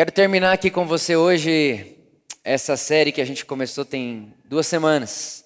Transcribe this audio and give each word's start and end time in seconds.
Quero 0.00 0.12
terminar 0.12 0.54
aqui 0.54 0.70
com 0.70 0.86
você 0.86 1.14
hoje 1.14 1.98
essa 2.42 2.74
série 2.74 3.12
que 3.12 3.20
a 3.20 3.24
gente 3.26 3.44
começou 3.44 3.84
tem 3.84 4.32
duas 4.46 4.66
semanas. 4.66 5.44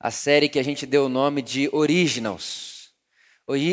A 0.00 0.10
série 0.10 0.48
que 0.48 0.58
a 0.58 0.64
gente 0.64 0.86
deu 0.86 1.04
o 1.04 1.08
nome 1.10 1.42
de 1.42 1.68
Originals. 1.70 2.88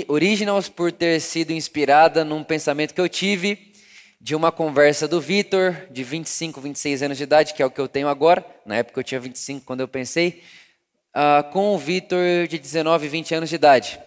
Originals 0.09 0.67
por 0.67 0.91
ter 0.91 1.21
sido 1.21 1.51
inspirada 1.51 2.25
num 2.25 2.43
pensamento 2.43 2.93
que 2.93 2.99
eu 2.99 3.07
tive 3.07 3.71
de 4.19 4.35
uma 4.35 4.51
conversa 4.51 5.07
do 5.07 5.21
Vitor, 5.21 5.87
de 5.89 6.03
25, 6.03 6.59
26 6.59 7.03
anos 7.03 7.17
de 7.17 7.23
idade, 7.23 7.53
que 7.53 7.63
é 7.63 7.65
o 7.65 7.71
que 7.71 7.79
eu 7.79 7.87
tenho 7.87 8.09
agora. 8.09 8.45
Na 8.65 8.75
época 8.75 8.99
eu 8.99 9.05
tinha 9.05 9.21
25 9.21 9.65
quando 9.65 9.79
eu 9.79 9.87
pensei. 9.87 10.43
Uh, 11.15 11.49
com 11.53 11.73
o 11.73 11.77
Vitor 11.77 12.45
de 12.49 12.59
19, 12.59 13.07
20 13.07 13.35
anos 13.35 13.49
de 13.49 13.55
idade. 13.55 13.97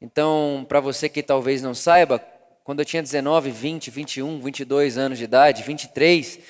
Então, 0.00 0.64
para 0.66 0.80
você 0.80 1.10
que 1.10 1.22
talvez 1.22 1.60
não 1.60 1.74
saiba, 1.74 2.24
quando 2.66 2.80
eu 2.80 2.84
tinha 2.84 3.00
19, 3.00 3.48
20, 3.48 3.92
21, 3.92 4.40
22 4.40 4.98
anos 4.98 5.18
de 5.18 5.22
idade, 5.22 5.62
23, 5.62 6.40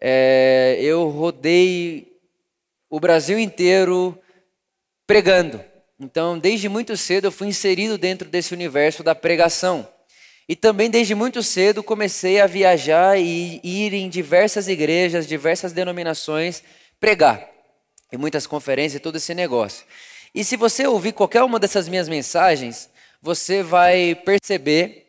é, 0.00 0.76
eu 0.80 1.08
rodei 1.08 2.18
o 2.90 2.98
Brasil 2.98 3.38
inteiro 3.38 4.18
pregando. 5.06 5.64
Então, 6.00 6.36
desde 6.36 6.68
muito 6.68 6.96
cedo, 6.96 7.28
eu 7.28 7.30
fui 7.30 7.46
inserido 7.46 7.96
dentro 7.96 8.28
desse 8.28 8.52
universo 8.52 9.04
da 9.04 9.14
pregação. 9.14 9.88
E 10.48 10.56
também, 10.56 10.90
desde 10.90 11.14
muito 11.14 11.40
cedo, 11.40 11.84
comecei 11.84 12.40
a 12.40 12.48
viajar 12.48 13.16
e 13.16 13.60
ir 13.62 13.94
em 13.94 14.08
diversas 14.08 14.66
igrejas, 14.66 15.24
diversas 15.24 15.72
denominações, 15.72 16.64
pregar. 16.98 17.48
Em 18.10 18.16
muitas 18.16 18.44
conferências 18.44 18.96
e 18.96 19.00
todo 19.00 19.18
esse 19.18 19.32
negócio. 19.34 19.86
E 20.34 20.42
se 20.42 20.56
você 20.56 20.84
ouvir 20.84 21.12
qualquer 21.12 21.44
uma 21.44 21.60
dessas 21.60 21.88
minhas 21.88 22.08
mensagens, 22.08 22.90
você 23.22 23.62
vai 23.62 24.16
perceber 24.16 24.99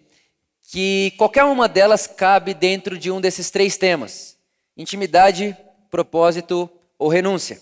que 0.71 1.11
qualquer 1.17 1.43
uma 1.43 1.67
delas 1.67 2.07
cabe 2.07 2.53
dentro 2.53 2.98
de 2.98 3.12
um 3.12 3.20
desses 3.20 3.52
três 3.52 3.75
temas: 3.75 4.38
intimidade, 4.77 5.55
propósito 5.89 6.70
ou 6.98 7.09
renúncia. 7.09 7.62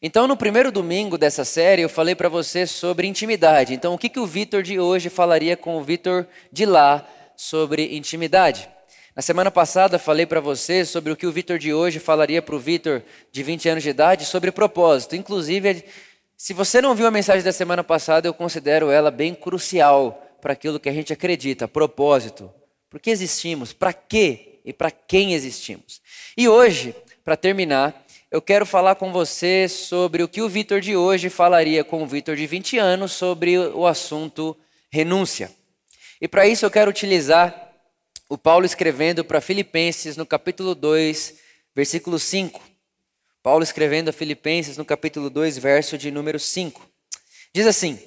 Então, 0.00 0.26
no 0.26 0.36
primeiro 0.36 0.72
domingo 0.72 1.18
dessa 1.18 1.44
série, 1.44 1.82
eu 1.82 1.90
falei 1.90 2.14
para 2.14 2.28
você 2.30 2.66
sobre 2.66 3.06
intimidade. 3.06 3.74
Então, 3.74 3.92
o 3.92 3.98
que, 3.98 4.08
que 4.08 4.18
o 4.18 4.26
Vitor 4.26 4.62
de 4.62 4.80
hoje 4.80 5.10
falaria 5.10 5.58
com 5.58 5.76
o 5.76 5.82
Vitor 5.82 6.26
de 6.50 6.64
lá 6.64 7.06
sobre 7.36 7.94
intimidade? 7.94 8.66
Na 9.14 9.20
semana 9.20 9.50
passada, 9.50 9.98
falei 9.98 10.24
para 10.24 10.40
você 10.40 10.86
sobre 10.86 11.12
o 11.12 11.16
que 11.16 11.26
o 11.26 11.32
Vitor 11.32 11.58
de 11.58 11.74
hoje 11.74 11.98
falaria 11.98 12.40
para 12.40 12.54
o 12.54 12.58
Vitor 12.58 13.02
de 13.30 13.42
20 13.42 13.68
anos 13.68 13.82
de 13.82 13.90
idade 13.90 14.24
sobre 14.24 14.52
propósito. 14.52 15.14
Inclusive, 15.16 15.84
se 16.34 16.54
você 16.54 16.80
não 16.80 16.94
viu 16.94 17.08
a 17.08 17.10
mensagem 17.10 17.42
da 17.42 17.52
semana 17.52 17.84
passada, 17.84 18.26
eu 18.26 18.32
considero 18.32 18.90
ela 18.90 19.10
bem 19.10 19.34
crucial 19.34 20.24
para 20.40 20.52
aquilo 20.52 20.80
que 20.80 20.88
a 20.88 20.92
gente 20.92 21.12
acredita, 21.12 21.68
propósito. 21.68 22.52
Por 22.90 23.00
que 23.00 23.10
existimos? 23.10 23.72
Para 23.72 23.92
quê? 23.92 24.60
E 24.64 24.72
para 24.72 24.90
quem 24.90 25.34
existimos? 25.34 26.00
E 26.36 26.48
hoje, 26.48 26.94
para 27.24 27.36
terminar, 27.36 28.04
eu 28.30 28.42
quero 28.42 28.66
falar 28.66 28.96
com 28.96 29.12
você 29.12 29.68
sobre 29.68 30.22
o 30.22 30.28
que 30.28 30.42
o 30.42 30.48
Vitor 30.48 30.80
de 30.80 30.96
hoje 30.96 31.30
falaria 31.30 31.82
com 31.82 32.02
o 32.02 32.06
Vitor 32.06 32.36
de 32.36 32.46
20 32.46 32.78
anos 32.78 33.12
sobre 33.12 33.58
o 33.58 33.86
assunto 33.86 34.56
renúncia. 34.90 35.50
E 36.20 36.28
para 36.28 36.46
isso 36.46 36.66
eu 36.66 36.70
quero 36.70 36.90
utilizar 36.90 37.72
o 38.28 38.36
Paulo 38.36 38.66
escrevendo 38.66 39.24
para 39.24 39.40
Filipenses 39.40 40.16
no 40.16 40.26
capítulo 40.26 40.74
2, 40.74 41.34
versículo 41.74 42.18
5. 42.18 42.60
Paulo 43.42 43.62
escrevendo 43.62 44.10
a 44.10 44.12
Filipenses 44.12 44.76
no 44.76 44.84
capítulo 44.84 45.30
2, 45.30 45.56
verso 45.56 45.96
de 45.96 46.10
número 46.10 46.38
5. 46.38 46.86
Diz 47.54 47.66
assim: 47.66 47.98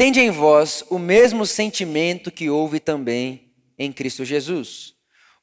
Tende 0.00 0.18
em 0.18 0.30
vós 0.30 0.82
o 0.88 0.98
mesmo 0.98 1.44
sentimento 1.44 2.30
que 2.30 2.48
houve 2.48 2.80
também 2.80 3.52
em 3.78 3.92
Cristo 3.92 4.24
Jesus, 4.24 4.94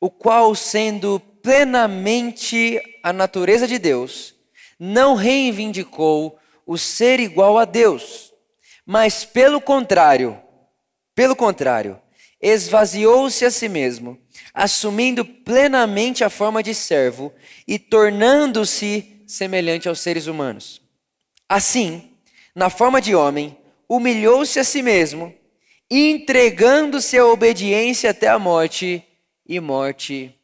o 0.01 0.09
qual, 0.09 0.55
sendo 0.55 1.19
plenamente 1.43 2.81
a 3.03 3.13
natureza 3.13 3.67
de 3.67 3.77
Deus, 3.77 4.33
não 4.79 5.13
reivindicou 5.13 6.39
o 6.65 6.75
ser 6.75 7.19
igual 7.19 7.59
a 7.59 7.65
Deus, 7.65 8.33
mas 8.83 9.23
pelo 9.23 9.61
contrário, 9.61 10.41
pelo 11.13 11.35
contrário, 11.35 12.01
esvaziou-se 12.41 13.45
a 13.45 13.51
si 13.51 13.69
mesmo, 13.69 14.17
assumindo 14.55 15.23
plenamente 15.23 16.23
a 16.23 16.31
forma 16.31 16.63
de 16.63 16.73
servo 16.73 17.31
e 17.67 17.77
tornando-se 17.77 19.21
semelhante 19.27 19.87
aos 19.87 19.99
seres 19.99 20.25
humanos. 20.25 20.81
Assim, 21.47 22.11
na 22.55 22.71
forma 22.71 22.99
de 22.99 23.13
homem, 23.13 23.55
humilhou-se 23.87 24.59
a 24.59 24.63
si 24.63 24.81
mesmo, 24.81 25.33
entregando-se 25.89 27.17
à 27.17 27.25
obediência 27.25 28.11
até 28.11 28.27
a 28.27 28.37
morte 28.37 29.03
e 29.45 29.59
morte 29.59 30.35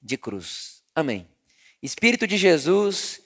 de 0.00 0.16
cruz. 0.16 0.82
Amém. 0.94 1.26
Espírito 1.82 2.26
de 2.26 2.36
Jesus, 2.36 3.20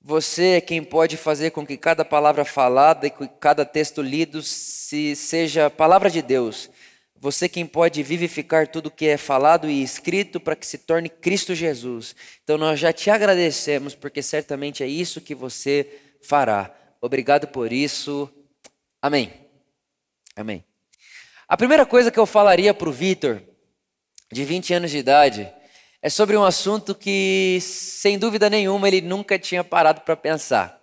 você 0.00 0.56
é 0.56 0.60
quem 0.60 0.82
pode 0.82 1.16
fazer 1.16 1.50
com 1.50 1.64
que 1.64 1.76
cada 1.76 2.04
palavra 2.04 2.44
falada 2.44 3.06
e 3.06 3.10
cada 3.38 3.64
texto 3.64 4.02
lido 4.02 4.42
se 4.42 5.14
seja 5.14 5.70
palavra 5.70 6.10
de 6.10 6.20
Deus. 6.20 6.68
Você 7.14 7.48
quem 7.48 7.64
pode 7.64 8.02
vivificar 8.02 8.66
tudo 8.66 8.90
que 8.90 9.06
é 9.06 9.16
falado 9.16 9.70
e 9.70 9.80
escrito 9.80 10.40
para 10.40 10.56
que 10.56 10.66
se 10.66 10.78
torne 10.78 11.08
Cristo 11.08 11.54
Jesus. 11.54 12.16
Então 12.42 12.58
nós 12.58 12.80
já 12.80 12.92
te 12.92 13.10
agradecemos 13.10 13.94
porque 13.94 14.20
certamente 14.20 14.82
é 14.82 14.88
isso 14.88 15.20
que 15.20 15.32
você 15.32 15.86
fará. 16.20 16.74
Obrigado 17.00 17.46
por 17.46 17.72
isso. 17.72 18.28
Amém. 19.02 19.32
Amém. 20.36 20.64
A 21.48 21.56
primeira 21.56 21.84
coisa 21.84 22.08
que 22.08 22.18
eu 22.20 22.24
falaria 22.24 22.72
para 22.72 22.88
o 22.88 22.92
Vitor, 22.92 23.42
de 24.30 24.44
20 24.44 24.74
anos 24.74 24.92
de 24.92 24.98
idade, 24.98 25.52
é 26.00 26.08
sobre 26.08 26.36
um 26.36 26.44
assunto 26.44 26.94
que, 26.94 27.58
sem 27.60 28.16
dúvida 28.16 28.48
nenhuma, 28.48 28.86
ele 28.86 29.00
nunca 29.00 29.36
tinha 29.38 29.64
parado 29.64 30.02
para 30.02 30.14
pensar. 30.14 30.80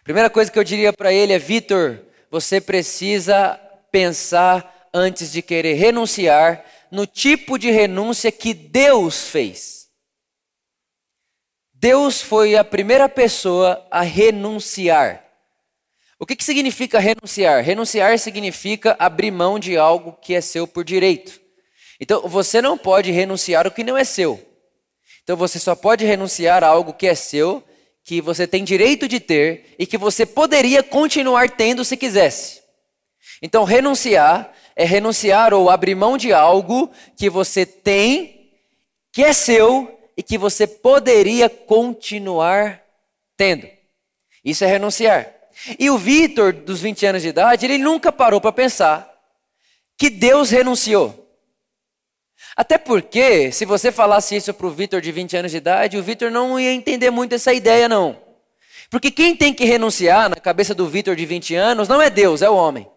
A 0.00 0.04
primeira 0.04 0.30
coisa 0.30 0.50
que 0.50 0.58
eu 0.58 0.64
diria 0.64 0.92
para 0.92 1.12
ele 1.12 1.32
é: 1.32 1.38
Vitor, 1.38 2.04
você 2.30 2.60
precisa 2.60 3.60
pensar 3.90 4.88
antes 4.94 5.32
de 5.32 5.42
querer 5.42 5.74
renunciar 5.74 6.64
no 6.88 7.04
tipo 7.04 7.58
de 7.58 7.68
renúncia 7.68 8.30
que 8.30 8.54
Deus 8.54 9.28
fez. 9.28 9.88
Deus 11.72 12.22
foi 12.22 12.54
a 12.54 12.62
primeira 12.62 13.08
pessoa 13.08 13.84
a 13.90 14.02
renunciar. 14.02 15.23
O 16.18 16.26
que, 16.26 16.36
que 16.36 16.44
significa 16.44 16.98
renunciar? 16.98 17.62
Renunciar 17.62 18.18
significa 18.18 18.96
abrir 18.98 19.30
mão 19.30 19.58
de 19.58 19.76
algo 19.76 20.12
que 20.12 20.34
é 20.34 20.40
seu 20.40 20.66
por 20.66 20.84
direito. 20.84 21.40
Então, 22.00 22.22
você 22.28 22.62
não 22.62 22.78
pode 22.78 23.10
renunciar 23.10 23.66
o 23.66 23.70
que 23.70 23.84
não 23.84 23.96
é 23.96 24.04
seu. 24.04 24.40
Então, 25.22 25.36
você 25.36 25.58
só 25.58 25.74
pode 25.74 26.04
renunciar 26.04 26.62
a 26.62 26.68
algo 26.68 26.92
que 26.92 27.06
é 27.06 27.14
seu, 27.14 27.62
que 28.04 28.20
você 28.20 28.46
tem 28.46 28.62
direito 28.62 29.08
de 29.08 29.18
ter 29.18 29.74
e 29.78 29.86
que 29.86 29.96
você 29.96 30.26
poderia 30.26 30.82
continuar 30.82 31.50
tendo 31.50 31.84
se 31.84 31.96
quisesse. 31.96 32.62
Então, 33.42 33.64
renunciar 33.64 34.52
é 34.76 34.84
renunciar 34.84 35.54
ou 35.54 35.70
abrir 35.70 35.94
mão 35.94 36.16
de 36.16 36.32
algo 36.32 36.90
que 37.16 37.30
você 37.30 37.64
tem, 37.64 38.50
que 39.12 39.22
é 39.22 39.32
seu 39.32 39.98
e 40.16 40.22
que 40.22 40.36
você 40.36 40.66
poderia 40.66 41.48
continuar 41.48 42.82
tendo. 43.36 43.68
Isso 44.44 44.64
é 44.64 44.66
renunciar. 44.66 45.32
E 45.78 45.90
o 45.90 45.98
Vitor, 45.98 46.52
dos 46.52 46.80
20 46.80 47.06
anos 47.06 47.22
de 47.22 47.28
idade, 47.28 47.64
ele 47.64 47.78
nunca 47.78 48.12
parou 48.12 48.40
para 48.40 48.52
pensar 48.52 49.10
que 49.96 50.10
Deus 50.10 50.50
renunciou. 50.50 51.24
Até 52.56 52.78
porque, 52.78 53.50
se 53.50 53.64
você 53.64 53.90
falasse 53.90 54.36
isso 54.36 54.54
para 54.54 54.66
o 54.66 54.70
Vitor 54.70 55.00
de 55.00 55.10
20 55.10 55.36
anos 55.36 55.50
de 55.50 55.56
idade, 55.56 55.96
o 55.96 56.02
Vitor 56.02 56.30
não 56.30 56.58
ia 56.58 56.72
entender 56.72 57.10
muito 57.10 57.34
essa 57.34 57.52
ideia, 57.52 57.88
não. 57.88 58.16
Porque 58.90 59.10
quem 59.10 59.34
tem 59.34 59.52
que 59.52 59.64
renunciar 59.64 60.28
na 60.28 60.36
cabeça 60.36 60.74
do 60.74 60.86
Vitor 60.86 61.16
de 61.16 61.26
20 61.26 61.54
anos 61.54 61.88
não 61.88 62.00
é 62.00 62.08
Deus, 62.10 62.42
é 62.42 62.50
o 62.50 62.54
homem. 62.54 62.88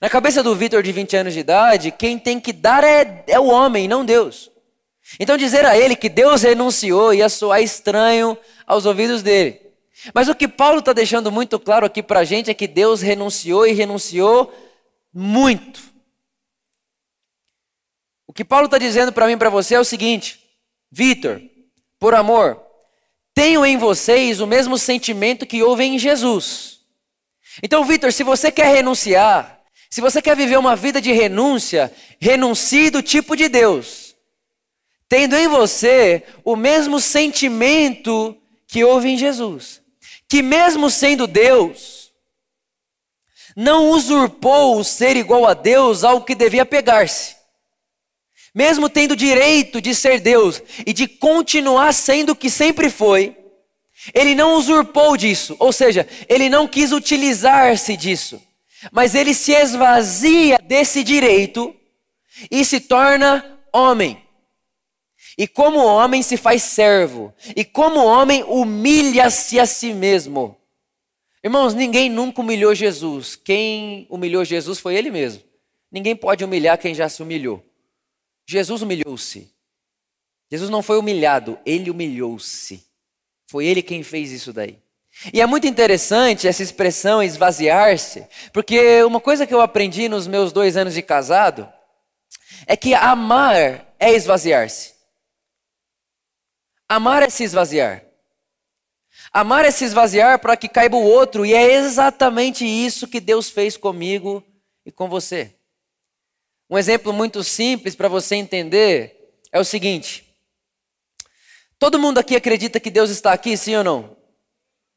Na 0.00 0.10
cabeça 0.10 0.42
do 0.42 0.54
Vitor 0.54 0.82
de 0.82 0.92
20 0.92 1.16
anos 1.16 1.34
de 1.34 1.40
idade, 1.40 1.90
quem 1.90 2.18
tem 2.18 2.38
que 2.38 2.52
dar 2.52 2.84
é, 2.84 3.24
é 3.26 3.40
o 3.40 3.46
homem, 3.46 3.88
não 3.88 4.04
Deus. 4.04 4.50
Então 5.18 5.36
dizer 5.36 5.64
a 5.64 5.78
ele 5.78 5.96
que 5.96 6.08
Deus 6.08 6.42
renunciou 6.42 7.14
ia 7.14 7.28
soar 7.28 7.62
estranho 7.62 8.36
aos 8.66 8.84
ouvidos 8.84 9.22
dele. 9.22 9.63
Mas 10.12 10.28
o 10.28 10.34
que 10.34 10.48
Paulo 10.48 10.80
está 10.80 10.92
deixando 10.92 11.32
muito 11.32 11.58
claro 11.58 11.86
aqui 11.86 12.02
para 12.02 12.20
a 12.20 12.24
gente 12.24 12.50
é 12.50 12.54
que 12.54 12.66
Deus 12.66 13.00
renunciou 13.00 13.66
e 13.66 13.72
renunciou 13.72 14.52
muito. 15.12 15.80
O 18.26 18.32
que 18.32 18.44
Paulo 18.44 18.66
está 18.66 18.76
dizendo 18.76 19.12
para 19.12 19.26
mim 19.26 19.34
e 19.34 19.36
para 19.36 19.48
você 19.48 19.76
é 19.76 19.80
o 19.80 19.84
seguinte: 19.84 20.40
Vitor, 20.90 21.40
por 21.98 22.14
amor, 22.14 22.60
tenho 23.32 23.64
em 23.64 23.78
vocês 23.78 24.40
o 24.40 24.46
mesmo 24.46 24.76
sentimento 24.76 25.46
que 25.46 25.62
houve 25.62 25.84
em 25.84 25.98
Jesus. 25.98 26.80
Então, 27.62 27.84
Vitor, 27.84 28.12
se 28.12 28.24
você 28.24 28.50
quer 28.50 28.74
renunciar, 28.74 29.62
se 29.88 30.00
você 30.00 30.20
quer 30.20 30.36
viver 30.36 30.58
uma 30.58 30.74
vida 30.74 31.00
de 31.00 31.12
renúncia, 31.12 31.92
renuncie 32.20 32.90
do 32.90 33.00
tipo 33.00 33.36
de 33.36 33.48
Deus, 33.48 34.16
tendo 35.08 35.36
em 35.36 35.46
você 35.46 36.24
o 36.44 36.56
mesmo 36.56 36.98
sentimento 36.98 38.36
que 38.66 38.82
houve 38.84 39.08
em 39.08 39.16
Jesus 39.16 39.83
que, 40.34 40.42
mesmo 40.42 40.90
sendo 40.90 41.28
Deus, 41.28 42.10
não 43.54 43.90
usurpou 43.90 44.80
o 44.80 44.82
ser 44.82 45.16
igual 45.16 45.46
a 45.46 45.54
Deus 45.54 46.02
ao 46.02 46.24
que 46.24 46.34
devia 46.34 46.66
pegar-se. 46.66 47.36
mesmo 48.52 48.88
tendo 48.88 49.14
direito 49.14 49.80
de 49.80 49.94
ser 49.94 50.18
Deus 50.18 50.60
e 50.84 50.92
de 50.92 51.06
continuar 51.06 51.94
sendo 51.94 52.30
o 52.30 52.36
que 52.36 52.50
sempre 52.50 52.90
foi, 52.90 53.36
ele 54.12 54.34
não 54.34 54.56
usurpou 54.56 55.16
disso, 55.16 55.54
ou 55.60 55.72
seja, 55.72 56.04
ele 56.28 56.48
não 56.48 56.66
quis 56.66 56.90
utilizar-se 56.90 57.96
disso, 57.96 58.42
mas 58.90 59.14
ele 59.14 59.34
se 59.34 59.52
esvazia 59.52 60.58
desse 60.58 61.04
direito 61.04 61.72
e 62.50 62.64
se 62.64 62.80
torna 62.80 63.56
homem. 63.72 64.23
E 65.36 65.48
como 65.48 65.84
homem 65.84 66.22
se 66.22 66.36
faz 66.36 66.62
servo, 66.62 67.34
e 67.56 67.64
como 67.64 68.04
homem 68.04 68.44
humilha-se 68.44 69.58
a 69.58 69.66
si 69.66 69.92
mesmo. 69.92 70.56
Irmãos, 71.42 71.74
ninguém 71.74 72.08
nunca 72.08 72.40
humilhou 72.40 72.74
Jesus. 72.74 73.36
Quem 73.36 74.06
humilhou 74.08 74.44
Jesus 74.44 74.78
foi 74.78 74.94
ele 74.94 75.10
mesmo. 75.10 75.42
Ninguém 75.90 76.16
pode 76.16 76.44
humilhar 76.44 76.78
quem 76.78 76.94
já 76.94 77.08
se 77.08 77.22
humilhou. 77.22 77.62
Jesus 78.46 78.80
humilhou-se. 78.80 79.52
Jesus 80.50 80.70
não 80.70 80.82
foi 80.82 80.98
humilhado, 80.98 81.58
ele 81.66 81.90
humilhou-se. 81.90 82.84
Foi 83.46 83.66
ele 83.66 83.82
quem 83.82 84.02
fez 84.02 84.30
isso 84.30 84.52
daí. 84.52 84.78
E 85.32 85.40
é 85.40 85.46
muito 85.46 85.66
interessante 85.66 86.48
essa 86.48 86.62
expressão 86.62 87.22
esvaziar-se, 87.22 88.26
porque 88.52 89.02
uma 89.04 89.20
coisa 89.20 89.46
que 89.46 89.54
eu 89.54 89.60
aprendi 89.60 90.08
nos 90.08 90.26
meus 90.26 90.52
dois 90.52 90.76
anos 90.76 90.94
de 90.94 91.02
casado 91.02 91.68
é 92.66 92.76
que 92.76 92.94
amar 92.94 93.94
é 93.98 94.12
esvaziar-se. 94.12 94.93
Amar 96.88 97.22
é 97.22 97.30
se 97.30 97.44
esvaziar. 97.44 98.04
Amar 99.32 99.64
é 99.64 99.70
se 99.70 99.84
esvaziar 99.84 100.38
para 100.38 100.56
que 100.56 100.68
caiba 100.68 100.96
o 100.96 101.04
outro, 101.04 101.44
e 101.44 101.54
é 101.54 101.74
exatamente 101.74 102.64
isso 102.64 103.08
que 103.08 103.20
Deus 103.20 103.48
fez 103.50 103.76
comigo 103.76 104.44
e 104.84 104.92
com 104.92 105.08
você. 105.08 105.54
Um 106.68 106.78
exemplo 106.78 107.12
muito 107.12 107.42
simples 107.42 107.94
para 107.94 108.08
você 108.08 108.36
entender 108.36 109.34
é 109.52 109.58
o 109.58 109.64
seguinte: 109.64 110.24
todo 111.78 111.98
mundo 111.98 112.18
aqui 112.18 112.36
acredita 112.36 112.80
que 112.80 112.90
Deus 112.90 113.10
está 113.10 113.32
aqui, 113.32 113.56
sim 113.56 113.76
ou 113.76 113.84
não? 113.84 114.16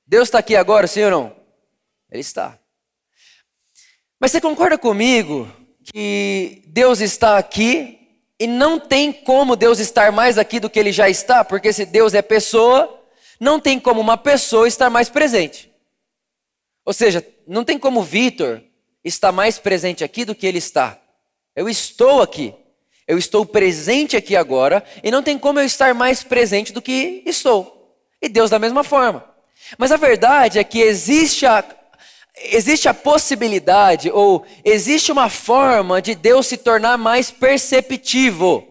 Deus 0.05 0.27
está 0.27 0.39
aqui 0.39 0.55
agora, 0.55 0.87
sim 0.87 1.03
ou 1.03 1.11
não? 1.11 1.35
Ele 2.09 2.21
está. 2.21 2.59
Mas 4.19 4.31
você 4.31 4.41
concorda 4.41 4.77
comigo 4.77 5.51
que 5.93 6.63
Deus 6.67 7.01
está 7.01 7.37
aqui 7.37 7.96
e 8.39 8.45
não 8.45 8.79
tem 8.79 9.11
como 9.11 9.55
Deus 9.55 9.79
estar 9.79 10.11
mais 10.11 10.37
aqui 10.37 10.59
do 10.59 10.69
que 10.69 10.79
ele 10.79 10.91
já 10.91 11.09
está? 11.09 11.43
Porque 11.43 11.73
se 11.73 11.85
Deus 11.85 12.13
é 12.13 12.21
pessoa, 12.21 13.03
não 13.39 13.59
tem 13.59 13.79
como 13.79 13.99
uma 13.99 14.17
pessoa 14.17 14.67
estar 14.67 14.89
mais 14.89 15.09
presente. 15.09 15.71
Ou 16.85 16.93
seja, 16.93 17.25
não 17.47 17.63
tem 17.63 17.77
como 17.77 18.03
Vitor 18.03 18.61
estar 19.03 19.31
mais 19.31 19.57
presente 19.57 20.03
aqui 20.03 20.23
do 20.23 20.35
que 20.35 20.45
ele 20.45 20.59
está. 20.59 20.99
Eu 21.55 21.67
estou 21.67 22.21
aqui. 22.21 22.53
Eu 23.07 23.17
estou 23.17 23.45
presente 23.45 24.17
aqui 24.17 24.35
agora 24.35 24.83
e 25.01 25.09
não 25.09 25.23
tem 25.23 25.39
como 25.39 25.59
eu 25.59 25.65
estar 25.65 25.93
mais 25.93 26.23
presente 26.23 26.73
do 26.73 26.81
que 26.81 27.23
estou. 27.25 27.97
E 28.21 28.27
Deus 28.27 28.49
da 28.49 28.59
mesma 28.59 28.83
forma. 28.83 29.23
Mas 29.77 29.91
a 29.91 29.97
verdade 29.97 30.59
é 30.59 30.63
que 30.63 30.79
existe 30.79 31.45
a, 31.45 31.63
existe 32.43 32.87
a 32.87 32.93
possibilidade 32.93 34.09
ou 34.11 34.45
existe 34.63 35.11
uma 35.11 35.29
forma 35.29 36.01
de 36.01 36.15
Deus 36.15 36.47
se 36.47 36.57
tornar 36.57 36.97
mais 36.97 37.31
perceptivo. 37.31 38.65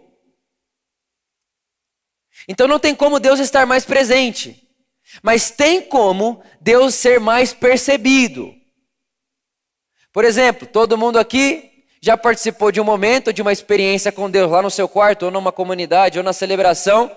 Então 2.48 2.68
não 2.68 2.78
tem 2.78 2.94
como 2.94 3.18
Deus 3.18 3.40
estar 3.40 3.66
mais 3.66 3.84
presente, 3.84 4.68
mas 5.22 5.50
tem 5.50 5.82
como 5.82 6.42
Deus 6.60 6.94
ser 6.94 7.18
mais 7.18 7.52
percebido. 7.52 8.54
Por 10.12 10.24
exemplo, 10.24 10.66
todo 10.66 10.96
mundo 10.96 11.18
aqui 11.18 11.72
já 12.00 12.16
participou 12.16 12.70
de 12.70 12.80
um 12.80 12.84
momento, 12.84 13.32
de 13.32 13.42
uma 13.42 13.52
experiência 13.52 14.12
com 14.12 14.30
Deus 14.30 14.50
lá 14.50 14.62
no 14.62 14.70
seu 14.70 14.88
quarto, 14.88 15.24
ou 15.24 15.30
numa 15.30 15.50
comunidade, 15.50 16.18
ou 16.18 16.24
na 16.24 16.32
celebração, 16.32 17.10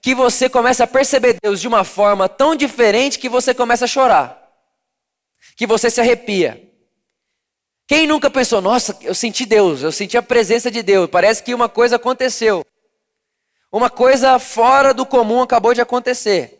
que 0.00 0.14
você 0.14 0.48
começa 0.48 0.84
a 0.84 0.86
perceber 0.86 1.36
Deus 1.42 1.60
de 1.60 1.66
uma 1.66 1.82
forma 1.82 2.28
tão 2.28 2.54
diferente 2.54 3.18
que 3.18 3.28
você 3.28 3.52
começa 3.52 3.86
a 3.86 3.88
chorar, 3.88 4.45
que 5.56 5.66
você 5.66 5.90
se 5.90 6.00
arrepia. 6.00 6.62
Quem 7.88 8.06
nunca 8.06 8.28
pensou, 8.28 8.60
nossa, 8.60 8.98
eu 9.00 9.14
senti 9.14 9.46
Deus, 9.46 9.82
eu 9.82 9.92
senti 9.92 10.16
a 10.16 10.22
presença 10.22 10.70
de 10.70 10.82
Deus, 10.82 11.08
parece 11.08 11.42
que 11.42 11.54
uma 11.54 11.68
coisa 11.68 11.96
aconteceu. 11.96 12.64
Uma 13.72 13.90
coisa 13.90 14.38
fora 14.38 14.92
do 14.92 15.06
comum 15.06 15.42
acabou 15.42 15.72
de 15.72 15.80
acontecer. 15.80 16.56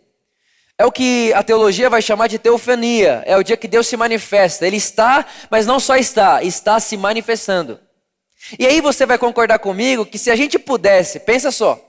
É 0.78 0.84
o 0.84 0.92
que 0.92 1.32
a 1.32 1.42
teologia 1.42 1.88
vai 1.88 2.02
chamar 2.02 2.26
de 2.26 2.38
teofania. 2.38 3.22
É 3.24 3.36
o 3.36 3.42
dia 3.42 3.56
que 3.56 3.66
Deus 3.66 3.86
se 3.86 3.96
manifesta. 3.96 4.66
Ele 4.66 4.76
está, 4.76 5.24
mas 5.50 5.64
não 5.64 5.80
só 5.80 5.96
está, 5.96 6.42
está 6.42 6.78
se 6.78 6.96
manifestando. 6.96 7.80
E 8.58 8.66
aí 8.66 8.80
você 8.80 9.06
vai 9.06 9.16
concordar 9.16 9.58
comigo 9.58 10.04
que 10.04 10.18
se 10.18 10.30
a 10.30 10.36
gente 10.36 10.58
pudesse, 10.58 11.20
pensa 11.20 11.50
só, 11.50 11.80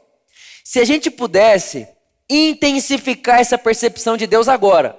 se 0.64 0.80
a 0.80 0.86
gente 0.86 1.12
pudesse 1.12 1.88
intensificar 2.30 3.40
essa 3.40 3.58
percepção 3.58 4.16
de 4.16 4.26
Deus 4.26 4.48
agora. 4.48 4.98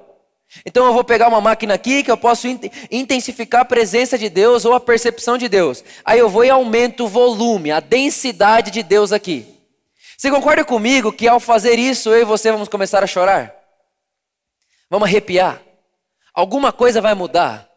Então 0.65 0.87
eu 0.87 0.93
vou 0.93 1.05
pegar 1.05 1.29
uma 1.29 1.41
máquina 1.41 1.75
aqui 1.75 2.03
que 2.03 2.11
eu 2.11 2.17
posso 2.17 2.47
intensificar 2.91 3.63
a 3.63 3.65
presença 3.65 4.17
de 4.17 4.29
Deus 4.29 4.65
ou 4.65 4.73
a 4.73 4.81
percepção 4.81 5.37
de 5.37 5.49
Deus. 5.49 5.85
Aí 6.05 6.19
eu 6.19 6.29
vou 6.29 6.45
e 6.45 6.51
aumento 6.51 7.05
o 7.05 7.09
volume, 7.09 7.71
a 7.71 7.81
densidade 7.81 8.71
de 8.71 8.83
Deus 8.83 9.13
aqui. 9.13 9.47
Você 10.17 10.31
concorda 10.31 10.65
comigo 10.65 11.13
que 11.13 11.29
ao 11.29 11.39
fazer 11.39 11.79
isso 11.79 12.11
eu 12.11 12.23
e 12.23 12.25
você 12.25 12.51
vamos 12.51 12.69
começar 12.69 13.05
a 13.05 13.07
chorar? 13.07 13.55
Vamos 14.91 15.07
arrepiar. 15.07 15.63
Alguma 16.35 16.73
coisa 16.73 17.01
vai 17.01 17.15
mudar. 17.15 17.69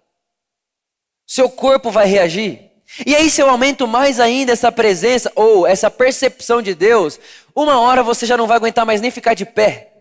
Seu 1.28 1.50
corpo 1.50 1.92
vai 1.92 2.08
reagir. 2.08 2.72
E 3.06 3.16
aí, 3.16 3.30
se 3.30 3.42
eu 3.42 3.50
aumento 3.50 3.88
mais 3.88 4.20
ainda 4.20 4.52
essa 4.52 4.72
presença 4.72 5.32
ou 5.34 5.66
essa 5.66 5.90
percepção 5.90 6.62
de 6.62 6.76
Deus, 6.76 7.20
uma 7.56 7.80
hora 7.80 8.04
você 8.04 8.26
já 8.26 8.36
não 8.36 8.48
vai 8.48 8.58
aguentar 8.58 8.86
mais 8.86 9.00
nem 9.00 9.10
ficar 9.10 9.34
de 9.34 9.46
pé. 9.46 9.94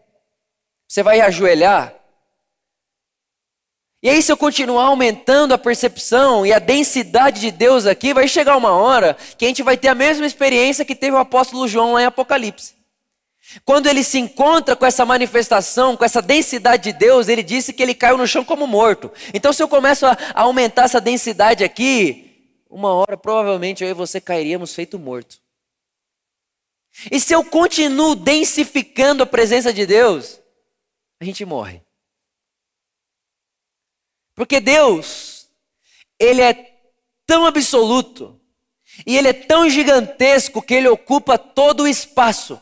Você 0.88 1.02
vai 1.02 1.20
ajoelhar. 1.20 1.94
E 4.02 4.08
aí, 4.08 4.22
se 4.22 4.32
eu 4.32 4.36
continuar 4.36 4.84
aumentando 4.84 5.52
a 5.52 5.58
percepção 5.58 6.46
e 6.46 6.52
a 6.54 6.58
densidade 6.58 7.40
de 7.40 7.50
Deus 7.50 7.84
aqui, 7.84 8.14
vai 8.14 8.26
chegar 8.26 8.56
uma 8.56 8.70
hora 8.70 9.14
que 9.36 9.44
a 9.44 9.48
gente 9.48 9.62
vai 9.62 9.76
ter 9.76 9.88
a 9.88 9.94
mesma 9.94 10.24
experiência 10.24 10.86
que 10.86 10.94
teve 10.94 11.14
o 11.14 11.18
apóstolo 11.18 11.68
João 11.68 11.92
lá 11.92 12.02
em 12.02 12.06
Apocalipse. 12.06 12.74
Quando 13.64 13.88
ele 13.88 14.02
se 14.02 14.18
encontra 14.18 14.74
com 14.74 14.86
essa 14.86 15.04
manifestação, 15.04 15.96
com 15.96 16.04
essa 16.04 16.22
densidade 16.22 16.84
de 16.84 16.98
Deus, 16.98 17.28
ele 17.28 17.42
disse 17.42 17.74
que 17.74 17.82
ele 17.82 17.94
caiu 17.94 18.16
no 18.16 18.26
chão 18.26 18.44
como 18.44 18.66
morto. 18.66 19.12
Então, 19.34 19.52
se 19.52 19.62
eu 19.62 19.68
começo 19.68 20.06
a, 20.06 20.16
aumentar 20.34 20.84
essa 20.84 21.00
densidade 21.00 21.62
aqui, 21.62 22.62
uma 22.70 22.94
hora 22.94 23.18
provavelmente 23.18 23.84
eu 23.84 23.90
e 23.90 23.94
você 23.94 24.20
cairíamos 24.20 24.74
feito 24.74 24.98
morto. 24.98 25.38
E 27.10 27.20
se 27.20 27.34
eu 27.34 27.44
continuo 27.44 28.14
densificando 28.14 29.22
a 29.22 29.26
presença 29.26 29.72
de 29.72 29.84
Deus, 29.84 30.40
a 31.20 31.24
gente 31.24 31.44
morre. 31.44 31.82
Porque 34.40 34.58
Deus, 34.58 35.50
Ele 36.18 36.40
é 36.40 36.54
tão 37.26 37.44
absoluto, 37.44 38.40
e 39.06 39.14
Ele 39.14 39.28
é 39.28 39.34
tão 39.34 39.68
gigantesco 39.68 40.62
que 40.62 40.72
Ele 40.72 40.88
ocupa 40.88 41.36
todo 41.36 41.82
o 41.82 41.86
espaço. 41.86 42.58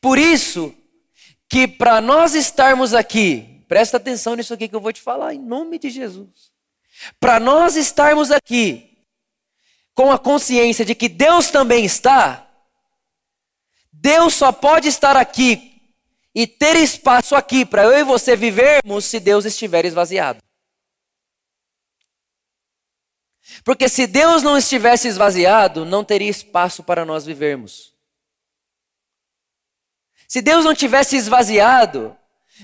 Por 0.00 0.18
isso 0.18 0.74
que 1.50 1.68
para 1.68 2.00
nós 2.00 2.34
estarmos 2.34 2.94
aqui, 2.94 3.62
presta 3.68 3.98
atenção 3.98 4.36
nisso 4.36 4.54
aqui 4.54 4.66
que 4.66 4.74
eu 4.74 4.80
vou 4.80 4.90
te 4.90 5.02
falar, 5.02 5.34
em 5.34 5.38
nome 5.38 5.78
de 5.78 5.90
Jesus. 5.90 6.50
Para 7.20 7.38
nós 7.38 7.76
estarmos 7.76 8.30
aqui 8.30 9.04
com 9.94 10.10
a 10.10 10.18
consciência 10.18 10.82
de 10.82 10.94
que 10.94 11.10
Deus 11.10 11.50
também 11.50 11.84
está, 11.84 12.50
Deus 13.92 14.32
só 14.32 14.50
pode 14.50 14.88
estar 14.88 15.14
aqui 15.14 15.69
e 16.34 16.46
ter 16.46 16.76
espaço 16.76 17.34
aqui 17.34 17.64
para 17.64 17.84
eu 17.84 17.98
e 17.98 18.04
você 18.04 18.36
vivermos 18.36 19.04
se 19.04 19.18
Deus 19.18 19.44
estiver 19.44 19.84
esvaziado. 19.84 20.40
Porque 23.64 23.88
se 23.88 24.06
Deus 24.06 24.42
não 24.42 24.56
estivesse 24.56 25.08
esvaziado, 25.08 25.84
não 25.84 26.04
teria 26.04 26.30
espaço 26.30 26.82
para 26.82 27.04
nós 27.04 27.26
vivermos. 27.26 27.94
Se 30.28 30.40
Deus 30.40 30.64
não 30.64 30.74
tivesse 30.74 31.16
esvaziado, 31.16 32.16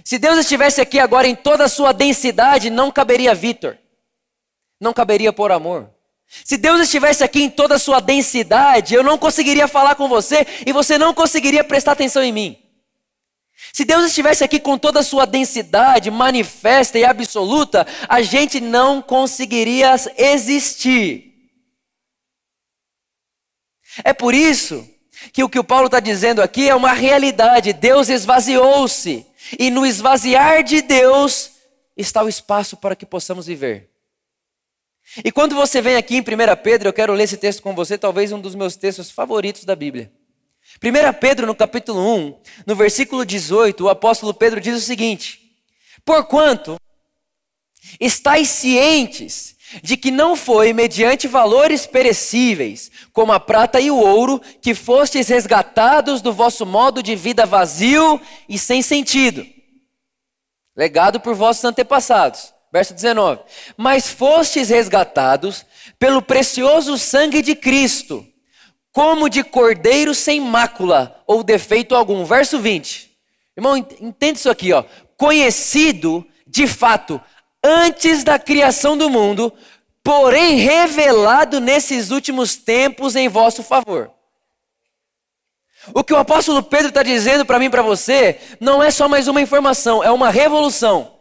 se 0.05 0.19
Deus 0.19 0.39
estivesse 0.39 0.81
aqui 0.81 1.01
agora 1.01 1.27
em 1.27 1.35
toda 1.35 1.65
a 1.65 1.69
sua 1.69 1.93
densidade, 1.93 2.71
não 2.71 2.93
caberia 2.93 3.35
Vitor. 3.35 3.77
Não 4.81 4.93
caberia 4.93 5.33
por 5.33 5.51
amor. 5.51 5.91
Se 6.45 6.57
Deus 6.57 6.81
estivesse 6.81 7.25
aqui 7.25 7.43
em 7.43 7.51
toda 7.51 7.77
a 7.77 7.79
sua 7.79 8.01
densidade, 8.01 8.95
eu 8.95 9.03
não 9.03 9.17
conseguiria 9.17 9.67
falar 9.67 9.95
com 9.95 10.09
você 10.09 10.47
e 10.67 10.73
você 10.73 10.99
não 10.99 11.15
conseguiria 11.15 11.65
prestar 11.65 11.93
atenção 11.93 12.23
em 12.23 12.33
mim. 12.33 12.66
Se 13.73 13.85
Deus 13.85 14.07
estivesse 14.07 14.43
aqui 14.43 14.59
com 14.59 14.79
toda 14.79 15.01
a 15.01 15.03
sua 15.03 15.27
densidade 15.27 16.11
manifesta 16.11 16.99
e 16.99 17.05
absoluta, 17.05 17.87
a 18.09 18.23
gente 18.23 18.61
não 18.61 19.03
conseguiria 19.03 19.95
existir. 20.17 21.35
É 24.05 24.13
por 24.13 24.35
isso 24.35 24.89
que 25.33 25.43
o 25.43 25.49
que 25.49 25.59
o 25.59 25.65
Paulo 25.65 25.87
está 25.87 26.01
dizendo 26.01 26.43
aqui 26.43 26.69
é 26.69 26.75
uma 26.75 26.93
realidade. 26.93 27.73
Deus 27.73 28.09
esvaziou-se. 28.09 29.27
E 29.59 29.71
no 29.71 29.87
esvaziar 29.87 30.63
de 30.63 30.83
Deus 30.83 31.53
está 31.97 32.23
o 32.23 32.29
espaço 32.29 32.77
para 32.77 32.97
que 32.97 33.07
possamos 33.07 33.47
viver. 33.47 33.91
E 35.25 35.31
quando 35.31 35.55
você 35.55 35.81
vem 35.81 35.97
aqui 35.97 36.17
em 36.17 36.21
1 36.21 36.25
Pedro, 36.63 36.89
eu 36.89 36.93
quero 36.93 37.13
ler 37.13 37.25
esse 37.25 37.37
texto 37.37 37.63
com 37.63 37.75
você, 37.75 37.97
talvez 37.97 38.33
um 38.33 38.41
dos 38.41 38.55
meus 38.55 38.77
textos 38.77 39.11
favoritos 39.11 39.65
da 39.65 39.77
Bíblia. 39.77 40.13
1 40.83 41.13
Pedro, 41.21 41.47
no 41.47 41.55
capítulo 41.55 42.01
1, 42.17 42.41
no 42.67 42.77
versículo 42.77 43.25
18, 43.25 43.85
o 43.85 43.89
apóstolo 43.89 44.35
Pedro 44.35 44.61
diz 44.61 44.77
o 44.77 44.81
seguinte: 44.81 45.41
Porquanto 46.05 46.77
estáis 47.99 48.49
cientes 48.51 49.57
de 49.83 49.97
que 49.97 50.11
não 50.11 50.37
foi 50.37 50.73
mediante 50.73 51.27
valores 51.27 51.87
perecíveis, 51.87 52.91
como 53.13 53.33
a 53.33 53.41
prata 53.41 53.81
e 53.81 53.91
o 53.91 53.99
ouro, 53.99 54.41
que 54.61 54.75
fostes 54.75 55.29
resgatados 55.29 56.21
do 56.21 56.33
vosso 56.33 56.65
modo 56.65 57.03
de 57.03 57.17
vida 57.17 57.45
vazio 57.47 58.21
e 58.49 58.59
sem 58.59 58.83
sentido, 58.83 59.45
legado 60.77 61.19
por 61.21 61.35
vossos 61.35 61.65
antepassados. 61.65 62.55
Verso 62.73 62.93
19: 62.93 63.43
Mas 63.77 64.09
fostes 64.09 64.69
resgatados 64.69 65.65
pelo 65.99 66.21
precioso 66.21 66.99
sangue 66.99 67.41
de 67.41 67.55
Cristo, 67.55 68.27
como 68.97 69.29
de 69.29 69.45
cordeiro 69.45 70.15
sem 70.15 70.41
mácula 70.41 71.23
ou 71.27 71.43
defeito 71.43 71.95
algum. 71.95 72.25
Verso 72.25 72.59
20. 72.59 73.15
Irmão, 73.55 73.77
entende 73.77 74.39
isso 74.39 74.49
aqui, 74.49 74.73
ó. 74.73 74.85
Conhecido 75.19 76.27
de 76.47 76.67
fato 76.67 77.21
antes 77.63 78.25
da 78.25 78.39
criação 78.39 78.97
do 78.97 79.11
mundo, 79.11 79.53
porém 80.03 80.57
revelado 80.57 81.61
nesses 81.61 82.11
últimos 82.11 82.57
tempos 82.57 83.15
em 83.17 83.29
vosso 83.29 83.63
favor. 83.63 84.11
O 85.93 86.03
que 86.03 86.15
o 86.15 86.19
apóstolo 86.19 86.63
Pedro 86.63 86.89
está 86.89 87.03
dizendo 87.03 87.45
para 87.45 87.59
mim 87.59 87.67
e 87.67 87.71
para 87.71 87.83
você 87.83 88.41
não 88.59 88.83
é 88.83 88.91
só 88.91 89.07
mais 89.07 89.29
uma 89.29 89.43
informação, 89.43 90.03
é 90.03 90.11
uma 90.11 90.31
revolução. 90.31 91.16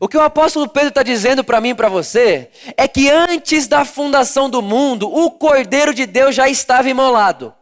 O 0.00 0.08
que 0.08 0.16
o 0.16 0.22
apóstolo 0.22 0.68
Pedro 0.68 0.88
está 0.88 1.02
dizendo 1.02 1.44
para 1.44 1.60
mim 1.60 1.70
e 1.70 1.74
para 1.74 1.88
você 1.88 2.50
é 2.76 2.88
que 2.88 3.10
antes 3.10 3.66
da 3.66 3.84
fundação 3.84 4.48
do 4.48 4.62
mundo, 4.62 5.12
o 5.12 5.30
Cordeiro 5.30 5.94
de 5.94 6.06
Deus 6.06 6.34
já 6.34 6.48
estava 6.48 6.88
imolado. 6.88 7.54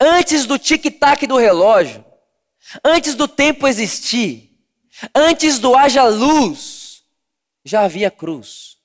Antes 0.00 0.46
do 0.46 0.58
tic-tac 0.58 1.26
do 1.26 1.36
relógio, 1.36 2.04
antes 2.84 3.14
do 3.14 3.28
tempo 3.28 3.68
existir, 3.68 4.52
Antes 5.14 5.58
do 5.58 5.74
haja 5.74 6.04
luz, 6.04 7.02
já 7.64 7.82
havia 7.82 8.10
cruz. 8.10 8.76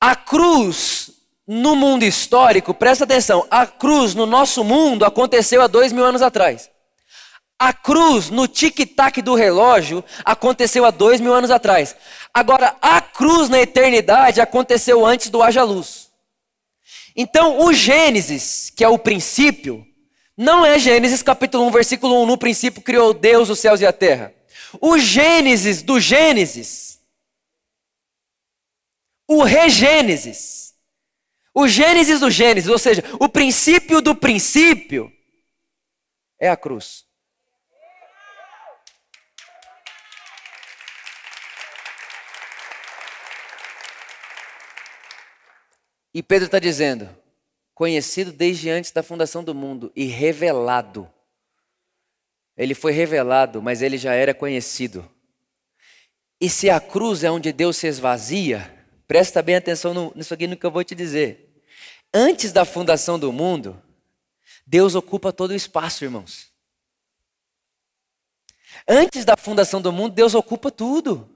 A 0.00 0.16
cruz 0.16 1.10
no 1.46 1.74
mundo 1.74 2.04
histórico, 2.04 2.72
presta 2.72 3.04
atenção, 3.04 3.46
a 3.50 3.66
cruz 3.66 4.14
no 4.14 4.24
nosso 4.24 4.62
mundo 4.62 5.04
aconteceu 5.04 5.62
há 5.62 5.66
dois 5.66 5.92
mil 5.92 6.04
anos 6.04 6.22
atrás. 6.22 6.70
A 7.60 7.74
cruz 7.74 8.30
no 8.30 8.48
tic-tac 8.48 9.20
do 9.20 9.34
relógio 9.34 10.02
aconteceu 10.24 10.86
há 10.86 10.90
dois 10.90 11.20
mil 11.20 11.34
anos 11.34 11.50
atrás. 11.50 11.94
Agora, 12.32 12.74
a 12.80 13.02
cruz 13.02 13.50
na 13.50 13.60
eternidade 13.60 14.40
aconteceu 14.40 15.04
antes 15.04 15.28
do 15.28 15.42
haja 15.42 15.62
luz. 15.62 16.10
Então, 17.14 17.60
o 17.60 17.70
Gênesis, 17.70 18.72
que 18.74 18.82
é 18.82 18.88
o 18.88 18.98
princípio, 18.98 19.86
não 20.34 20.64
é 20.64 20.78
Gênesis 20.78 21.22
capítulo 21.22 21.66
1, 21.66 21.70
versículo 21.70 22.22
1, 22.22 22.26
no 22.26 22.38
princípio 22.38 22.80
criou 22.80 23.12
Deus 23.12 23.50
os 23.50 23.58
céus 23.58 23.82
e 23.82 23.86
a 23.86 23.92
terra. 23.92 24.32
O 24.80 24.98
Gênesis 24.98 25.82
do 25.82 26.00
Gênesis, 26.00 26.98
o 29.28 29.42
regênesis, 29.42 30.72
o 31.54 31.68
Gênesis 31.68 32.20
do 32.20 32.30
Gênesis, 32.30 32.70
ou 32.70 32.78
seja, 32.78 33.04
o 33.20 33.28
princípio 33.28 34.00
do 34.00 34.14
princípio, 34.14 35.12
é 36.40 36.48
a 36.48 36.56
cruz. 36.56 37.09
E 46.12 46.22
Pedro 46.22 46.46
está 46.46 46.58
dizendo: 46.58 47.08
conhecido 47.74 48.32
desde 48.32 48.68
antes 48.68 48.90
da 48.90 49.02
fundação 49.02 49.42
do 49.42 49.54
mundo 49.54 49.92
e 49.96 50.04
revelado. 50.04 51.10
Ele 52.56 52.74
foi 52.74 52.92
revelado, 52.92 53.62
mas 53.62 53.80
ele 53.80 53.96
já 53.96 54.12
era 54.12 54.34
conhecido. 54.34 55.08
E 56.40 56.50
se 56.50 56.68
a 56.68 56.80
cruz 56.80 57.24
é 57.24 57.30
onde 57.30 57.52
Deus 57.52 57.76
se 57.76 57.86
esvazia, 57.86 58.86
presta 59.06 59.40
bem 59.42 59.56
atenção 59.56 60.12
nisso 60.14 60.34
aqui 60.34 60.46
no 60.46 60.56
que 60.56 60.66
eu 60.66 60.70
vou 60.70 60.84
te 60.84 60.94
dizer. 60.94 61.62
Antes 62.12 62.52
da 62.52 62.64
fundação 62.64 63.18
do 63.18 63.32
mundo, 63.32 63.80
Deus 64.66 64.94
ocupa 64.94 65.32
todo 65.32 65.52
o 65.52 65.54
espaço, 65.54 66.04
irmãos. 66.04 66.50
Antes 68.86 69.24
da 69.24 69.36
fundação 69.36 69.80
do 69.80 69.92
mundo, 69.92 70.14
Deus 70.14 70.34
ocupa 70.34 70.70
tudo. 70.70 71.28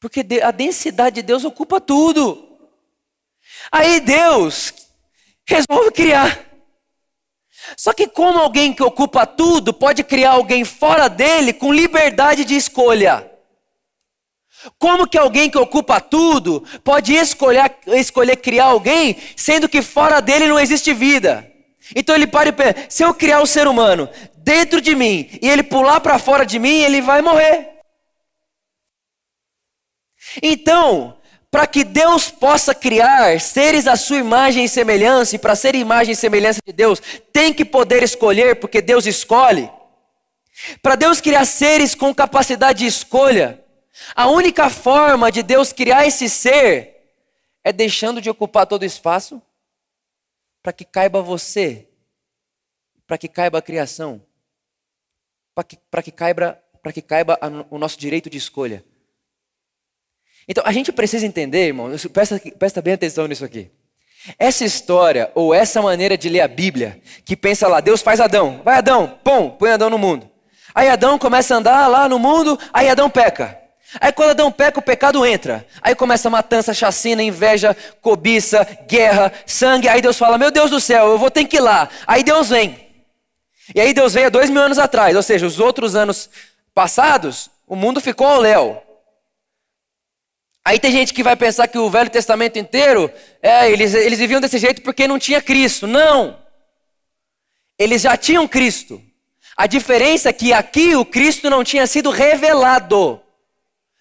Porque 0.00 0.26
a 0.42 0.50
densidade 0.50 1.16
de 1.16 1.22
Deus 1.22 1.44
ocupa 1.44 1.80
tudo. 1.80 2.51
Aí 3.70 4.00
Deus 4.00 4.72
resolve 5.46 5.90
criar. 5.92 6.52
Só 7.76 7.92
que, 7.92 8.06
como 8.08 8.38
alguém 8.38 8.72
que 8.72 8.82
ocupa 8.82 9.24
tudo 9.26 9.72
pode 9.72 10.02
criar 10.02 10.32
alguém 10.32 10.64
fora 10.64 11.08
dele 11.08 11.52
com 11.52 11.72
liberdade 11.72 12.44
de 12.44 12.56
escolha? 12.56 13.30
Como 14.78 15.08
que 15.08 15.18
alguém 15.18 15.50
que 15.50 15.58
ocupa 15.58 16.00
tudo 16.00 16.62
pode 16.84 17.14
escolher, 17.14 17.76
escolher 17.86 18.36
criar 18.36 18.66
alguém, 18.66 19.16
sendo 19.36 19.68
que 19.68 19.82
fora 19.82 20.20
dele 20.20 20.46
não 20.46 20.58
existe 20.58 20.92
vida? 20.92 21.48
Então 21.96 22.14
ele 22.14 22.26
para 22.26 22.48
e 22.48 22.52
pensa: 22.52 22.86
se 22.88 23.02
eu 23.02 23.12
criar 23.14 23.40
o 23.40 23.42
um 23.42 23.46
ser 23.46 23.66
humano 23.66 24.08
dentro 24.36 24.80
de 24.80 24.94
mim 24.94 25.28
e 25.40 25.48
ele 25.48 25.62
pular 25.62 26.00
para 26.00 26.18
fora 26.18 26.44
de 26.44 26.58
mim, 26.58 26.78
ele 26.78 27.00
vai 27.00 27.22
morrer. 27.22 27.70
Então, 30.40 31.18
para 31.52 31.66
que 31.66 31.84
Deus 31.84 32.30
possa 32.30 32.74
criar 32.74 33.38
seres 33.38 33.86
à 33.86 33.94
sua 33.94 34.16
imagem 34.16 34.64
e 34.64 34.68
semelhança, 34.70 35.36
e 35.36 35.38
para 35.38 35.54
ser 35.54 35.74
imagem 35.74 36.12
e 36.12 36.16
semelhança 36.16 36.60
de 36.66 36.72
Deus, 36.72 36.98
tem 37.30 37.52
que 37.52 37.62
poder 37.62 38.02
escolher, 38.02 38.58
porque 38.58 38.80
Deus 38.80 39.04
escolhe. 39.04 39.70
Para 40.80 40.96
Deus 40.96 41.20
criar 41.20 41.44
seres 41.44 41.94
com 41.94 42.14
capacidade 42.14 42.78
de 42.78 42.86
escolha, 42.86 43.62
a 44.16 44.28
única 44.28 44.70
forma 44.70 45.30
de 45.30 45.42
Deus 45.42 45.74
criar 45.74 46.06
esse 46.06 46.26
ser 46.26 47.18
é 47.62 47.70
deixando 47.70 48.18
de 48.18 48.30
ocupar 48.30 48.66
todo 48.66 48.80
o 48.80 48.86
espaço 48.86 49.40
para 50.62 50.72
que 50.72 50.86
caiba 50.86 51.20
você, 51.20 51.86
para 53.06 53.18
que 53.18 53.28
caiba 53.28 53.58
a 53.58 53.62
criação, 53.62 54.24
para 55.54 55.64
que, 55.64 55.76
que 56.02 56.12
caiba, 56.12 56.58
que 56.94 57.02
caiba 57.02 57.38
o 57.68 57.76
nosso 57.76 57.98
direito 57.98 58.30
de 58.30 58.38
escolha. 58.38 58.82
Então 60.48 60.62
a 60.66 60.72
gente 60.72 60.92
precisa 60.92 61.26
entender, 61.26 61.68
irmão, 61.68 61.90
presta, 62.12 62.40
presta 62.58 62.82
bem 62.82 62.94
atenção 62.94 63.26
nisso 63.26 63.44
aqui. 63.44 63.70
Essa 64.38 64.64
história, 64.64 65.30
ou 65.34 65.52
essa 65.52 65.82
maneira 65.82 66.16
de 66.16 66.28
ler 66.28 66.40
a 66.40 66.48
Bíblia, 66.48 67.00
que 67.24 67.36
pensa 67.36 67.66
lá, 67.66 67.80
Deus 67.80 68.02
faz 68.02 68.20
Adão, 68.20 68.60
vai 68.64 68.76
Adão, 68.76 69.18
pum, 69.22 69.50
põe 69.50 69.70
Adão 69.70 69.90
no 69.90 69.98
mundo. 69.98 70.30
Aí 70.74 70.88
Adão 70.88 71.18
começa 71.18 71.54
a 71.54 71.58
andar 71.58 71.86
lá 71.88 72.08
no 72.08 72.18
mundo, 72.18 72.58
aí 72.72 72.88
Adão 72.88 73.10
peca. 73.10 73.58
Aí 74.00 74.10
quando 74.12 74.30
Adão 74.30 74.50
peca, 74.50 74.78
o 74.78 74.82
pecado 74.82 75.26
entra. 75.26 75.66
Aí 75.82 75.94
começa 75.94 76.30
matança, 76.30 76.72
chacina, 76.72 77.22
inveja, 77.22 77.76
cobiça, 78.00 78.66
guerra, 78.88 79.32
sangue. 79.44 79.88
Aí 79.88 80.00
Deus 80.00 80.16
fala: 80.16 80.38
Meu 80.38 80.50
Deus 80.50 80.70
do 80.70 80.80
céu, 80.80 81.08
eu 81.08 81.18
vou 81.18 81.30
ter 81.30 81.44
que 81.44 81.56
ir 81.56 81.60
lá. 81.60 81.88
Aí 82.06 82.22
Deus 82.22 82.48
vem. 82.48 82.88
E 83.74 83.80
aí 83.80 83.92
Deus 83.92 84.14
veio 84.14 84.28
há 84.28 84.30
dois 84.30 84.48
mil 84.48 84.62
anos 84.62 84.78
atrás, 84.78 85.14
ou 85.14 85.22
seja, 85.22 85.46
os 85.46 85.60
outros 85.60 85.94
anos 85.94 86.30
passados, 86.74 87.50
o 87.66 87.76
mundo 87.76 88.00
ficou 88.00 88.26
ao 88.26 88.40
léu. 88.40 88.82
Aí 90.64 90.78
tem 90.78 90.92
gente 90.92 91.12
que 91.12 91.22
vai 91.22 91.34
pensar 91.34 91.66
que 91.66 91.76
o 91.76 91.90
Velho 91.90 92.08
Testamento 92.08 92.58
inteiro, 92.58 93.10
é, 93.42 93.70
eles, 93.70 93.94
eles 93.94 94.18
viviam 94.18 94.40
desse 94.40 94.58
jeito 94.58 94.80
porque 94.82 95.08
não 95.08 95.18
tinha 95.18 95.42
Cristo. 95.42 95.86
Não! 95.86 96.38
Eles 97.78 98.02
já 98.02 98.16
tinham 98.16 98.46
Cristo. 98.46 99.02
A 99.56 99.66
diferença 99.66 100.28
é 100.28 100.32
que 100.32 100.52
aqui 100.52 100.94
o 100.94 101.04
Cristo 101.04 101.50
não 101.50 101.64
tinha 101.64 101.86
sido 101.86 102.10
revelado. 102.10 103.20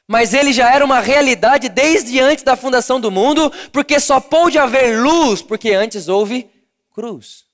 Mas 0.07 0.33
ele 0.33 0.53
já 0.53 0.71
era 0.73 0.85
uma 0.85 0.99
realidade 0.99 1.67
desde 1.67 2.19
antes 2.19 2.43
da 2.43 2.55
fundação 2.55 2.99
do 2.99 3.09
mundo, 3.09 3.51
porque 3.71 3.99
só 3.99 4.19
pôde 4.19 4.59
haver 4.59 4.99
luz, 4.99 5.41
porque 5.41 5.71
antes 5.71 6.07
houve 6.07 6.49
cruz. 6.93 7.45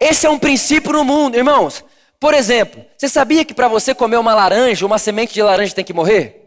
Esse 0.00 0.26
é 0.26 0.30
um 0.30 0.38
princípio 0.38 0.92
no 0.92 1.04
mundo, 1.04 1.36
irmãos. 1.36 1.84
Por 2.20 2.34
exemplo, 2.34 2.84
você 2.96 3.08
sabia 3.08 3.44
que 3.44 3.54
para 3.54 3.68
você 3.68 3.94
comer 3.94 4.16
uma 4.16 4.34
laranja, 4.34 4.84
uma 4.84 4.98
semente 4.98 5.32
de 5.32 5.42
laranja 5.42 5.74
tem 5.74 5.84
que 5.84 5.92
morrer? 5.92 6.45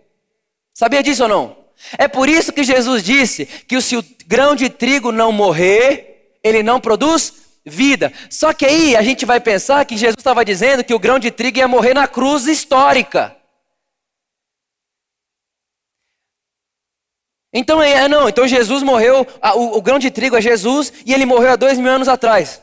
Sabia 0.74 1.04
disso 1.04 1.24
ou 1.24 1.30
não? 1.30 1.58
É 1.98 2.08
por 2.08 2.28
isso 2.28 2.52
que 2.52 2.64
Jesus 2.64 3.04
disse 3.04 3.46
que 3.46 3.80
se 3.82 3.96
o 3.96 4.06
grão 4.26 4.56
de 4.56 4.70
trigo 4.70 5.12
não 5.12 5.32
morrer, 5.32 6.38
ele 6.44 6.62
não 6.62 6.80
produz 6.80 7.34
vida. 7.66 8.12
Só 8.30 8.54
que 8.54 8.66
aí 8.66 8.96
a 8.96 9.02
gente 9.02 9.26
vai 9.26 9.40
pensar 9.40 9.86
que 9.86 9.98
Jesus 9.98 10.18
estava 10.18 10.44
dizendo 10.44 10.84
que 10.84 10.94
o 10.94 11.00
grão 11.00 11.20
de 11.20 11.32
trigo 11.32 11.58
ia 11.58 11.68
morrer 11.68 11.94
na 11.94 12.08
cruz 12.08 12.48
histórica. 12.48 13.36
Então, 17.52 17.82
é, 17.82 18.08
não, 18.08 18.30
então 18.30 18.48
Jesus 18.48 18.84
morreu, 18.84 19.26
o, 19.56 19.78
o 19.78 19.82
grão 19.82 19.98
de 19.98 20.12
trigo 20.12 20.36
é 20.36 20.42
Jesus 20.42 20.94
e 21.06 21.14
ele 21.14 21.26
morreu 21.26 21.52
há 21.52 21.56
dois 21.56 21.80
mil 21.80 21.92
anos 21.92 22.08
atrás. 22.08 22.62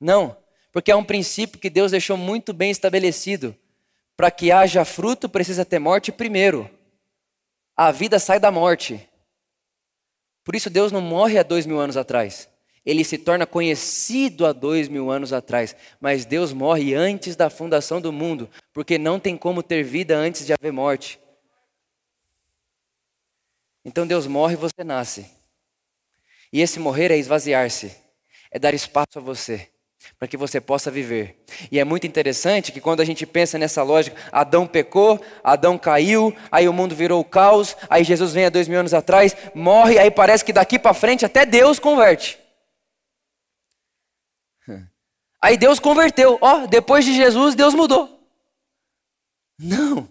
Não, 0.00 0.36
porque 0.72 0.92
é 0.92 0.96
um 0.96 1.04
princípio 1.04 1.58
que 1.58 1.68
Deus 1.68 1.90
deixou 1.90 2.16
muito 2.16 2.52
bem 2.52 2.70
estabelecido 2.70 3.56
Para 4.16 4.30
que 4.30 4.52
haja 4.52 4.84
fruto, 4.84 5.28
precisa 5.28 5.64
ter 5.64 5.78
morte 5.78 6.12
primeiro. 6.12 6.70
A 7.76 7.90
vida 7.90 8.18
sai 8.18 8.38
da 8.38 8.50
morte. 8.50 9.08
Por 10.44 10.54
isso, 10.54 10.68
Deus 10.68 10.92
não 10.92 11.00
morre 11.00 11.38
há 11.38 11.42
dois 11.42 11.66
mil 11.66 11.80
anos 11.80 11.96
atrás. 11.96 12.48
Ele 12.84 13.04
se 13.04 13.16
torna 13.16 13.46
conhecido 13.46 14.44
há 14.44 14.52
dois 14.52 14.88
mil 14.88 15.10
anos 15.10 15.32
atrás. 15.32 15.74
Mas 16.00 16.24
Deus 16.24 16.52
morre 16.52 16.94
antes 16.94 17.36
da 17.36 17.48
fundação 17.48 18.00
do 18.00 18.12
mundo, 18.12 18.50
porque 18.72 18.98
não 18.98 19.18
tem 19.18 19.36
como 19.36 19.62
ter 19.62 19.82
vida 19.82 20.16
antes 20.16 20.44
de 20.44 20.52
haver 20.52 20.72
morte. 20.72 21.18
Então 23.84 24.06
Deus 24.06 24.26
morre 24.26 24.54
e 24.54 24.56
você 24.56 24.84
nasce. 24.84 25.26
E 26.52 26.60
esse 26.60 26.78
morrer 26.78 27.10
é 27.10 27.16
esvaziar-se, 27.16 27.96
é 28.50 28.58
dar 28.58 28.74
espaço 28.74 29.18
a 29.18 29.22
você 29.22 29.71
para 30.18 30.28
que 30.28 30.36
você 30.36 30.60
possa 30.60 30.90
viver. 30.90 31.42
E 31.70 31.78
é 31.78 31.84
muito 31.84 32.06
interessante 32.06 32.70
que 32.72 32.80
quando 32.80 33.00
a 33.00 33.04
gente 33.04 33.26
pensa 33.26 33.58
nessa 33.58 33.82
lógica, 33.82 34.16
Adão 34.30 34.66
pecou, 34.66 35.20
Adão 35.42 35.76
caiu, 35.76 36.34
aí 36.50 36.68
o 36.68 36.72
mundo 36.72 36.94
virou 36.94 37.24
caos, 37.24 37.76
aí 37.90 38.04
Jesus 38.04 38.32
vem 38.32 38.46
há 38.46 38.50
dois 38.50 38.68
mil 38.68 38.78
anos 38.78 38.94
atrás, 38.94 39.36
morre, 39.54 39.98
aí 39.98 40.10
parece 40.10 40.44
que 40.44 40.52
daqui 40.52 40.78
para 40.78 40.94
frente 40.94 41.24
até 41.24 41.44
Deus 41.44 41.78
converte. 41.78 42.38
Aí 45.42 45.56
Deus 45.56 45.80
converteu, 45.80 46.38
ó, 46.40 46.66
depois 46.66 47.04
de 47.04 47.12
Jesus 47.14 47.56
Deus 47.56 47.74
mudou. 47.74 48.08
Não. 49.58 50.08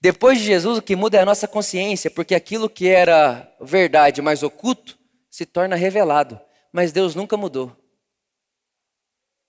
Depois 0.00 0.38
de 0.38 0.44
Jesus 0.44 0.78
o 0.78 0.82
que 0.82 0.96
muda 0.96 1.18
é 1.18 1.20
a 1.20 1.24
nossa 1.24 1.46
consciência, 1.46 2.10
porque 2.10 2.34
aquilo 2.34 2.68
que 2.68 2.88
era 2.88 3.48
verdade, 3.60 4.20
mas 4.20 4.42
oculto, 4.42 4.98
se 5.30 5.46
torna 5.46 5.76
revelado. 5.76 6.40
Mas 6.72 6.90
Deus 6.90 7.14
nunca 7.14 7.36
mudou. 7.36 7.77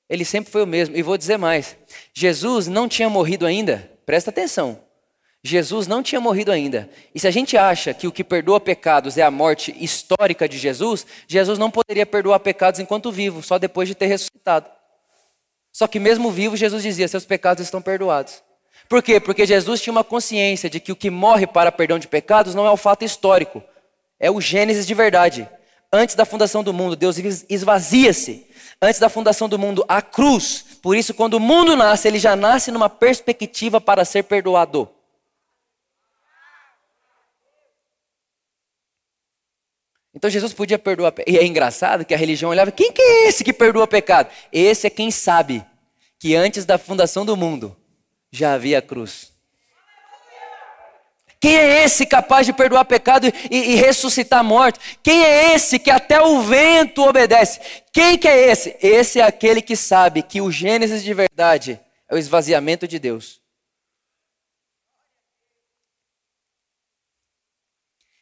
Ele 0.10 0.26
sempre 0.26 0.52
foi 0.52 0.64
o 0.64 0.68
mesmo. 0.68 0.96
E 0.98 1.04
vou 1.04 1.18
dizer 1.18 1.38
mais: 1.38 1.78
Jesus 2.14 2.68
não 2.68 2.88
tinha 2.88 3.10
morrido 3.10 3.46
ainda, 3.46 3.90
presta 4.06 4.30
atenção. 4.30 4.82
Jesus 5.42 5.88
não 5.88 6.04
tinha 6.04 6.20
morrido 6.20 6.52
ainda. 6.52 6.90
E 7.16 7.20
se 7.20 7.28
a 7.28 7.32
gente 7.32 7.56
acha 7.56 7.94
que 7.94 8.08
o 8.08 8.12
que 8.12 8.26
perdoa 8.26 8.60
pecados 8.60 9.18
é 9.18 9.22
a 9.22 9.32
morte 9.32 9.74
histórica 9.80 10.50
de 10.50 10.58
Jesus, 10.58 11.06
Jesus 11.28 11.58
não 11.58 11.72
poderia 11.72 12.06
perdoar 12.06 12.40
pecados 12.42 12.80
enquanto 12.80 13.12
vivo, 13.12 13.42
só 13.42 13.58
depois 13.58 13.88
de 13.88 13.96
ter 13.96 14.08
ressuscitado. 14.08 14.70
Só 15.72 15.88
que 15.88 16.00
mesmo 16.00 16.30
vivo, 16.32 16.58
Jesus 16.58 16.84
dizia: 16.84 17.08
seus 17.08 17.26
pecados 17.26 17.64
estão 17.64 17.82
perdoados. 17.82 18.44
Por 18.90 19.04
quê? 19.04 19.20
Porque 19.20 19.46
Jesus 19.46 19.80
tinha 19.80 19.92
uma 19.92 20.04
consciência 20.04 20.70
de 20.70 20.80
que 20.80 20.92
o 20.92 20.96
que 20.96 21.12
morre 21.12 21.46
para 21.46 21.72
perdão 21.72 22.00
de 22.00 22.08
pecados 22.08 22.56
não 22.56 22.66
é 22.66 22.72
o 22.72 22.78
fato 22.78 23.06
histórico, 23.06 23.64
é 24.20 24.32
o 24.32 24.42
Gênesis 24.42 24.86
de 24.86 24.94
verdade. 24.96 25.48
Antes 25.92 26.16
da 26.16 26.24
fundação 26.24 26.64
do 26.64 26.72
mundo, 26.72 26.96
Deus 26.96 27.18
esvazia-se 27.50 28.48
antes 28.82 29.00
da 29.00 29.10
fundação 29.10 29.50
do 29.50 29.58
mundo, 29.58 29.84
a 29.88 30.02
cruz. 30.02 30.78
Por 30.82 30.96
isso, 30.96 31.14
quando 31.14 31.34
o 31.34 31.40
mundo 31.40 31.76
nasce, 31.76 32.08
ele 32.08 32.20
já 32.20 32.36
nasce 32.36 32.72
numa 32.72 32.90
perspectiva 32.90 33.82
para 33.82 34.06
ser 34.06 34.24
perdoado. 34.24 34.90
Então 40.14 40.30
Jesus 40.30 40.54
podia 40.54 40.78
perdoar. 40.78 41.14
E 41.26 41.38
é 41.38 41.46
engraçado 41.46 42.06
que 42.06 42.14
a 42.14 42.18
religião 42.18 42.52
olhava: 42.52 42.72
quem 42.72 42.92
que 42.92 43.02
é 43.02 43.28
esse 43.28 43.44
que 43.44 43.54
perdoa 43.54 43.88
pecado? 43.88 44.30
Esse 44.52 44.88
é 44.88 44.90
quem 44.90 45.10
sabe 45.10 45.66
que 46.20 46.36
antes 46.36 46.66
da 46.66 46.78
fundação 46.78 47.26
do 47.26 47.38
mundo 47.38 47.76
já 48.32 48.54
havia 48.54 48.80
a 48.80 48.82
cruz. 48.82 49.32
Quem 51.40 51.56
é 51.56 51.84
esse 51.86 52.06
capaz 52.06 52.46
de 52.46 52.52
perdoar 52.52 52.84
pecado 52.84 53.26
e, 53.26 53.32
e, 53.50 53.76
ressuscitar 53.76 54.44
morto? 54.44 54.80
Quem 55.02 55.24
é 55.24 55.54
esse 55.54 55.80
que 55.80 55.90
até 55.90 56.22
o 56.22 56.42
vento 56.42 57.02
obedece? 57.02 57.62
Quem 57.94 58.18
que 58.18 58.28
é 58.28 58.52
esse? 58.52 58.76
Esse 58.82 59.22
é 59.22 59.24
aquele 59.24 59.62
que 59.62 59.76
sabe 59.76 60.22
que 60.22 60.42
o 60.42 60.52
Gênesis 60.52 61.02
de 61.02 61.14
verdade 61.14 61.80
é 62.10 62.14
o 62.14 62.18
esvaziamento 62.18 62.86
de 62.86 63.00
Deus. 63.00 63.42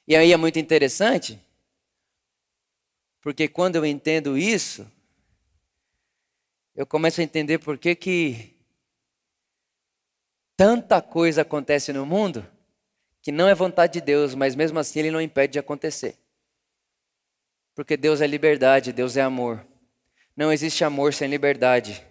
E 0.08 0.16
aí 0.16 0.32
é 0.32 0.38
muito 0.38 0.60
interessante, 0.60 1.42
porque 3.20 3.48
quando 3.48 3.76
eu 3.78 3.86
entendo 3.86 4.38
isso, 4.38 4.90
eu 6.76 6.86
começo 6.86 7.20
a 7.20 7.24
entender 7.24 7.58
por 7.58 7.78
que 7.80 7.96
que 7.96 8.56
tanta 10.56 11.02
coisa 11.02 11.42
acontece 11.42 11.92
no 11.92 12.06
mundo 12.06 12.48
que 13.28 13.32
não 13.34 13.50
é 13.50 13.54
vontade 13.54 14.00
de 14.00 14.00
Deus, 14.00 14.34
mas 14.34 14.56
mesmo 14.56 14.80
assim 14.80 15.00
ele 15.00 15.12
não 15.12 15.20
impede 15.20 15.52
de 15.52 15.60
acontecer. 15.60 16.16
Porque 17.76 17.98
Deus 17.98 18.22
é 18.22 18.26
liberdade, 18.26 18.94
Deus 18.94 19.18
é 19.18 19.22
amor. 19.22 19.68
Não 20.34 20.50
existe 20.50 20.82
amor 20.86 21.14
sem 21.14 21.28
liberdade. 21.28 22.02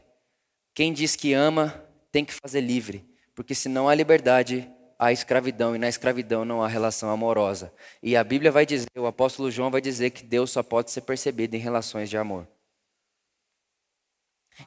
Quem 0.74 0.92
diz 0.92 1.16
que 1.16 1.32
ama 1.32 1.82
tem 2.12 2.22
que 2.22 2.34
fazer 2.34 2.60
livre, 2.60 3.02
porque 3.34 3.54
se 3.54 3.66
não 3.66 3.88
há 3.88 3.94
liberdade, 3.94 4.70
há 4.98 5.10
escravidão, 5.10 5.74
e 5.74 5.78
na 5.78 5.88
escravidão 5.88 6.44
não 6.44 6.62
há 6.62 6.68
relação 6.68 7.08
amorosa. 7.08 7.72
E 8.02 8.14
a 8.14 8.22
Bíblia 8.22 8.52
vai 8.52 8.66
dizer, 8.66 8.90
o 8.94 9.06
apóstolo 9.06 9.50
João 9.50 9.70
vai 9.70 9.80
dizer 9.80 10.10
que 10.10 10.22
Deus 10.22 10.50
só 10.50 10.62
pode 10.62 10.90
ser 10.90 11.00
percebido 11.00 11.54
em 11.54 11.58
relações 11.58 12.10
de 12.10 12.18
amor. 12.18 12.46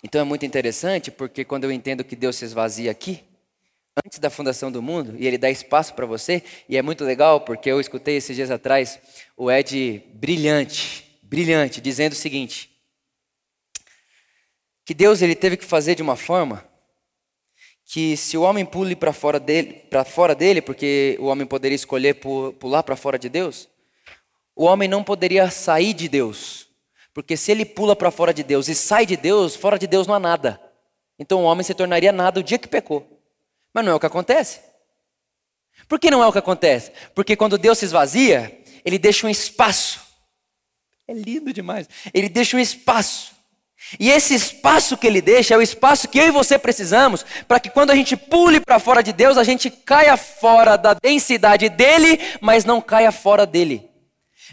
Então 0.04 0.20
é 0.20 0.24
muito 0.24 0.48
interessante, 0.48 1.12
porque 1.12 1.46
quando 1.46 1.66
eu 1.66 1.72
entendo 1.72 2.04
que 2.04 2.16
Deus 2.16 2.38
se 2.38 2.46
esvazia 2.46 2.90
aqui, 2.90 3.29
antes 4.06 4.20
da 4.20 4.30
fundação 4.30 4.72
do 4.72 4.82
mundo 4.82 5.16
e 5.18 5.28
ele 5.28 5.38
dá 5.38 5.50
espaço 5.50 5.94
para 5.94 6.06
você. 6.06 6.44
E 6.68 6.78
é 6.78 6.82
muito 6.82 7.04
legal 7.04 7.42
porque 7.42 7.70
eu 7.70 7.80
escutei 7.80 8.18
esses 8.18 8.36
dias 8.36 8.52
atrás 8.52 9.00
o 9.36 9.52
Ed 9.52 10.04
brilhante, 10.14 11.20
brilhante, 11.22 11.82
dizendo 11.82 12.14
o 12.14 12.16
seguinte: 12.16 12.70
que 14.86 14.94
Deus 14.94 15.22
ele 15.22 15.36
teve 15.36 15.58
que 15.58 15.66
fazer 15.66 15.96
de 15.96 16.02
uma 16.02 16.16
forma 16.16 16.68
que 17.86 18.16
se 18.16 18.38
o 18.38 18.44
homem 18.44 18.64
pule 18.64 18.96
para 18.96 19.12
fora 19.12 19.40
dele, 19.40 19.74
para 19.90 20.06
fora 20.06 20.36
dele, 20.36 20.62
porque 20.62 21.18
o 21.20 21.26
homem 21.26 21.48
poderia 21.48 21.76
escolher 21.76 22.16
pular 22.60 22.84
para 22.84 22.96
fora 22.96 23.18
de 23.18 23.28
Deus, 23.30 23.68
o 24.56 24.66
homem 24.66 24.88
não 24.88 25.04
poderia 25.04 25.50
sair 25.50 25.94
de 25.94 26.08
Deus. 26.08 26.68
Porque 27.14 27.36
se 27.36 27.52
ele 27.52 27.66
pula 27.66 27.96
para 27.96 28.12
fora 28.12 28.34
de 28.34 28.44
Deus 28.44 28.68
e 28.68 28.76
sai 28.76 29.06
de 29.06 29.18
Deus, 29.18 29.56
fora 29.56 29.80
de 29.80 29.88
Deus 29.88 30.06
não 30.06 30.14
há 30.14 30.20
nada. 30.20 30.62
Então 31.18 31.42
o 31.42 31.46
homem 31.46 31.64
se 31.64 31.74
tornaria 31.74 32.12
nada 32.12 32.40
o 32.40 32.44
dia 32.44 32.60
que 32.60 32.68
pecou. 32.68 33.19
Mas 33.74 33.86
não 33.86 33.94
é 33.94 33.96
o 33.96 34.00
que 34.00 34.06
acontece. 34.06 34.60
Por 35.88 36.00
que 36.00 36.12
não 36.12 36.24
é 36.24 36.28
o 36.28 36.32
que 36.32 36.38
acontece? 36.38 36.92
Porque 37.16 37.36
quando 37.36 37.58
Deus 37.58 37.78
se 37.78 37.86
esvazia, 37.86 38.62
ele 38.84 38.98
deixa 38.98 39.26
um 39.26 39.30
espaço. 39.30 40.02
É 41.08 41.14
lindo 41.14 41.52
demais. 41.52 41.88
Ele 42.14 42.30
deixa 42.30 42.56
um 42.56 42.60
espaço. 42.60 43.34
E 44.00 44.12
esse 44.12 44.36
espaço 44.36 44.98
que 44.98 45.08
ele 45.08 45.22
deixa 45.22 45.54
é 45.54 45.58
o 45.58 45.62
espaço 45.62 46.08
que 46.08 46.20
eu 46.20 46.28
e 46.28 46.32
você 46.32 46.60
precisamos 46.60 47.26
para 47.48 47.60
que 47.60 47.70
quando 47.70 47.92
a 47.92 47.96
gente 47.96 48.16
pule 48.16 48.60
para 48.60 48.78
fora 48.78 49.02
de 49.02 49.14
Deus, 49.14 49.38
a 49.38 49.44
gente 49.44 49.70
caia 49.72 50.18
fora 50.18 50.78
da 50.78 50.94
densidade 50.94 51.70
dele, 51.70 52.20
mas 52.42 52.66
não 52.66 52.82
caia 52.82 53.12
fora 53.12 53.46
dele. 53.46 53.90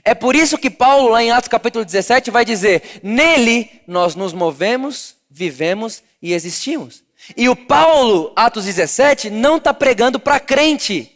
É 0.05 0.15
por 0.15 0.37
isso 0.37 0.57
que 0.57 0.71
Paulo, 0.71 1.09
lá 1.09 1.23
em 1.23 1.33
Atos 1.33 1.49
capítulo 1.49 1.85
17, 1.85 2.31
vai 2.31 2.45
dizer: 2.45 3.01
Nele 3.03 3.83
nós 3.87 4.15
nos 4.15 4.33
movemos, 4.33 5.17
vivemos 5.29 6.03
e 6.23 6.33
existimos. 6.33 7.03
E 7.35 7.49
o 7.49 7.57
Paulo, 7.57 8.33
Atos 8.37 8.67
17, 8.67 9.31
não 9.31 9.57
está 9.57 9.73
pregando 9.73 10.21
para 10.21 10.39
crente. 10.39 11.13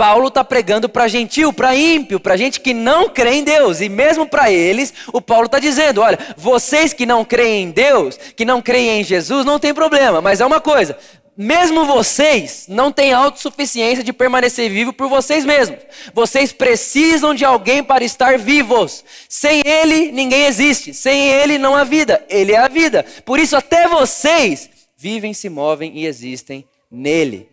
Paulo 0.00 0.28
está 0.28 0.42
pregando 0.42 0.88
para 0.88 1.08
gentil, 1.08 1.52
para 1.52 1.76
ímpio, 1.76 2.18
para 2.18 2.34
gente 2.34 2.58
que 2.58 2.72
não 2.72 3.10
crê 3.10 3.34
em 3.34 3.44
Deus. 3.44 3.82
E 3.82 3.88
mesmo 3.90 4.26
para 4.26 4.50
eles, 4.50 4.94
o 5.12 5.20
Paulo 5.20 5.44
está 5.44 5.58
dizendo: 5.58 6.00
olha, 6.00 6.18
vocês 6.38 6.94
que 6.94 7.04
não 7.04 7.22
creem 7.22 7.64
em 7.64 7.70
Deus, 7.70 8.18
que 8.34 8.46
não 8.46 8.62
creem 8.62 9.02
em 9.02 9.04
Jesus, 9.04 9.44
não 9.44 9.58
tem 9.58 9.74
problema. 9.74 10.22
Mas 10.22 10.40
é 10.40 10.46
uma 10.46 10.58
coisa: 10.58 10.96
mesmo 11.36 11.84
vocês 11.84 12.64
não 12.66 12.90
têm 12.90 13.12
autossuficiência 13.12 14.02
de 14.02 14.10
permanecer 14.10 14.70
vivo 14.70 14.90
por 14.90 15.06
vocês 15.06 15.44
mesmos. 15.44 15.80
Vocês 16.14 16.50
precisam 16.50 17.34
de 17.34 17.44
alguém 17.44 17.84
para 17.84 18.02
estar 18.02 18.38
vivos. 18.38 19.04
Sem 19.28 19.60
ele, 19.66 20.10
ninguém 20.12 20.46
existe. 20.46 20.94
Sem 20.94 21.28
ele, 21.28 21.58
não 21.58 21.76
há 21.76 21.84
vida. 21.84 22.24
Ele 22.30 22.52
é 22.52 22.58
a 22.58 22.68
vida. 22.68 23.04
Por 23.22 23.38
isso, 23.38 23.54
até 23.54 23.86
vocês 23.86 24.69
vivem, 25.00 25.32
se 25.32 25.48
movem 25.48 25.96
e 25.96 26.04
existem 26.04 26.68
nele. 26.90 27.48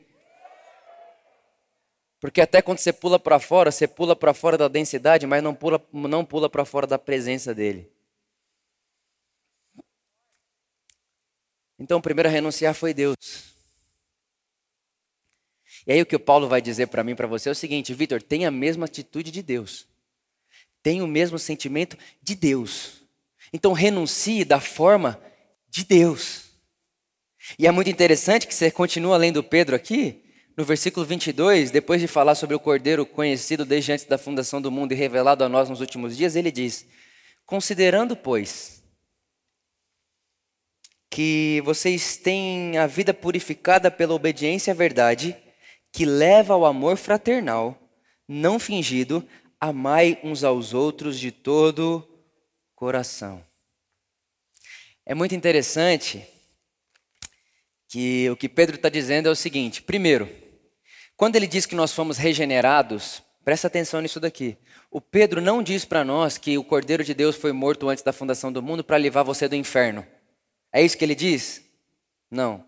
Porque 2.20 2.42
até 2.42 2.62
quando 2.62 2.80
você 2.80 2.92
pula 2.92 3.18
para 3.18 3.40
fora, 3.40 3.72
você 3.72 3.88
pula 3.88 4.18
para 4.18 4.34
fora 4.34 4.58
da 4.58 4.68
densidade, 4.68 5.26
mas 5.26 5.42
não 5.42 5.56
pula, 5.56 5.82
não 5.94 6.26
pula 6.26 6.50
para 6.50 6.66
fora 6.66 6.86
da 6.86 7.00
presença 7.00 7.56
dele. 7.56 7.90
Então, 11.80 12.00
o 12.00 12.02
primeiro 12.02 12.28
a 12.28 12.32
renunciar 12.32 12.74
foi 12.74 12.94
Deus. 12.94 13.16
E 15.86 15.94
aí 15.94 16.02
o 16.02 16.06
que 16.06 16.18
o 16.18 16.20
Paulo 16.20 16.50
vai 16.50 16.62
dizer 16.62 16.88
para 16.88 17.04
mim, 17.04 17.16
para 17.16 17.28
você 17.28 17.48
é 17.48 17.52
o 17.54 17.56
seguinte, 17.56 17.94
Vitor, 17.94 18.22
tenha 18.22 18.50
a 18.50 18.52
mesma 18.52 18.88
atitude 18.88 19.32
de 19.32 19.42
Deus. 19.42 19.88
Tenha 20.84 21.02
o 21.02 21.08
mesmo 21.08 21.40
sentimento 21.40 21.98
de 22.22 22.36
Deus. 22.36 23.04
Então 23.54 23.72
renuncie 23.72 24.44
da 24.44 24.60
forma 24.60 25.22
de 25.70 25.86
Deus. 25.86 26.47
E 27.58 27.68
é 27.68 27.72
muito 27.72 27.90
interessante 27.90 28.48
que 28.48 28.54
você 28.54 28.72
continua 28.72 29.18
lendo 29.18 29.44
Pedro 29.44 29.76
aqui, 29.76 30.24
no 30.58 30.66
versículo 30.66 31.06
22, 31.06 31.70
depois 31.70 32.02
de 32.02 32.08
falar 32.08 32.34
sobre 32.36 32.56
o 32.56 32.60
Cordeiro 32.60 33.06
conhecido 33.06 33.64
desde 33.64 33.92
antes 33.92 34.06
da 34.06 34.18
fundação 34.18 34.60
do 34.60 34.72
mundo 34.72 34.92
e 34.92 34.96
revelado 34.96 35.44
a 35.44 35.50
nós 35.50 35.70
nos 35.70 35.80
últimos 35.80 36.18
dias, 36.18 36.36
ele 36.36 36.52
diz: 36.52 36.86
Considerando, 37.46 38.16
pois, 38.16 38.84
que 41.10 41.62
vocês 41.64 42.18
têm 42.18 42.78
a 42.78 42.88
vida 42.88 43.14
purificada 43.14 43.92
pela 43.92 44.14
obediência 44.14 44.74
à 44.74 44.76
verdade, 44.76 45.38
que 45.94 46.06
leva 46.06 46.54
ao 46.54 46.66
amor 46.66 46.98
fraternal, 46.98 47.78
não 48.28 48.60
fingido, 48.60 49.28
amai 49.60 50.20
uns 50.24 50.44
aos 50.44 50.74
outros 50.74 51.20
de 51.20 51.32
todo 51.32 52.08
coração. 52.76 53.44
É 55.06 55.16
muito 55.16 55.34
interessante 55.34 56.28
que 57.88 58.30
o 58.30 58.36
que 58.36 58.50
Pedro 58.50 58.76
está 58.76 58.90
dizendo 58.90 59.28
é 59.28 59.32
o 59.32 59.36
seguinte: 59.36 59.82
primeiro, 59.82 60.30
quando 61.16 61.36
ele 61.36 61.48
diz 61.48 61.66
que 61.66 61.76
nós 61.76 61.94
fomos 61.94 62.18
regenerados, 62.18 63.24
presta 63.44 63.68
atenção 63.68 64.02
nisso 64.02 64.20
daqui. 64.20 64.58
O 64.92 65.02
Pedro 65.02 65.42
não 65.42 65.64
diz 65.64 65.84
para 65.84 66.04
nós 66.04 66.38
que 66.38 66.58
o 66.58 66.64
Cordeiro 66.64 67.04
de 67.04 67.14
Deus 67.14 67.36
foi 67.36 67.52
morto 67.52 67.90
antes 67.90 68.04
da 68.04 68.14
fundação 68.14 68.52
do 68.52 68.62
mundo 68.62 68.84
para 68.84 68.98
livrar 68.98 69.26
você 69.26 69.48
do 69.48 69.56
inferno. 69.56 70.06
É 70.72 70.82
isso 70.82 70.98
que 70.98 71.04
ele 71.04 71.16
diz? 71.16 71.64
Não. 72.30 72.66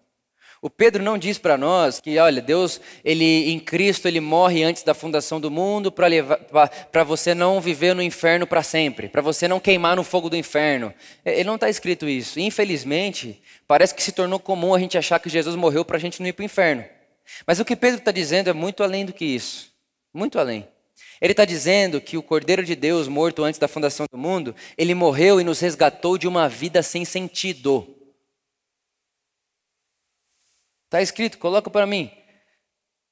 O 0.62 0.70
Pedro 0.70 1.02
não 1.02 1.18
diz 1.18 1.38
para 1.38 1.58
nós 1.58 2.02
que, 2.02 2.18
olha, 2.18 2.42
Deus, 2.42 2.82
ele 3.06 3.50
em 3.50 3.60
Cristo, 3.60 4.10
ele 4.10 4.20
morre 4.20 4.62
antes 4.64 4.84
da 4.84 4.94
fundação 4.94 5.40
do 5.40 5.50
mundo 5.50 5.90
para 5.90 7.04
você 7.06 7.34
não 7.34 7.62
viver 7.62 7.96
no 7.96 8.04
inferno 8.04 8.46
para 8.46 8.62
sempre, 8.62 9.08
para 9.08 9.22
você 9.22 9.48
não 9.48 9.60
queimar 9.60 9.96
no 9.96 10.04
fogo 10.04 10.30
do 10.30 10.36
inferno. 10.36 10.94
É, 11.24 11.36
ele 11.36 11.46
não 11.46 11.56
está 11.56 11.70
escrito 11.70 12.10
isso. 12.10 12.42
Infelizmente, 12.42 13.42
parece 13.70 13.94
que 13.94 14.02
se 14.02 14.12
tornou 14.12 14.40
comum 14.40 14.74
a 14.74 14.80
gente 14.80 14.98
achar 14.98 15.20
que 15.20 15.30
Jesus 15.30 15.56
morreu 15.56 15.86
para 15.86 15.96
a 15.96 16.00
gente 16.00 16.20
não 16.20 16.28
ir 16.28 16.34
para 16.34 16.42
o 16.42 16.46
inferno. 16.46 16.84
Mas 17.46 17.60
o 17.60 17.66
que 17.66 17.76
Pedro 17.76 18.00
está 18.00 18.12
dizendo 18.12 18.50
é 18.50 18.54
muito 18.54 18.82
além 18.82 19.06
do 19.06 19.14
que 19.14 19.24
isso. 19.24 19.72
Muito 20.12 20.40
além. 20.40 20.68
Ele 21.22 21.34
está 21.34 21.46
dizendo 21.46 22.02
que 22.02 22.18
o 22.18 22.24
Cordeiro 22.24 22.66
de 22.66 22.76
Deus, 22.76 23.08
morto 23.08 23.44
antes 23.44 23.60
da 23.60 23.68
fundação 23.68 24.08
do 24.12 24.18
mundo, 24.18 24.56
ele 24.76 24.96
morreu 24.96 25.40
e 25.40 25.44
nos 25.44 25.60
resgatou 25.60 26.18
de 26.18 26.28
uma 26.28 26.50
vida 26.50 26.82
sem 26.82 27.06
sentido. 27.06 27.96
Está 30.86 31.00
escrito, 31.04 31.38
coloca 31.38 31.70
para 31.70 31.86
mim. 31.86 32.12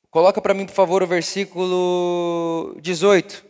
Coloca 0.09 0.41
para 0.41 0.55
mim, 0.55 0.65
por 0.65 0.73
favor, 0.73 1.03
o 1.03 1.07
versículo 1.07 2.75
18. 2.81 3.45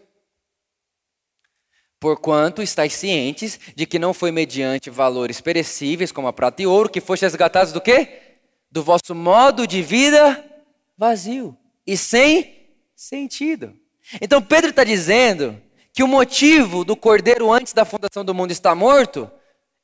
Porquanto 1.99 2.61
estáis 2.61 2.93
cientes 2.93 3.59
de 3.75 3.85
que 3.85 3.97
não 3.97 4.13
foi 4.13 4.31
mediante 4.31 4.89
valores 4.89 5.41
perecíveis, 5.41 6.11
como 6.11 6.27
a 6.27 6.33
prata 6.33 6.61
e 6.61 6.67
ouro, 6.67 6.89
que 6.89 7.01
foste 7.01 7.23
resgatados 7.23 7.73
do 7.73 7.81
quê? 7.81 8.21
Do 8.71 8.83
vosso 8.83 9.15
modo 9.15 9.65
de 9.65 9.81
vida 9.81 10.43
vazio 10.97 11.57
e 11.85 11.95
sem 11.95 12.67
sentido. 12.95 13.73
Então 14.21 14.41
Pedro 14.41 14.69
está 14.69 14.83
dizendo 14.83 15.59
que 15.93 16.03
o 16.03 16.07
motivo 16.07 16.85
do 16.85 16.95
cordeiro 16.95 17.51
antes 17.51 17.73
da 17.73 17.85
fundação 17.85 18.23
do 18.23 18.33
mundo 18.33 18.51
estar 18.51 18.75
morto 18.75 19.29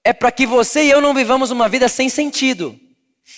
é 0.03 0.13
para 0.13 0.31
que 0.31 0.45
você 0.45 0.83
e 0.83 0.91
eu 0.91 1.01
não 1.01 1.13
vivamos 1.13 1.49
uma 1.49 1.67
vida 1.69 1.87
sem 1.87 2.09
sentido 2.09 2.79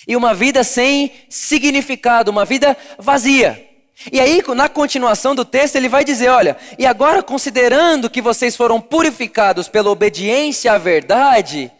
e 0.06 0.16
uma 0.16 0.34
vida 0.34 0.64
sem 0.64 1.12
significado, 1.30 2.30
uma 2.30 2.44
vida 2.44 2.76
vazia. 2.98 3.75
E 4.12 4.20
aí, 4.20 4.42
na 4.54 4.68
continuação 4.68 5.34
do 5.34 5.44
texto, 5.44 5.76
ele 5.76 5.88
vai 5.88 6.04
dizer: 6.04 6.28
olha, 6.28 6.56
e 6.78 6.86
agora 6.86 7.22
considerando 7.22 8.10
que 8.10 8.20
vocês 8.20 8.56
foram 8.56 8.80
purificados 8.80 9.68
pela 9.68 9.90
obediência 9.90 10.72
à 10.72 10.78
verdade, 10.78 11.72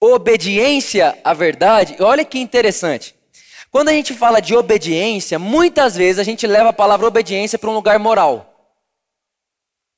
obediência 0.00 1.18
à 1.24 1.32
verdade, 1.32 1.96
olha 2.00 2.24
que 2.24 2.38
interessante. 2.38 3.14
Quando 3.70 3.88
a 3.88 3.92
gente 3.92 4.14
fala 4.14 4.40
de 4.40 4.54
obediência, 4.54 5.38
muitas 5.38 5.96
vezes 5.96 6.18
a 6.18 6.24
gente 6.24 6.46
leva 6.46 6.70
a 6.70 6.72
palavra 6.72 7.06
obediência 7.06 7.58
para 7.58 7.70
um 7.70 7.74
lugar 7.74 7.98
moral 7.98 8.55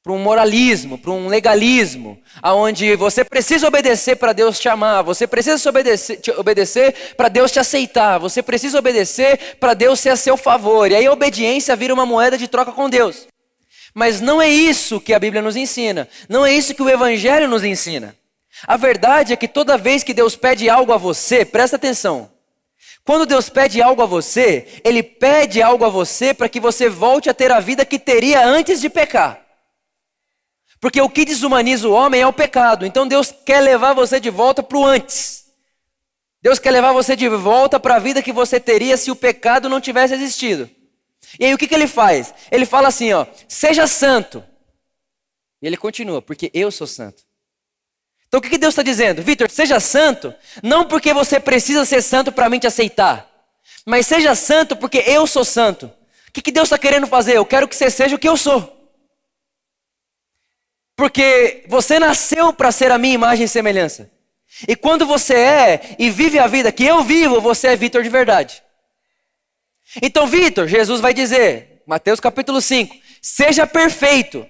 para 0.02 0.12
um 0.12 0.18
moralismo, 0.18 0.96
para 0.96 1.10
um 1.10 1.28
legalismo, 1.28 2.18
aonde 2.40 2.94
você 2.96 3.24
precisa 3.24 3.66
obedecer 3.66 4.16
para 4.16 4.32
Deus 4.32 4.58
te 4.58 4.68
amar, 4.68 5.02
você 5.02 5.26
precisa 5.26 5.68
obedecer, 5.68 6.20
obedecer 6.36 7.14
para 7.16 7.28
Deus 7.28 7.50
te 7.50 7.58
aceitar, 7.58 8.18
você 8.18 8.42
precisa 8.42 8.78
obedecer 8.78 9.56
para 9.60 9.74
Deus 9.74 10.00
ser 10.00 10.10
a 10.10 10.16
seu 10.16 10.36
favor. 10.36 10.90
E 10.90 10.94
aí 10.94 11.06
a 11.06 11.12
obediência 11.12 11.76
vira 11.76 11.92
uma 11.92 12.06
moeda 12.06 12.38
de 12.38 12.48
troca 12.48 12.72
com 12.72 12.88
Deus. 12.88 13.26
Mas 13.94 14.20
não 14.20 14.40
é 14.40 14.48
isso 14.48 15.00
que 15.00 15.12
a 15.12 15.18
Bíblia 15.18 15.42
nos 15.42 15.56
ensina, 15.56 16.08
não 16.28 16.46
é 16.46 16.52
isso 16.52 16.74
que 16.74 16.82
o 16.82 16.88
Evangelho 16.88 17.48
nos 17.48 17.64
ensina. 17.64 18.14
A 18.66 18.76
verdade 18.76 19.32
é 19.32 19.36
que 19.36 19.48
toda 19.48 19.76
vez 19.76 20.02
que 20.02 20.14
Deus 20.14 20.36
pede 20.36 20.68
algo 20.68 20.92
a 20.92 20.96
você, 20.96 21.44
presta 21.44 21.76
atenção. 21.76 22.30
Quando 23.04 23.26
Deus 23.26 23.48
pede 23.48 23.80
algo 23.80 24.02
a 24.02 24.06
você, 24.06 24.66
Ele 24.84 25.02
pede 25.02 25.62
algo 25.62 25.84
a 25.84 25.88
você 25.88 26.34
para 26.34 26.48
que 26.48 26.60
você 26.60 26.88
volte 26.88 27.30
a 27.30 27.34
ter 27.34 27.50
a 27.50 27.60
vida 27.60 27.84
que 27.84 27.98
teria 27.98 28.44
antes 28.46 28.80
de 28.80 28.88
pecar. 28.88 29.47
Porque 30.80 31.00
o 31.00 31.08
que 31.08 31.24
desumaniza 31.24 31.88
o 31.88 31.92
homem 31.92 32.20
é 32.20 32.26
o 32.26 32.32
pecado. 32.32 32.86
Então 32.86 33.06
Deus 33.06 33.32
quer 33.44 33.60
levar 33.60 33.94
você 33.94 34.20
de 34.20 34.30
volta 34.30 34.62
para 34.62 34.78
o 34.78 34.84
antes. 34.84 35.46
Deus 36.40 36.58
quer 36.58 36.70
levar 36.70 36.92
você 36.92 37.16
de 37.16 37.28
volta 37.28 37.80
para 37.80 37.96
a 37.96 37.98
vida 37.98 38.22
que 38.22 38.32
você 38.32 38.60
teria 38.60 38.96
se 38.96 39.10
o 39.10 39.16
pecado 39.16 39.68
não 39.68 39.80
tivesse 39.80 40.14
existido. 40.14 40.70
E 41.38 41.44
aí 41.44 41.52
o 41.52 41.58
que, 41.58 41.66
que 41.66 41.74
ele 41.74 41.88
faz? 41.88 42.32
Ele 42.50 42.64
fala 42.64 42.88
assim, 42.88 43.12
ó, 43.12 43.26
seja 43.48 43.86
santo. 43.86 44.42
E 45.60 45.66
ele 45.66 45.76
continua, 45.76 46.22
porque 46.22 46.50
eu 46.54 46.70
sou 46.70 46.86
santo. 46.86 47.24
Então 48.28 48.38
o 48.38 48.40
que, 48.42 48.50
que 48.50 48.58
Deus 48.58 48.72
está 48.72 48.82
dizendo? 48.82 49.22
Vitor, 49.22 49.50
seja 49.50 49.80
santo, 49.80 50.32
não 50.62 50.84
porque 50.84 51.12
você 51.12 51.40
precisa 51.40 51.84
ser 51.84 52.02
santo 52.02 52.30
para 52.30 52.48
mim 52.48 52.58
te 52.58 52.66
aceitar, 52.66 53.28
mas 53.84 54.06
seja 54.06 54.34
santo 54.34 54.76
porque 54.76 55.02
eu 55.06 55.26
sou 55.26 55.44
santo. 55.44 55.86
O 56.28 56.32
que, 56.32 56.42
que 56.42 56.52
Deus 56.52 56.66
está 56.66 56.78
querendo 56.78 57.06
fazer? 57.06 57.36
Eu 57.36 57.46
quero 57.46 57.66
que 57.66 57.74
você 57.74 57.90
seja 57.90 58.14
o 58.14 58.18
que 58.18 58.28
eu 58.28 58.36
sou. 58.36 58.77
Porque 60.98 61.62
você 61.68 62.00
nasceu 62.00 62.52
para 62.52 62.72
ser 62.72 62.90
a 62.90 62.98
minha 62.98 63.14
imagem 63.14 63.44
e 63.44 63.48
semelhança. 63.48 64.10
E 64.66 64.74
quando 64.74 65.06
você 65.06 65.34
é 65.34 65.96
e 65.96 66.10
vive 66.10 66.40
a 66.40 66.48
vida 66.48 66.72
que 66.72 66.84
eu 66.84 67.04
vivo, 67.04 67.40
você 67.40 67.68
é 67.68 67.76
Vitor 67.76 68.02
de 68.02 68.08
verdade. 68.08 68.60
Então, 70.02 70.26
Vitor, 70.26 70.66
Jesus 70.66 71.00
vai 71.00 71.14
dizer, 71.14 71.84
Mateus 71.86 72.18
capítulo 72.18 72.60
5, 72.60 72.96
seja 73.22 73.64
perfeito. 73.64 74.44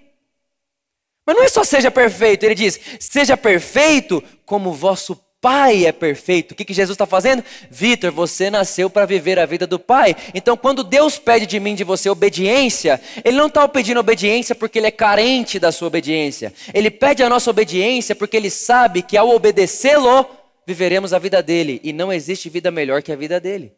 Mas 1.26 1.36
não 1.36 1.44
é 1.44 1.48
só 1.48 1.62
seja 1.62 1.90
perfeito, 1.90 2.44
ele 2.44 2.54
diz, 2.54 2.80
seja 2.98 3.36
perfeito 3.36 4.24
como 4.46 4.72
vosso 4.72 5.22
Pai 5.40 5.86
é 5.86 5.92
perfeito. 5.92 6.52
O 6.52 6.54
que, 6.56 6.64
que 6.64 6.74
Jesus 6.74 6.94
está 6.94 7.06
fazendo? 7.06 7.44
Vitor, 7.70 8.10
você 8.10 8.50
nasceu 8.50 8.90
para 8.90 9.06
viver 9.06 9.38
a 9.38 9.46
vida 9.46 9.68
do 9.68 9.78
Pai. 9.78 10.16
Então, 10.34 10.56
quando 10.56 10.82
Deus 10.82 11.16
pede 11.16 11.46
de 11.46 11.60
mim, 11.60 11.76
de 11.76 11.84
você, 11.84 12.10
obediência, 12.10 13.00
Ele 13.24 13.36
não 13.36 13.46
está 13.46 13.68
pedindo 13.68 14.00
obediência 14.00 14.54
porque 14.54 14.80
Ele 14.80 14.88
é 14.88 14.90
carente 14.90 15.60
da 15.60 15.70
sua 15.70 15.86
obediência. 15.86 16.52
Ele 16.74 16.90
pede 16.90 17.22
a 17.22 17.28
nossa 17.28 17.50
obediência 17.50 18.16
porque 18.16 18.36
Ele 18.36 18.50
sabe 18.50 19.00
que 19.00 19.16
ao 19.16 19.30
obedecê-lo, 19.30 20.26
viveremos 20.66 21.14
a 21.14 21.18
vida 21.18 21.40
dele. 21.40 21.80
E 21.84 21.92
não 21.92 22.12
existe 22.12 22.50
vida 22.50 22.70
melhor 22.70 23.00
que 23.00 23.12
a 23.12 23.16
vida 23.16 23.40
dele. 23.40 23.77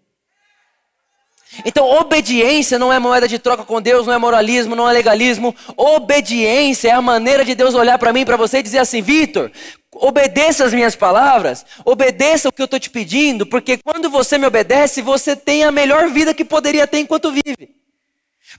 Então, 1.65 1.85
obediência 1.85 2.79
não 2.79 2.93
é 2.93 2.99
moeda 2.99 3.27
de 3.27 3.39
troca 3.39 3.65
com 3.65 3.83
Deus, 3.83 4.07
não 4.07 4.15
é 4.15 4.19
moralismo, 4.19 4.77
não 4.77 4.89
é 4.89 4.93
legalismo. 4.93 5.55
Obediência 5.77 6.89
é 6.89 6.93
a 6.93 7.03
maneira 7.03 7.45
de 7.45 7.55
Deus 7.55 7.75
olhar 7.75 7.99
para 7.99 8.13
mim, 8.13 8.25
para 8.25 8.37
você 8.37 8.59
e 8.59 8.63
dizer 8.63 8.79
assim: 8.79 9.03
Vitor, 9.03 9.51
obedeça 9.93 10.65
as 10.65 10.73
minhas 10.73 10.95
palavras, 10.95 11.67
obedeça 11.85 12.49
o 12.49 12.53
que 12.53 12.63
eu 12.63 12.67
estou 12.67 12.79
te 12.79 12.89
pedindo, 12.89 13.45
porque 13.45 13.79
quando 13.79 14.09
você 14.09 14.39
me 14.39 14.47
obedece, 14.47 15.03
você 15.03 15.35
tem 15.35 15.65
a 15.65 15.73
melhor 15.73 16.09
vida 16.09 16.33
que 16.33 16.45
poderia 16.45 16.87
ter 16.87 17.01
enquanto 17.01 17.33
vive. 17.33 17.81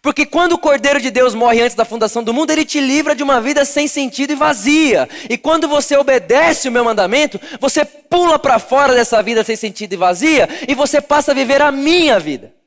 Porque 0.01 0.25
quando 0.25 0.53
o 0.53 0.57
Cordeiro 0.57 1.01
de 1.01 1.11
Deus 1.11 1.35
morre 1.35 1.61
antes 1.61 1.75
da 1.75 1.85
fundação 1.85 2.23
do 2.23 2.33
mundo, 2.33 2.51
ele 2.51 2.65
te 2.65 2.79
livra 2.79 3.13
de 3.13 3.23
uma 3.23 3.41
vida 3.41 3.65
sem 3.65 3.87
sentido 3.87 4.31
e 4.31 4.35
vazia. 4.35 5.07
E 5.29 5.37
quando 5.37 5.67
você 5.67 5.97
obedece 5.97 6.69
o 6.69 6.71
meu 6.71 6.83
mandamento, 6.83 7.39
você 7.59 7.83
pula 7.83 8.39
para 8.39 8.57
fora 8.57 8.95
dessa 8.95 9.21
vida 9.21 9.43
sem 9.43 9.55
sentido 9.55 9.93
e 9.93 9.97
vazia 9.97 10.47
e 10.67 10.73
você 10.73 11.01
passa 11.01 11.31
a 11.31 11.35
viver 11.35 11.61
a 11.61 11.71
minha 11.71 12.19
vida. 12.19 12.60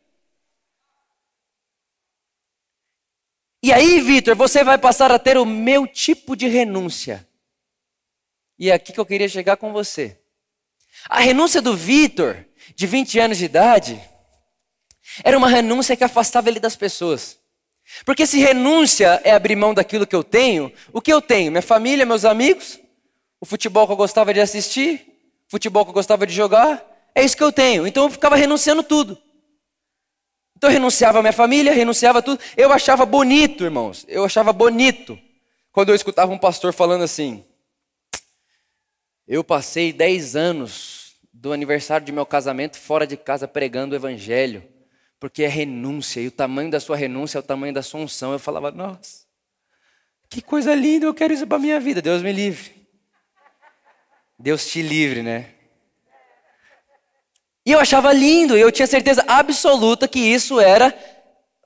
E 3.64 3.72
aí, 3.72 3.98
Vitor, 3.98 4.36
você 4.36 4.62
vai 4.62 4.76
passar 4.76 5.10
a 5.10 5.18
ter 5.18 5.38
o 5.38 5.46
meu 5.46 5.86
tipo 5.86 6.36
de 6.36 6.46
renúncia. 6.46 7.26
E 8.58 8.70
é 8.70 8.74
aqui 8.74 8.92
que 8.92 9.00
eu 9.00 9.06
queria 9.06 9.26
chegar 9.26 9.56
com 9.56 9.72
você. 9.72 10.18
A 11.08 11.20
renúncia 11.20 11.62
do 11.62 11.74
Vitor, 11.74 12.44
de 12.76 12.86
20 12.86 13.18
anos 13.18 13.38
de 13.38 13.46
idade, 13.46 13.98
era 15.24 15.38
uma 15.38 15.48
renúncia 15.48 15.96
que 15.96 16.04
afastava 16.04 16.50
ele 16.50 16.60
das 16.60 16.76
pessoas. 16.76 17.38
Porque 18.04 18.26
se 18.26 18.38
renúncia 18.38 19.18
é 19.24 19.30
abrir 19.30 19.56
mão 19.56 19.72
daquilo 19.72 20.06
que 20.06 20.14
eu 20.14 20.22
tenho, 20.22 20.70
o 20.92 21.00
que 21.00 21.10
eu 21.10 21.22
tenho? 21.22 21.50
Minha 21.50 21.62
família, 21.62 22.04
meus 22.04 22.26
amigos, 22.26 22.78
o 23.40 23.46
futebol 23.46 23.86
que 23.86 23.94
eu 23.94 23.96
gostava 23.96 24.34
de 24.34 24.42
assistir, 24.42 25.06
futebol 25.48 25.86
que 25.86 25.88
eu 25.88 25.94
gostava 25.94 26.26
de 26.26 26.34
jogar, 26.34 26.84
é 27.14 27.24
isso 27.24 27.34
que 27.34 27.42
eu 27.42 27.50
tenho. 27.50 27.86
Então 27.86 28.04
eu 28.04 28.10
ficava 28.10 28.36
renunciando 28.36 28.82
tudo. 28.82 29.18
Então 30.56 30.70
eu 30.70 30.74
renunciava 30.74 31.18
à 31.18 31.22
minha 31.22 31.32
família, 31.32 31.72
renunciava 31.72 32.20
a 32.20 32.22
tudo. 32.22 32.40
Eu 32.56 32.72
achava 32.72 33.04
bonito, 33.04 33.64
irmãos. 33.64 34.04
Eu 34.08 34.24
achava 34.24 34.52
bonito 34.52 35.18
quando 35.72 35.88
eu 35.88 35.94
escutava 35.94 36.32
um 36.32 36.38
pastor 36.38 36.72
falando 36.72 37.02
assim: 37.02 37.44
Eu 39.26 39.42
passei 39.42 39.92
10 39.92 40.36
anos 40.36 41.16
do 41.32 41.52
aniversário 41.52 42.06
de 42.06 42.12
meu 42.12 42.24
casamento 42.24 42.78
fora 42.78 43.06
de 43.06 43.16
casa 43.16 43.48
pregando 43.48 43.94
o 43.94 43.96
evangelho, 43.96 44.62
porque 45.18 45.42
é 45.42 45.48
renúncia, 45.48 46.20
e 46.20 46.28
o 46.28 46.30
tamanho 46.30 46.70
da 46.70 46.78
sua 46.78 46.96
renúncia 46.96 47.38
é 47.38 47.40
o 47.40 47.42
tamanho 47.42 47.74
da 47.74 47.82
sua 47.82 48.00
unção. 48.00 48.32
Eu 48.32 48.38
falava: 48.38 48.70
Nossa, 48.70 49.24
que 50.30 50.40
coisa 50.40 50.74
linda, 50.74 51.06
eu 51.06 51.14
quero 51.14 51.34
isso 51.34 51.46
para 51.46 51.58
minha 51.58 51.80
vida. 51.80 52.00
Deus 52.00 52.22
me 52.22 52.32
livre. 52.32 52.72
Deus 54.38 54.66
te 54.66 54.82
livre, 54.82 55.22
né? 55.22 55.53
E 57.66 57.72
eu 57.72 57.80
achava 57.80 58.12
lindo, 58.12 58.56
e 58.56 58.60
eu 58.60 58.70
tinha 58.70 58.86
certeza 58.86 59.24
absoluta 59.26 60.06
que 60.06 60.18
isso 60.18 60.60
era 60.60 60.94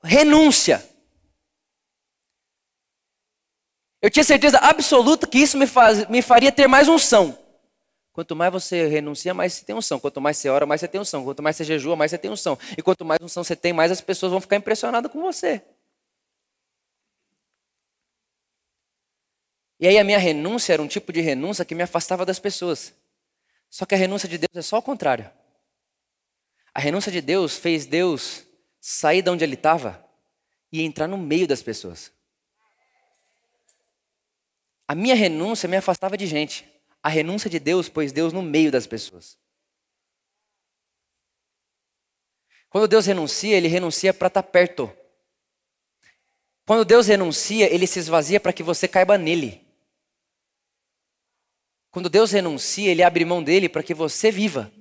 renúncia. 0.03 0.83
Eu 4.01 4.09
tinha 4.09 4.23
certeza 4.23 4.57
absoluta 4.59 5.27
que 5.27 5.37
isso 5.37 5.57
me, 5.57 5.67
faz, 5.67 6.07
me 6.07 6.21
faria 6.21 6.51
ter 6.51 6.67
mais 6.67 6.87
unção. 6.87 7.37
Quanto 8.13 8.35
mais 8.35 8.51
você 8.51 8.87
renuncia, 8.87 9.33
mais 9.33 9.53
você 9.53 9.65
tem 9.65 9.75
unção. 9.75 9.99
Quanto 9.99 10.21
mais 10.21 10.37
você 10.37 10.49
ora, 10.49 10.65
mais 10.65 10.79
você 10.79 10.87
tem 10.87 11.01
unção. 11.01 11.23
Quanto 11.23 11.43
mais 11.43 11.57
você 11.57 11.63
jejua, 11.65 11.95
mais 11.97 12.11
você 12.11 12.17
tem 12.17 12.31
unção. 12.31 12.57
E 12.77 12.81
quanto 12.81 13.03
mais 13.03 13.19
unção 13.21 13.43
você 13.43 13.55
tem, 13.55 13.73
mais 13.73 13.91
as 13.91 13.99
pessoas 13.99 14.31
vão 14.31 14.39
ficar 14.39 14.55
impressionadas 14.55 15.11
com 15.11 15.21
você. 15.21 15.61
E 19.79 19.87
aí 19.87 19.97
a 19.97 20.03
minha 20.03 20.17
renúncia 20.17 20.73
era 20.73 20.81
um 20.81 20.87
tipo 20.87 21.11
de 21.13 21.21
renúncia 21.21 21.63
que 21.63 21.75
me 21.75 21.83
afastava 21.83 22.25
das 22.25 22.39
pessoas. 22.39 22.93
Só 23.69 23.85
que 23.85 23.95
a 23.95 23.97
renúncia 23.97 24.27
de 24.27 24.37
Deus 24.37 24.55
é 24.55 24.61
só 24.61 24.77
o 24.77 24.81
contrário. 24.81 25.29
A 26.79 26.81
renúncia 26.81 27.11
de 27.11 27.19
Deus 27.19 27.57
fez 27.57 27.85
Deus 27.85 28.45
sair 28.79 29.21
de 29.21 29.29
onde 29.29 29.43
ele 29.43 29.55
estava 29.55 30.01
e 30.71 30.81
entrar 30.81 31.09
no 31.09 31.17
meio 31.17 31.45
das 31.45 31.61
pessoas. 31.61 32.09
A 34.87 34.95
minha 34.95 35.13
renúncia 35.13 35.67
me 35.67 35.75
afastava 35.75 36.15
de 36.15 36.25
gente. 36.25 36.65
A 37.03 37.09
renúncia 37.09 37.49
de 37.49 37.59
Deus 37.59 37.89
pôs 37.89 38.13
Deus 38.13 38.31
no 38.31 38.41
meio 38.41 38.71
das 38.71 38.87
pessoas. 38.87 39.37
Quando 42.69 42.87
Deus 42.87 43.05
renuncia, 43.05 43.57
ele 43.57 43.67
renuncia 43.67 44.13
para 44.13 44.29
estar 44.29 44.41
tá 44.41 44.49
perto. 44.49 44.89
Quando 46.65 46.85
Deus 46.85 47.07
renuncia, 47.07 47.69
ele 47.69 47.87
se 47.87 47.99
esvazia 47.99 48.39
para 48.39 48.53
que 48.53 48.63
você 48.63 48.87
caiba 48.87 49.17
nele. 49.17 49.67
Quando 51.91 52.09
Deus 52.09 52.31
renuncia, 52.31 52.89
ele 52.89 53.03
abre 53.03 53.25
mão 53.25 53.43
dele 53.43 53.67
para 53.67 53.83
que 53.83 53.93
você 53.93 54.31
viva. 54.31 54.71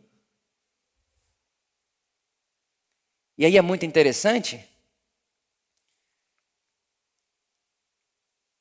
E 3.38 3.46
aí 3.46 3.56
é 3.56 3.62
muito 3.62 3.86
interessante 3.86 4.68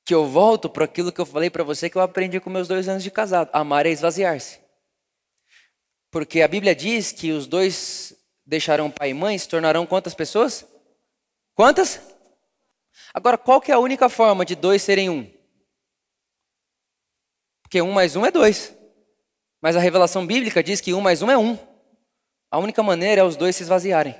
que 0.06 0.14
eu 0.14 0.26
volto 0.26 0.70
para 0.70 0.86
aquilo 0.86 1.12
que 1.12 1.20
eu 1.20 1.26
falei 1.26 1.50
para 1.50 1.64
você 1.64 1.90
que 1.90 1.98
eu 1.98 2.02
aprendi 2.02 2.40
com 2.40 2.50
meus 2.50 2.68
dois 2.68 2.88
anos 2.88 3.04
de 3.04 3.10
casado: 3.10 3.50
amar 3.52 3.88
é 3.88 3.90
esvaziar-se. 3.90 4.60
Porque 6.12 6.42
a 6.42 6.48
Bíblia 6.48 6.76
diz 6.76 7.12
que 7.12 7.32
os 7.32 7.48
dois 7.48 8.16
deixarão 8.46 8.90
pai 8.90 9.10
e 9.10 9.14
mãe, 9.14 9.38
se 9.38 9.50
tornarão 9.50 9.86
quantas 9.86 10.14
pessoas? 10.14 10.66
Quantas? 11.54 12.00
Agora, 13.14 13.38
qual 13.38 13.60
que 13.60 13.72
é 13.72 13.76
a 13.76 13.80
única 13.80 14.08
forma 14.08 14.46
de 14.46 14.56
dois 14.56 14.82
serem 14.84 15.10
um? 15.10 15.30
Porque 17.64 17.82
um 17.82 17.92
mais 17.92 18.16
um 18.16 18.26
é 18.26 18.32
dois. 18.32 18.74
Mas 19.60 19.76
a 19.76 19.80
revelação 19.80 20.26
bíblica 20.26 20.64
diz 20.64 20.80
que 20.80 20.94
um 20.94 21.02
mais 21.02 21.22
um 21.22 21.32
é 21.32 21.38
um. 21.38 21.58
A 22.50 22.60
única 22.60 22.82
maneira 22.82 23.22
é 23.22 23.24
os 23.24 23.36
dois 23.36 23.56
se 23.56 23.64
esvaziarem, 23.64 24.16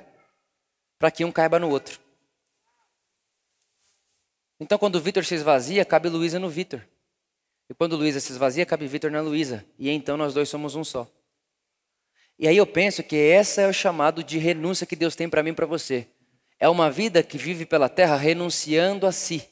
para 0.98 1.10
que 1.10 1.24
um 1.24 1.32
caiba 1.32 1.58
no 1.58 1.68
outro. 1.68 2.00
Então, 4.60 4.76
quando 4.76 4.96
o 4.96 5.00
Vitor 5.00 5.24
se 5.24 5.34
esvazia, 5.34 5.84
cabe 5.84 6.08
Luísa 6.08 6.38
no 6.38 6.48
Vitor. 6.48 6.82
E 7.70 7.74
quando 7.74 7.96
Luísa 7.96 8.18
se 8.18 8.32
esvazia, 8.32 8.66
cabe 8.66 8.86
Vitor 8.86 9.10
na 9.10 9.20
Luísa. 9.20 9.64
E 9.78 9.90
então 9.90 10.16
nós 10.16 10.34
dois 10.34 10.48
somos 10.48 10.74
um 10.74 10.82
só. 10.82 11.06
E 12.38 12.48
aí 12.48 12.56
eu 12.56 12.66
penso 12.66 13.02
que 13.02 13.16
esse 13.16 13.60
é 13.60 13.68
o 13.68 13.72
chamado 13.72 14.22
de 14.22 14.38
renúncia 14.38 14.86
que 14.86 14.96
Deus 14.96 15.14
tem 15.14 15.28
para 15.28 15.42
mim 15.42 15.50
e 15.50 15.54
para 15.54 15.66
você. 15.66 16.06
É 16.58 16.68
uma 16.68 16.90
vida 16.90 17.22
que 17.22 17.36
vive 17.36 17.66
pela 17.66 17.88
terra 17.88 18.16
renunciando 18.16 19.06
a 19.06 19.12
si, 19.12 19.48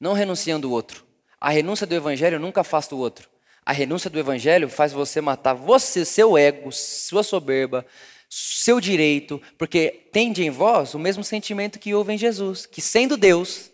não 0.00 0.12
renunciando 0.12 0.68
o 0.68 0.72
outro. 0.72 1.04
A 1.40 1.50
renúncia 1.50 1.86
do 1.86 1.94
evangelho 1.94 2.40
nunca 2.40 2.62
afasta 2.62 2.94
o 2.94 2.98
outro. 2.98 3.28
A 3.64 3.72
renúncia 3.72 4.08
do 4.08 4.18
evangelho 4.18 4.68
faz 4.68 4.92
você 4.92 5.20
matar 5.20 5.54
você, 5.54 6.04
seu 6.04 6.38
ego, 6.38 6.72
sua 6.72 7.22
soberba, 7.22 7.84
seu 8.28 8.80
direito, 8.80 9.40
porque 9.56 10.08
tende 10.12 10.42
em 10.42 10.50
vós 10.50 10.94
o 10.94 10.98
mesmo 10.98 11.24
sentimento 11.24 11.78
que 11.78 11.94
houve 11.94 12.12
em 12.12 12.18
Jesus, 12.18 12.66
que 12.66 12.80
sendo 12.80 13.16
Deus, 13.16 13.70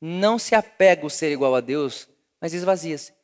não 0.00 0.38
se 0.38 0.54
apega 0.54 1.06
o 1.06 1.10
ser 1.10 1.32
igual 1.32 1.54
a 1.54 1.60
Deus, 1.60 2.08
mas 2.40 2.52
esvazia-se. 2.52 3.14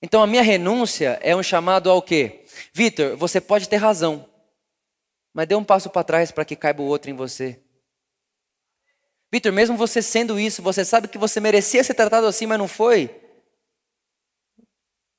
Então 0.00 0.22
a 0.22 0.26
minha 0.26 0.42
renúncia 0.42 1.18
é 1.22 1.34
um 1.34 1.42
chamado 1.42 1.90
ao 1.90 2.02
quê? 2.02 2.44
Vitor, 2.72 3.16
você 3.16 3.40
pode 3.40 3.68
ter 3.68 3.76
razão, 3.76 4.28
mas 5.32 5.46
dê 5.46 5.54
um 5.54 5.64
passo 5.64 5.90
para 5.90 6.04
trás 6.04 6.30
para 6.30 6.44
que 6.44 6.56
caiba 6.56 6.82
o 6.82 6.86
outro 6.86 7.10
em 7.10 7.14
você. 7.14 7.60
Vitor, 9.30 9.52
mesmo 9.52 9.76
você 9.76 10.02
sendo 10.02 10.38
isso, 10.38 10.62
você 10.62 10.84
sabe 10.84 11.08
que 11.08 11.18
você 11.18 11.40
merecia 11.40 11.82
ser 11.82 11.94
tratado 11.94 12.26
assim, 12.26 12.46
mas 12.46 12.58
não 12.58 12.68
foi? 12.68 13.10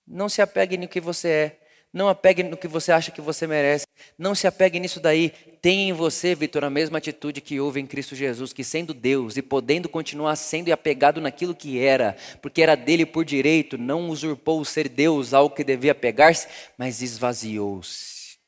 Não 0.06 0.30
se 0.30 0.42
apegue 0.42 0.78
no 0.78 0.88
que 0.88 1.02
você 1.02 1.28
é. 1.28 1.63
Não 1.94 2.10
apegue 2.10 2.42
no 2.42 2.58
que 2.58 2.68
você 2.68 2.92
acha 2.92 3.12
que 3.12 3.22
você 3.22 3.46
merece. 3.46 3.86
Não 4.18 4.34
se 4.34 4.48
apegue 4.48 4.80
nisso 4.80 5.00
daí. 5.00 5.30
Tem 5.62 5.90
em 5.90 5.94
você, 5.94 6.34
Vitor, 6.34 6.64
a 6.64 6.70
mesma 6.70 6.98
atitude 6.98 7.40
que 7.40 7.60
houve 7.60 7.80
em 7.80 7.86
Cristo 7.86 8.16
Jesus, 8.16 8.52
que 8.52 8.64
sendo 8.64 8.96
Deus 8.96 9.38
e 9.38 9.44
podendo 9.44 9.88
continuar 9.88 10.36
sendo 10.36 10.70
e 10.70 10.72
apegado 10.72 11.22
naquilo 11.22 11.54
que 11.54 11.80
era, 11.80 12.18
porque 12.42 12.64
era 12.64 12.76
dele 12.76 13.06
por 13.06 13.24
direito, 13.24 13.78
não 13.78 14.10
usurpou 14.10 14.60
o 14.60 14.66
ser 14.66 14.90
Deus 14.90 15.36
ao 15.36 15.52
que 15.52 15.64
devia 15.64 15.94
pegar-se, 15.94 16.48
mas 16.76 17.04
esvaziou-se. 17.04 18.40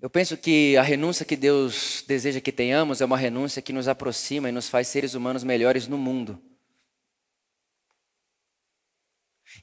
Eu 0.00 0.10
penso 0.10 0.36
que 0.36 0.76
a 0.76 0.82
renúncia 0.82 1.24
que 1.24 1.36
Deus 1.36 2.04
deseja 2.06 2.40
que 2.40 2.52
tenhamos 2.52 3.00
é 3.00 3.04
uma 3.04 3.16
renúncia 3.16 3.62
que 3.62 3.72
nos 3.72 3.86
aproxima 3.86 4.48
e 4.48 4.52
nos 4.52 4.68
faz 4.68 4.88
seres 4.88 5.14
humanos 5.14 5.44
melhores 5.44 5.86
no 5.86 5.96
mundo. 5.96 6.40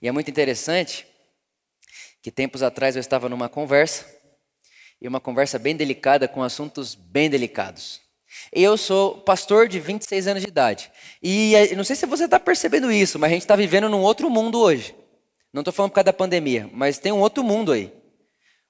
E 0.01 0.07
é 0.07 0.11
muito 0.11 0.29
interessante 0.29 1.05
que 2.21 2.31
tempos 2.31 2.63
atrás 2.63 2.95
eu 2.95 2.99
estava 2.99 3.27
numa 3.27 3.49
conversa, 3.49 4.05
e 5.03 5.07
uma 5.07 5.19
conversa 5.19 5.59
bem 5.59 5.75
delicada 5.75 6.29
com 6.29 6.41
assuntos 6.41 6.95
bem 6.95 7.29
delicados. 7.29 7.99
Eu 8.51 8.77
sou 8.77 9.17
pastor 9.17 9.67
de 9.67 9.77
26 9.77 10.27
anos 10.27 10.43
de 10.43 10.47
idade. 10.47 10.89
E 11.21 11.53
eh, 11.55 11.75
não 11.75 11.83
sei 11.83 11.97
se 11.97 12.05
você 12.05 12.23
está 12.23 12.39
percebendo 12.39 12.89
isso, 12.89 13.19
mas 13.19 13.29
a 13.29 13.33
gente 13.33 13.41
está 13.41 13.55
vivendo 13.55 13.89
num 13.89 13.99
outro 13.99 14.29
mundo 14.29 14.59
hoje. 14.59 14.95
Não 15.51 15.59
estou 15.59 15.73
falando 15.73 15.91
por 15.91 15.95
causa 15.95 16.05
da 16.05 16.13
pandemia, 16.13 16.69
mas 16.73 16.97
tem 16.97 17.11
um 17.11 17.19
outro 17.19 17.43
mundo 17.43 17.73
aí. 17.73 17.91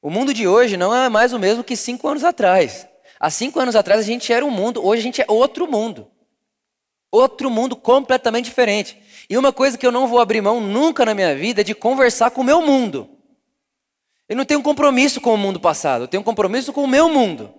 O 0.01 0.09
mundo 0.09 0.33
de 0.33 0.47
hoje 0.47 0.75
não 0.75 0.93
é 0.93 1.07
mais 1.07 1.33
o 1.33 1.39
mesmo 1.39 1.63
que 1.63 1.77
cinco 1.77 2.07
anos 2.07 2.23
atrás. 2.23 2.87
Há 3.19 3.29
cinco 3.29 3.59
anos 3.59 3.75
atrás 3.75 4.01
a 4.01 4.03
gente 4.03 4.33
era 4.33 4.43
um 4.43 4.51
mundo, 4.51 4.83
hoje 4.83 5.01
a 5.01 5.03
gente 5.03 5.21
é 5.21 5.25
outro 5.29 5.69
mundo. 5.69 6.09
Outro 7.11 7.49
mundo 7.49 7.75
completamente 7.75 8.45
diferente. 8.45 8.99
E 9.29 9.37
uma 9.37 9.51
coisa 9.53 9.77
que 9.77 9.85
eu 9.85 9.91
não 9.91 10.07
vou 10.07 10.19
abrir 10.19 10.41
mão 10.41 10.59
nunca 10.59 11.05
na 11.05 11.13
minha 11.13 11.35
vida 11.35 11.61
é 11.61 11.63
de 11.63 11.73
conversar 11.73 12.31
com 12.31 12.41
o 12.41 12.43
meu 12.43 12.61
mundo. 12.61 13.09
Eu 14.27 14.35
não 14.35 14.45
tenho 14.45 14.61
compromisso 14.61 15.21
com 15.21 15.33
o 15.33 15.37
mundo 15.37 15.59
passado, 15.59 16.03
eu 16.03 16.07
tenho 16.07 16.23
compromisso 16.23 16.71
com 16.73 16.83
o 16.83 16.87
meu 16.87 17.09
mundo. 17.09 17.53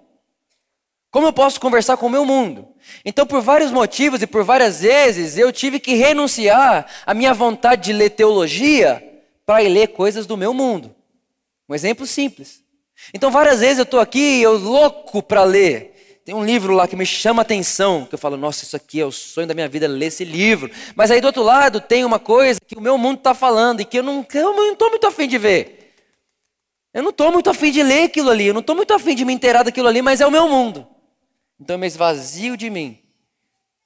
Como 1.11 1.29
eu 1.29 1.33
posso 1.33 1.61
conversar 1.61 1.97
com 1.97 2.07
o 2.07 2.11
meu 2.11 2.25
mundo? 2.25 2.67
Então, 3.05 3.25
por 3.25 3.41
vários 3.41 3.71
motivos 3.71 4.21
e 4.21 4.27
por 4.27 4.43
várias 4.43 4.81
vezes, 4.81 5.39
eu 5.39 5.53
tive 5.53 5.79
que 5.79 5.95
renunciar 5.95 6.87
à 7.07 7.15
minha 7.15 7.33
vontade 7.33 7.85
de 7.85 7.93
ler 7.93 8.11
teologia 8.11 9.23
para 9.47 9.63
ir 9.63 9.69
ler 9.69 9.89
coisas 9.89 10.27
do 10.27 10.37
meu 10.37 10.53
mundo. 10.53 10.93
Um 11.69 11.75
exemplo 11.75 12.05
simples. 12.05 12.65
Então, 13.13 13.31
várias 13.31 13.61
vezes 13.61 13.79
eu 13.79 13.85
estou 13.85 14.01
aqui, 14.01 14.43
eu 14.43 14.59
louco 14.59 15.23
para 15.23 15.45
ler. 15.45 15.94
Tem 16.25 16.35
um 16.35 16.43
livro 16.43 16.73
lá 16.73 16.89
que 16.89 16.97
me 16.97 17.05
chama 17.05 17.43
a 17.43 17.45
atenção, 17.45 18.07
que 18.07 18.15
eu 18.15 18.19
falo, 18.19 18.39
nossa, 18.39 18.65
isso 18.65 18.75
aqui 18.75 18.99
é 18.99 19.05
o 19.05 19.13
sonho 19.13 19.47
da 19.47 19.53
minha 19.53 19.69
vida, 19.69 19.87
ler 19.87 20.07
esse 20.07 20.25
livro. 20.25 20.71
Mas 20.97 21.11
aí 21.11 21.21
do 21.21 21.27
outro 21.27 21.43
lado 21.43 21.83
tem 21.83 22.03
uma 22.03 22.19
coisa 22.19 22.59
que 22.67 22.79
o 22.79 22.81
meu 22.81 22.97
mundo 22.97 23.19
está 23.19 23.35
falando 23.35 23.83
e 23.83 23.85
que 23.85 23.99
eu 23.99 24.03
não 24.03 24.23
estou 24.23 24.89
muito 24.89 25.07
afim 25.07 25.29
de 25.29 25.37
ver. 25.37 25.93
Eu 26.95 27.03
não 27.03 27.11
estou 27.11 27.31
muito 27.31 27.51
afim 27.51 27.71
de 27.71 27.83
ler 27.83 28.05
aquilo 28.05 28.31
ali, 28.31 28.47
eu 28.47 28.55
não 28.55 28.63
estou 28.63 28.75
muito 28.75 28.95
afim 28.95 29.15
de 29.15 29.23
me 29.23 29.35
inteirar 29.35 29.65
daquilo 29.65 29.87
ali, 29.87 30.01
mas 30.01 30.23
é 30.23 30.27
o 30.27 30.31
meu 30.31 30.49
mundo. 30.49 30.87
Então 31.61 31.75
eu 31.75 31.79
me 31.79 31.87
esvazio 31.87 32.57
de 32.57 32.71
mim 32.71 32.99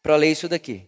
para 0.01 0.15
ler 0.15 0.31
isso 0.31 0.49
daqui. 0.49 0.85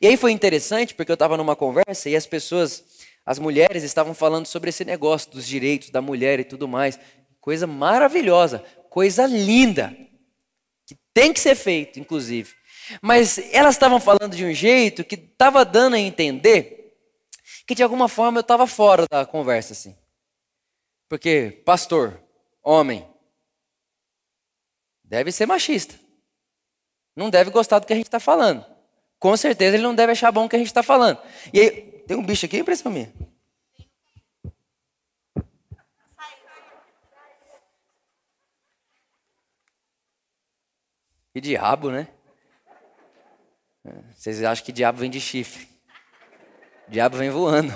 E 0.00 0.06
aí 0.06 0.16
foi 0.16 0.32
interessante 0.32 0.94
porque 0.94 1.12
eu 1.12 1.14
estava 1.14 1.36
numa 1.36 1.54
conversa 1.54 2.08
e 2.08 2.16
as 2.16 2.26
pessoas, 2.26 2.82
as 3.26 3.38
mulheres 3.38 3.82
estavam 3.82 4.14
falando 4.14 4.46
sobre 4.46 4.70
esse 4.70 4.86
negócio 4.86 5.30
dos 5.30 5.46
direitos 5.46 5.90
da 5.90 6.00
mulher 6.00 6.40
e 6.40 6.44
tudo 6.44 6.66
mais. 6.66 6.98
Coisa 7.42 7.66
maravilhosa, 7.66 8.64
coisa 8.88 9.26
linda 9.26 9.94
tem 11.14 11.32
que 11.32 11.40
ser 11.40 11.54
feito, 11.54 12.00
inclusive. 12.00 12.52
Mas 13.00 13.38
elas 13.52 13.76
estavam 13.76 13.98
falando 13.98 14.36
de 14.36 14.44
um 14.44 14.52
jeito 14.52 15.04
que 15.04 15.14
estava 15.14 15.64
dando 15.64 15.94
a 15.94 15.98
entender 15.98 16.92
que 17.66 17.74
de 17.74 17.82
alguma 17.82 18.08
forma 18.08 18.38
eu 18.38 18.42
estava 18.42 18.66
fora 18.66 19.06
da 19.10 19.24
conversa, 19.24 19.72
assim. 19.72 19.96
Porque 21.08 21.62
pastor, 21.64 22.20
homem, 22.62 23.08
deve 25.02 25.32
ser 25.32 25.46
machista. 25.46 25.98
Não 27.16 27.30
deve 27.30 27.50
gostar 27.50 27.78
do 27.78 27.86
que 27.86 27.92
a 27.92 27.96
gente 27.96 28.06
está 28.06 28.20
falando. 28.20 28.66
Com 29.18 29.36
certeza 29.36 29.76
ele 29.76 29.84
não 29.84 29.94
deve 29.94 30.12
achar 30.12 30.32
bom 30.32 30.44
o 30.44 30.48
que 30.48 30.56
a 30.56 30.58
gente 30.58 30.68
está 30.68 30.82
falando. 30.82 31.18
E 31.52 31.60
aí, 31.60 31.70
tem 32.06 32.16
um 32.16 32.24
bicho 32.24 32.44
aqui, 32.44 32.58
impressão 32.58 32.90
minha. 32.92 33.12
Que 41.34 41.40
diabo, 41.40 41.90
né? 41.90 42.06
Vocês 44.14 44.40
acham 44.44 44.64
que 44.64 44.70
diabo 44.70 44.98
vem 44.98 45.10
de 45.10 45.20
chifre. 45.20 45.68
Diabo 46.86 47.16
vem 47.16 47.28
voando. 47.28 47.72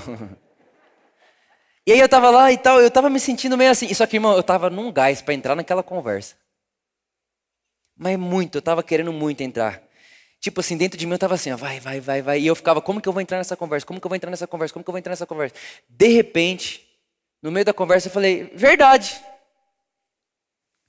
E 1.85 1.93
aí 1.93 1.99
eu 1.99 2.09
tava 2.09 2.31
lá 2.31 2.53
e 2.53 2.59
tal, 2.59 2.81
eu 2.81 2.91
tava 2.91 3.11
me 3.11 3.19
sentindo 3.19 3.59
meio 3.59 3.73
assim. 3.73 3.93
Só 3.93 4.07
que, 4.07 4.17
irmão, 4.17 4.37
eu 4.37 4.43
tava 4.45 4.71
num 4.71 4.93
gás 4.93 5.21
para 5.21 5.35
entrar 5.35 5.57
naquela 5.57 5.83
conversa. 5.83 6.37
Mas 7.97 8.17
muito, 8.17 8.59
eu 8.59 8.63
tava 8.63 8.81
querendo 8.81 9.13
muito 9.13 9.41
entrar. 9.41 9.83
Tipo 10.39 10.61
assim, 10.61 10.77
dentro 10.77 10.97
de 10.97 11.05
mim 11.05 11.15
eu 11.15 11.19
tava 11.19 11.35
assim, 11.35 11.51
ó, 11.51 11.57
vai, 11.57 11.81
vai, 11.81 11.99
vai, 11.99 12.23
vai. 12.23 12.41
E 12.41 12.47
eu 12.47 12.55
ficava, 12.55 12.81
como 12.81 13.01
que 13.01 13.09
eu 13.09 13.13
vou 13.13 13.21
entrar 13.21 13.39
nessa 13.39 13.57
conversa? 13.57 13.85
Como 13.85 14.01
que 14.01 14.07
eu 14.07 14.09
vou 14.09 14.15
entrar 14.15 14.31
nessa 14.31 14.47
conversa? 14.47 14.73
Como 14.73 14.85
que 14.85 14.89
eu 14.89 14.93
vou 14.93 14.99
entrar 15.01 15.11
nessa 15.11 15.27
conversa? 15.27 15.57
De 15.89 16.07
repente, 16.07 16.89
no 17.43 17.51
meio 17.51 17.65
da 17.65 17.75
conversa 17.75 18.07
eu 18.07 18.13
falei, 18.13 18.53
verdade. 18.55 19.21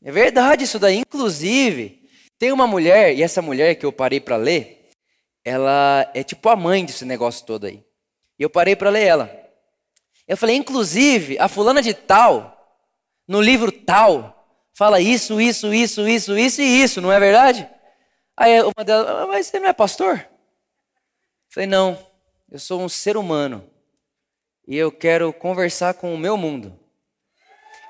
É 0.04 0.12
verdade 0.12 0.66
isso 0.66 0.78
daí. 0.78 1.00
Inclusive, 1.00 1.99
tem 2.40 2.54
uma 2.54 2.66
mulher, 2.66 3.14
e 3.14 3.22
essa 3.22 3.42
mulher 3.42 3.76
que 3.76 3.86
eu 3.86 3.92
parei 3.92 4.22
para 4.22 4.38
ler, 4.38 4.90
ela 5.44 6.10
é 6.14 6.24
tipo 6.24 6.48
a 6.48 6.56
mãe 6.56 6.86
desse 6.86 7.04
negócio 7.04 7.46
todo 7.46 7.66
aí. 7.66 7.84
E 8.40 8.44
eu 8.44 8.50
parei 8.50 8.78
para 8.78 8.90
ler 8.90 9.04
ela. 9.04 9.50
Eu 10.26 10.38
falei, 10.38 10.56
inclusive, 10.56 11.38
a 11.38 11.50
fulana 11.50 11.82
de 11.82 11.94
tal, 11.94 12.80
no 13.28 13.42
livro 13.42 13.72
tal, 13.72 14.58
fala 14.74 15.02
isso, 15.02 15.42
isso, 15.42 15.74
isso, 15.74 16.08
isso, 16.08 16.38
isso 16.38 16.62
e 16.62 16.82
isso, 16.82 17.02
não 17.02 17.12
é 17.12 17.20
verdade? 17.20 17.70
Aí 18.38 18.62
uma 18.62 18.86
delas, 18.86 19.10
ah, 19.10 19.28
mas 19.28 19.48
você 19.48 19.60
não 19.60 19.68
é 19.68 19.74
pastor? 19.74 20.18
Eu 20.20 21.54
falei, 21.54 21.68
não, 21.68 22.00
eu 22.50 22.58
sou 22.58 22.80
um 22.80 22.88
ser 22.88 23.18
humano 23.18 23.70
e 24.66 24.78
eu 24.78 24.92
quero 24.94 25.34
conversar 25.34 25.96
com 25.96 26.14
o 26.14 26.18
meu 26.18 26.38
mundo. 26.38 26.80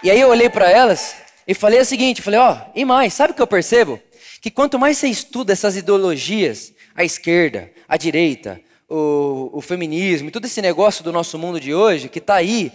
E 0.02 0.10
aí 0.10 0.20
eu 0.20 0.30
olhei 0.30 0.50
para 0.50 0.72
elas 0.72 1.16
e 1.48 1.54
falei 1.54 1.80
o 1.80 1.86
seguinte, 1.86 2.22
falei, 2.22 2.40
ó, 2.40 2.54
oh, 2.54 2.72
e 2.74 2.84
mais, 2.84 3.14
sabe 3.14 3.34
o 3.34 3.36
que 3.36 3.42
eu 3.42 3.48
percebo? 3.48 4.02
Que 4.42 4.50
quanto 4.50 4.80
mais 4.80 4.98
você 4.98 5.08
estuda 5.08 5.54
essas 5.54 5.76
ideologias, 5.76 6.74
a 6.96 7.04
esquerda, 7.04 7.72
a 7.88 7.98
direita, 7.98 8.62
o, 8.90 9.50
o 9.54 9.62
feminismo, 9.62 10.32
todo 10.32 10.46
esse 10.46 10.62
negócio 10.62 11.04
do 11.04 11.12
nosso 11.12 11.38
mundo 11.38 11.60
de 11.60 11.74
hoje, 11.74 12.10
que 12.10 12.20
está 12.20 12.36
aí, 12.36 12.72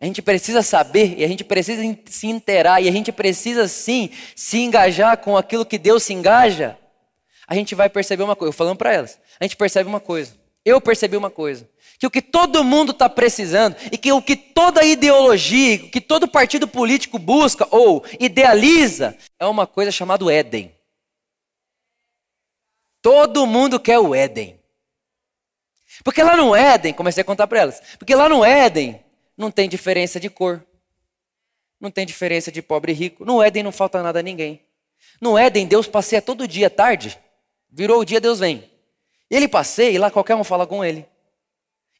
a 0.00 0.06
gente 0.06 0.20
precisa 0.20 0.62
saber 0.62 1.14
e 1.18 1.24
a 1.24 1.28
gente 1.28 1.44
precisa 1.44 1.82
se 2.06 2.26
inteirar 2.26 2.82
e 2.82 2.88
a 2.88 2.92
gente 2.92 3.12
precisa 3.12 3.68
sim 3.68 4.10
se 4.34 4.58
engajar 4.58 5.16
com 5.18 5.36
aquilo 5.36 5.64
que 5.64 5.78
Deus 5.78 6.02
se 6.02 6.12
engaja. 6.12 6.76
A 7.46 7.54
gente 7.54 7.74
vai 7.74 7.88
perceber 7.88 8.22
uma 8.22 8.34
coisa, 8.34 8.48
eu 8.48 8.52
falando 8.52 8.76
para 8.76 8.92
elas, 8.92 9.18
a 9.38 9.44
gente 9.44 9.56
percebe 9.56 9.88
uma 9.88 10.00
coisa. 10.00 10.32
Eu 10.64 10.80
percebi 10.80 11.14
uma 11.14 11.28
coisa, 11.28 11.68
que 11.98 12.06
o 12.06 12.10
que 12.10 12.22
todo 12.22 12.64
mundo 12.64 12.92
está 12.92 13.06
precisando 13.06 13.76
e 13.92 13.98
que 13.98 14.10
o 14.10 14.22
que 14.22 14.34
toda 14.34 14.82
ideologia, 14.82 15.78
que 15.78 16.00
todo 16.00 16.26
partido 16.26 16.66
político 16.66 17.18
busca 17.18 17.68
ou 17.70 18.02
idealiza 18.18 19.14
é 19.38 19.44
uma 19.44 19.66
coisa 19.66 19.92
chamada 19.92 20.32
Éden. 20.32 20.73
Todo 23.04 23.46
mundo 23.46 23.78
quer 23.78 23.98
o 23.98 24.14
Éden. 24.14 24.58
Porque 26.02 26.22
lá 26.22 26.38
no 26.38 26.56
Éden, 26.56 26.94
comecei 26.94 27.20
a 27.20 27.24
contar 27.24 27.46
para 27.46 27.60
elas, 27.60 27.82
porque 27.98 28.14
lá 28.14 28.30
no 28.30 28.42
Éden 28.42 28.98
não 29.36 29.50
tem 29.50 29.68
diferença 29.68 30.18
de 30.18 30.30
cor, 30.30 30.64
não 31.78 31.90
tem 31.90 32.06
diferença 32.06 32.50
de 32.50 32.62
pobre 32.62 32.92
e 32.92 32.94
rico. 32.94 33.22
No 33.22 33.42
Éden 33.42 33.62
não 33.62 33.72
falta 33.72 34.02
nada 34.02 34.20
a 34.20 34.22
ninguém. 34.22 34.64
No 35.20 35.36
Éden, 35.36 35.66
Deus 35.66 35.86
passeia 35.86 36.22
todo 36.22 36.48
dia, 36.48 36.70
tarde, 36.70 37.20
virou 37.70 38.00
o 38.00 38.06
dia, 38.06 38.22
Deus 38.22 38.38
vem. 38.38 38.70
Ele 39.30 39.48
passeia 39.48 39.90
e 39.90 39.98
lá 39.98 40.10
qualquer 40.10 40.34
um 40.34 40.42
fala 40.42 40.66
com 40.66 40.82
ele. 40.82 41.06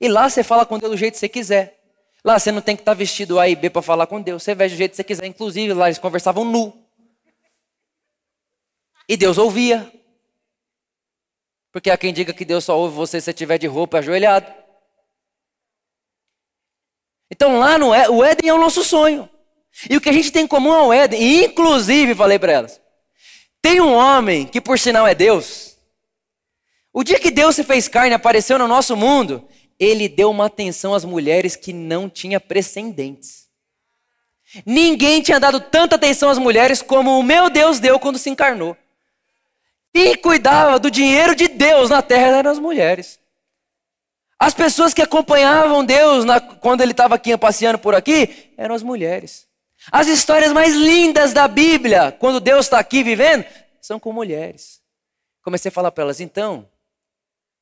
E 0.01 0.09
lá 0.09 0.31
você 0.31 0.43
fala 0.43 0.65
com 0.65 0.79
Deus 0.79 0.93
do 0.93 0.97
jeito 0.97 1.13
que 1.13 1.21
você 1.21 1.29
quiser. 1.29 1.83
Lá 2.25 2.39
você 2.39 2.51
não 2.51 2.63
tem 2.63 2.75
que 2.75 2.81
estar 2.81 2.93
tá 2.93 2.99
vestido 2.99 3.39
A 3.39 3.47
e 3.47 3.55
B 3.55 3.69
para 3.69 3.83
falar 3.83 4.07
com 4.07 4.23
Deus. 4.23 4.43
Você 4.43 4.55
veste 4.55 4.75
do 4.75 4.79
jeito 4.79 4.93
que 4.93 4.97
você 4.97 5.05
quiser. 5.05 5.27
Inclusive, 5.27 5.75
lá 5.75 5.89
eles 5.89 5.99
conversavam 5.99 6.47
nu. 6.47 6.73
E 9.07 9.19
Deus 9.19 9.37
ouvia. 9.37 9.93
Porque 11.75 11.91
há 11.91 11.97
quem 11.99 12.13
diga 12.13 12.33
que 12.33 12.45
Deus 12.45 12.63
só 12.63 12.79
ouve 12.79 12.95
você 12.95 13.21
se 13.21 13.29
estiver 13.29 13.59
de 13.59 13.67
roupa 13.67 13.99
ajoelhado. 13.99 14.47
Então 17.29 17.59
lá 17.59 17.77
no 17.77 17.93
Éden, 17.93 18.15
o 18.15 18.23
Éden 18.23 18.49
é 18.49 18.55
o 18.55 18.61
nosso 18.61 18.85
sonho. 18.85 19.29
E 19.91 19.97
o 19.97 20.01
que 20.01 20.09
a 20.09 20.13
gente 20.13 20.31
tem 20.31 20.45
em 20.45 20.47
comum 20.47 20.73
é 20.73 20.83
o 20.83 20.93
Éden. 20.93 21.21
E 21.21 21.47
inclusive, 21.47 22.15
falei 22.15 22.39
para 22.39 22.53
elas, 22.53 22.81
tem 23.61 23.81
um 23.81 23.93
homem 23.93 24.47
que 24.47 24.61
por 24.61 24.79
sinal 24.79 25.05
é 25.05 25.17
Deus. 25.17 25.77
O 26.93 27.03
dia 27.03 27.19
que 27.19 27.33
Deus 27.33 27.57
se 27.57 27.65
fez 27.65 27.89
carne, 27.89 28.15
apareceu 28.15 28.57
no 28.57 28.69
nosso 28.69 28.97
mundo, 28.97 29.45
ele 29.77 30.09
deu 30.09 30.31
uma 30.31 30.47
atenção 30.47 30.95
às 30.95 31.05
mulheres 31.05 31.57
que 31.57 31.73
não 31.73 32.09
tinha 32.09 32.39
precedentes. 32.39 33.49
Ninguém 34.65 35.21
tinha 35.21 35.41
dado 35.41 35.59
tanta 35.59 35.97
atenção 35.97 36.31
às 36.31 36.39
mulheres 36.39 36.81
como 36.81 37.19
o 37.19 37.23
meu 37.25 37.51
Deus 37.51 37.81
deu 37.81 37.99
quando 37.99 38.17
se 38.17 38.31
encarnou. 38.31 38.77
Quem 39.95 40.17
cuidava 40.17 40.81
do 40.81 40.91
dinheiro 40.91 41.37
de 41.37 41.47
Deus 41.47 41.89
na 41.89 42.03
terra 42.03 42.39
eram 42.39 42.51
as 42.51 42.59
mulheres. 42.59 43.21
As 44.37 44.53
pessoas 44.53 44.93
que 44.93 45.01
acompanhavam 45.01 45.85
Deus 45.85 46.25
na, 46.25 46.41
quando 46.41 46.81
ele 46.81 46.91
estava 46.91 47.15
aqui 47.15 47.39
passeando 47.39 47.79
por 47.79 47.95
aqui 47.95 48.53
eram 48.57 48.75
as 48.75 48.83
mulheres. 48.83 49.49
As 49.93 50.09
histórias 50.09 50.53
mais 50.53 50.75
lindas 50.75 51.33
da 51.33 51.47
Bíblia, 51.47 52.11
quando 52.11 52.41
Deus 52.41 52.67
está 52.67 52.81
aqui 52.81 53.05
vivendo, 53.05 53.45
são 53.81 54.01
com 54.01 54.13
mulheres. 54.13 54.83
Comecei 55.43 55.69
a 55.69 55.73
falar 55.73 55.93
para 55.93 56.03
elas, 56.03 56.21
então, 56.21 56.69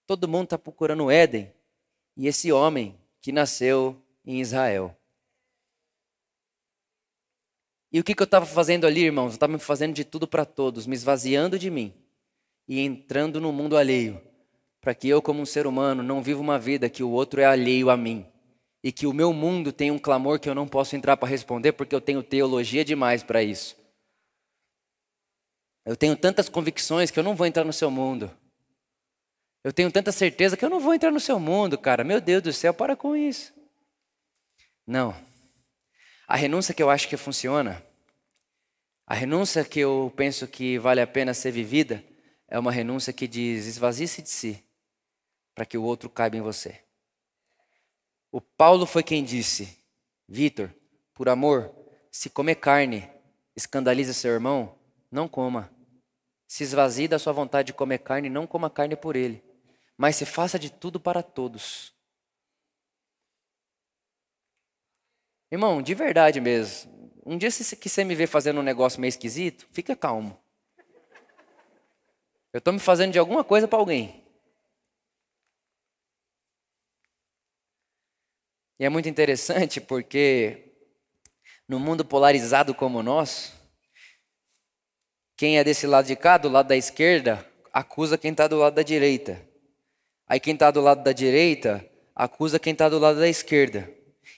todo 0.07 0.27
mundo 0.27 0.45
está 0.45 0.59
procurando 0.59 1.05
o 1.05 1.11
Éden 1.11 1.53
e 2.17 2.27
esse 2.27 2.51
homem 2.51 2.99
que 3.21 3.31
nasceu 3.31 4.01
em 4.25 4.41
Israel. 4.41 4.97
E 7.93 8.01
o 8.01 8.05
que, 8.05 8.15
que 8.15 8.23
eu 8.23 8.25
estava 8.25 8.47
fazendo 8.47 8.87
ali, 8.87 9.05
irmãos? 9.05 9.33
Eu 9.33 9.35
estava 9.35 9.53
me 9.53 9.59
fazendo 9.59 9.93
de 9.93 10.03
tudo 10.03 10.27
para 10.27 10.47
todos, 10.47 10.87
me 10.87 10.95
esvaziando 10.95 11.59
de 11.59 11.71
mim 11.71 12.02
e 12.69 12.81
entrando 12.81 13.41
no 13.41 13.53
mundo 13.53 13.77
alheio, 13.77 14.21
para 14.81 14.95
que 14.95 15.09
eu, 15.09 15.23
como 15.23 15.41
um 15.41 15.47
ser 15.47 15.67
humano, 15.67 16.03
não 16.03 16.23
viva 16.23 16.41
uma 16.41 16.59
vida 16.59 16.89
que 16.89 17.03
o 17.03 17.11
outro 17.11 17.41
é 17.41 17.45
alheio 17.45 17.91
a 17.91 17.97
mim 17.97 18.27
e 18.83 18.91
que 18.91 19.07
o 19.07 19.13
meu 19.13 19.33
mundo 19.33 19.73
tem 19.73 19.91
um 19.91 19.99
clamor 19.99 20.41
que 20.41 20.49
eu 20.49 20.55
não 20.55 20.67
posso 20.67 20.97
entrar 20.97 21.17
para 21.17 21.29
responder 21.29 21.73
porque 21.73 21.95
eu 21.95 22.01
tenho 22.01 22.23
teologia 22.23 22.85
demais 22.85 23.23
para 23.23 23.43
isso. 23.43 23.77
Eu 25.85 25.97
tenho 25.97 26.17
tantas 26.17 26.49
convicções 26.49 27.11
que 27.11 27.19
eu 27.19 27.23
não 27.25 27.35
vou 27.35 27.47
entrar 27.47 27.65
no 27.65 27.73
seu 27.73 27.91
mundo. 27.91 28.31
Eu 29.65 29.73
tenho 29.73 29.91
tanta 29.91 30.11
certeza 30.11 30.57
que 30.57 30.65
eu 30.65 30.71
não 30.71 30.81
vou 30.81 30.95
entrar 30.95 31.13
no 31.13 31.21
seu 31.21 31.39
mundo, 31.39 31.79
cara. 31.79 32.03
Meu 32.03 32.21
Deus 32.21 32.43
do 32.43 32.53
céu, 32.53 32.75
para 32.75 32.97
com 32.97 33.15
isso. 33.15 33.53
Não. 34.87 35.15
A 36.27 36.37
renúncia 36.37 36.75
que 36.75 36.83
eu 36.83 36.91
acho 36.91 37.09
que 37.09 37.17
funciona, 37.17 37.85
a 39.07 39.15
renúncia 39.15 39.65
que 39.65 39.81
eu 39.81 40.13
penso 40.17 40.47
que 40.49 40.79
vale 40.79 41.01
a 41.01 41.07
pena 41.07 41.35
ser 41.35 41.53
vivida, 41.53 42.03
é 42.53 42.59
uma 42.59 42.71
renúncia 42.71 43.15
que 43.15 43.27
diz: 43.27 43.67
esvazie-se 43.67 44.21
de 44.21 44.29
si, 44.29 44.63
para 45.55 45.65
que 45.65 45.79
o 45.79 45.83
outro 45.83 46.11
caiba 46.11 46.37
em 46.37 46.43
você. 46.43 46.85
O 48.31 48.43
Paulo 48.43 48.85
foi 48.85 49.03
quem 49.03 49.25
disse: 49.25 49.83
Vitor, 50.29 50.71
por 51.15 51.31
amor, 51.31 51.75
se 52.11 52.29
comer 52.29 52.57
carne 52.57 53.11
escandaliza 53.57 54.13
seu 54.13 54.33
irmão, 54.33 54.79
não 55.11 55.27
coma. 55.27 55.73
Se 56.47 56.63
esvazie 56.63 57.09
da 57.09 57.19
sua 57.19 57.33
vontade 57.33 57.69
de 57.69 57.73
comer 57.73 58.01
carne, 58.01 58.29
não 58.29 58.47
coma 58.47 58.69
carne 58.69 58.97
por 58.97 59.17
ele. 59.17 59.43
Mas 59.97 60.17
se 60.17 60.27
faça 60.27 60.59
de 60.59 60.71
tudo 60.71 61.01
para 61.01 61.23
todos. 61.23 61.95
Irmão, 65.51 65.81
de 65.81 65.95
verdade 65.95 66.39
mesmo. 66.39 66.93
Um 67.25 67.39
dia 67.39 67.49
que 67.51 67.89
você 67.89 68.05
me 68.05 68.15
vê 68.15 68.27
fazendo 68.27 68.61
um 68.61 68.65
negócio 68.65 69.01
meio 69.01 69.09
esquisito, 69.09 69.67
fica 69.71 69.97
calmo. 69.97 70.42
Eu 72.53 72.59
estou 72.59 72.73
me 72.73 72.79
fazendo 72.79 73.13
de 73.13 73.19
alguma 73.19 73.43
coisa 73.43 73.67
para 73.67 73.79
alguém. 73.79 74.23
E 78.79 78.85
é 78.85 78.89
muito 78.89 79.09
interessante 79.09 79.81
porque 79.81 80.75
no 81.67 81.81
mundo 81.81 82.05
polarizado 82.05 82.75
como 82.75 82.99
o 82.99 83.03
nosso, 83.03 83.55
quem 85.37 85.59
é 85.59 85.65
desse 85.65 85.87
lado 85.87 86.07
de 86.07 86.17
cá, 86.17 86.37
do 86.37 86.49
lado 86.49 86.69
da 86.69 86.77
esquerda, 86.77 87.49
acusa 87.73 88.19
quem 88.19 88.33
está 88.33 88.47
do 88.47 88.59
lado 88.59 88.75
da 88.75 88.83
direita. 88.83 89.41
Aí 90.27 90.39
quem 90.39 90.55
está 90.55 90.71
do 90.71 90.81
lado 90.81 91.03
da 91.03 91.13
direita 91.13 91.89
acusa 92.15 92.59
quem 92.59 92.73
está 92.73 92.89
do 92.89 92.99
lado 92.99 93.19
da 93.19 93.29
esquerda. 93.29 93.91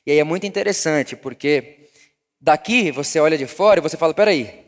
E 0.06 0.12
aí 0.12 0.18
é 0.18 0.24
muito 0.24 0.46
interessante 0.46 1.16
porque 1.16 1.88
daqui 2.40 2.90
você 2.90 3.18
olha 3.18 3.36
de 3.36 3.46
fora 3.46 3.80
e 3.80 3.82
você 3.82 3.96
fala: 3.96 4.14
peraí, 4.14 4.63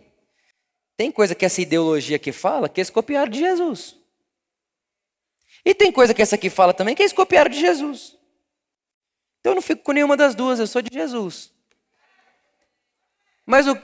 tem 0.96 1.12
coisa 1.12 1.34
que 1.34 1.44
essa 1.44 1.60
ideologia 1.60 2.16
aqui 2.16 2.32
fala 2.32 2.68
que 2.68 2.80
eles 2.80 2.90
copiaram 2.90 3.30
de 3.30 3.38
Jesus. 3.38 3.96
E 5.64 5.74
tem 5.74 5.92
coisa 5.92 6.14
que 6.14 6.22
essa 6.22 6.36
aqui 6.36 6.48
fala 6.48 6.72
também 6.72 6.94
que 6.94 7.02
eles 7.02 7.12
copiaram 7.12 7.50
de 7.50 7.58
Jesus. 7.58 8.16
Então 9.40 9.52
eu 9.52 9.56
não 9.56 9.62
fico 9.62 9.82
com 9.82 9.92
nenhuma 9.92 10.16
das 10.16 10.34
duas, 10.34 10.58
eu 10.58 10.66
sou 10.66 10.80
de 10.80 10.92
Jesus. 10.92 11.52
Mas 13.44 13.68
o, 13.68 13.76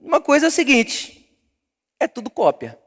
uma 0.00 0.20
coisa 0.20 0.46
é 0.46 0.48
a 0.48 0.50
seguinte: 0.50 1.28
é 1.98 2.06
tudo 2.06 2.30
cópia. 2.30 2.78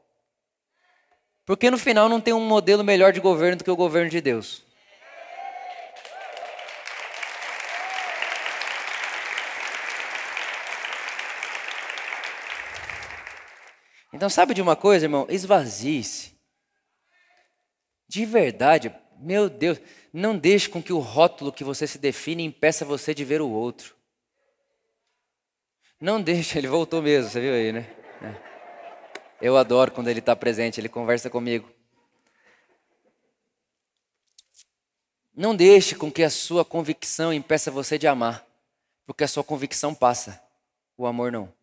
Porque 1.44 1.70
no 1.70 1.76
final 1.76 2.08
não 2.08 2.20
tem 2.20 2.32
um 2.32 2.46
modelo 2.46 2.82
melhor 2.82 3.12
de 3.12 3.20
governo 3.20 3.58
do 3.58 3.64
que 3.64 3.70
o 3.70 3.76
governo 3.76 4.10
de 4.10 4.20
Deus. 4.20 4.64
Então, 14.14 14.30
sabe 14.30 14.54
de 14.54 14.62
uma 14.62 14.76
coisa, 14.76 15.06
irmão? 15.06 15.26
Esvazie-se. 15.28 16.38
De 18.06 18.24
verdade, 18.24 18.94
Meu 19.18 19.48
Deus, 19.48 19.80
não 20.12 20.36
deixe 20.36 20.68
com 20.68 20.82
que 20.82 20.92
o 20.92 20.98
rótulo 20.98 21.52
que 21.52 21.64
você 21.64 21.86
se 21.86 21.98
define 21.98 22.44
impeça 22.44 22.84
você 22.84 23.14
de 23.14 23.24
ver 23.24 23.40
o 23.40 23.48
outro. 23.48 23.96
Não 26.00 26.20
deixe, 26.20 26.58
ele 26.58 26.68
voltou 26.68 27.00
mesmo, 27.00 27.30
você 27.30 27.40
viu 27.40 27.54
aí, 27.54 27.72
né? 27.72 27.90
É. 28.20 28.54
Eu 29.40 29.56
adoro 29.56 29.92
quando 29.92 30.08
ele 30.08 30.18
está 30.18 30.36
presente, 30.36 30.80
ele 30.80 30.88
conversa 30.88 31.30
comigo. 31.30 31.68
Não 35.34 35.56
deixe 35.56 35.94
com 35.94 36.10
que 36.10 36.22
a 36.22 36.30
sua 36.30 36.64
convicção 36.64 37.32
impeça 37.32 37.70
você 37.70 37.96
de 37.98 38.06
amar, 38.06 38.46
porque 39.06 39.24
a 39.24 39.28
sua 39.28 39.42
convicção 39.42 39.94
passa, 39.94 40.42
o 40.96 41.06
amor 41.06 41.32
não. 41.32 41.53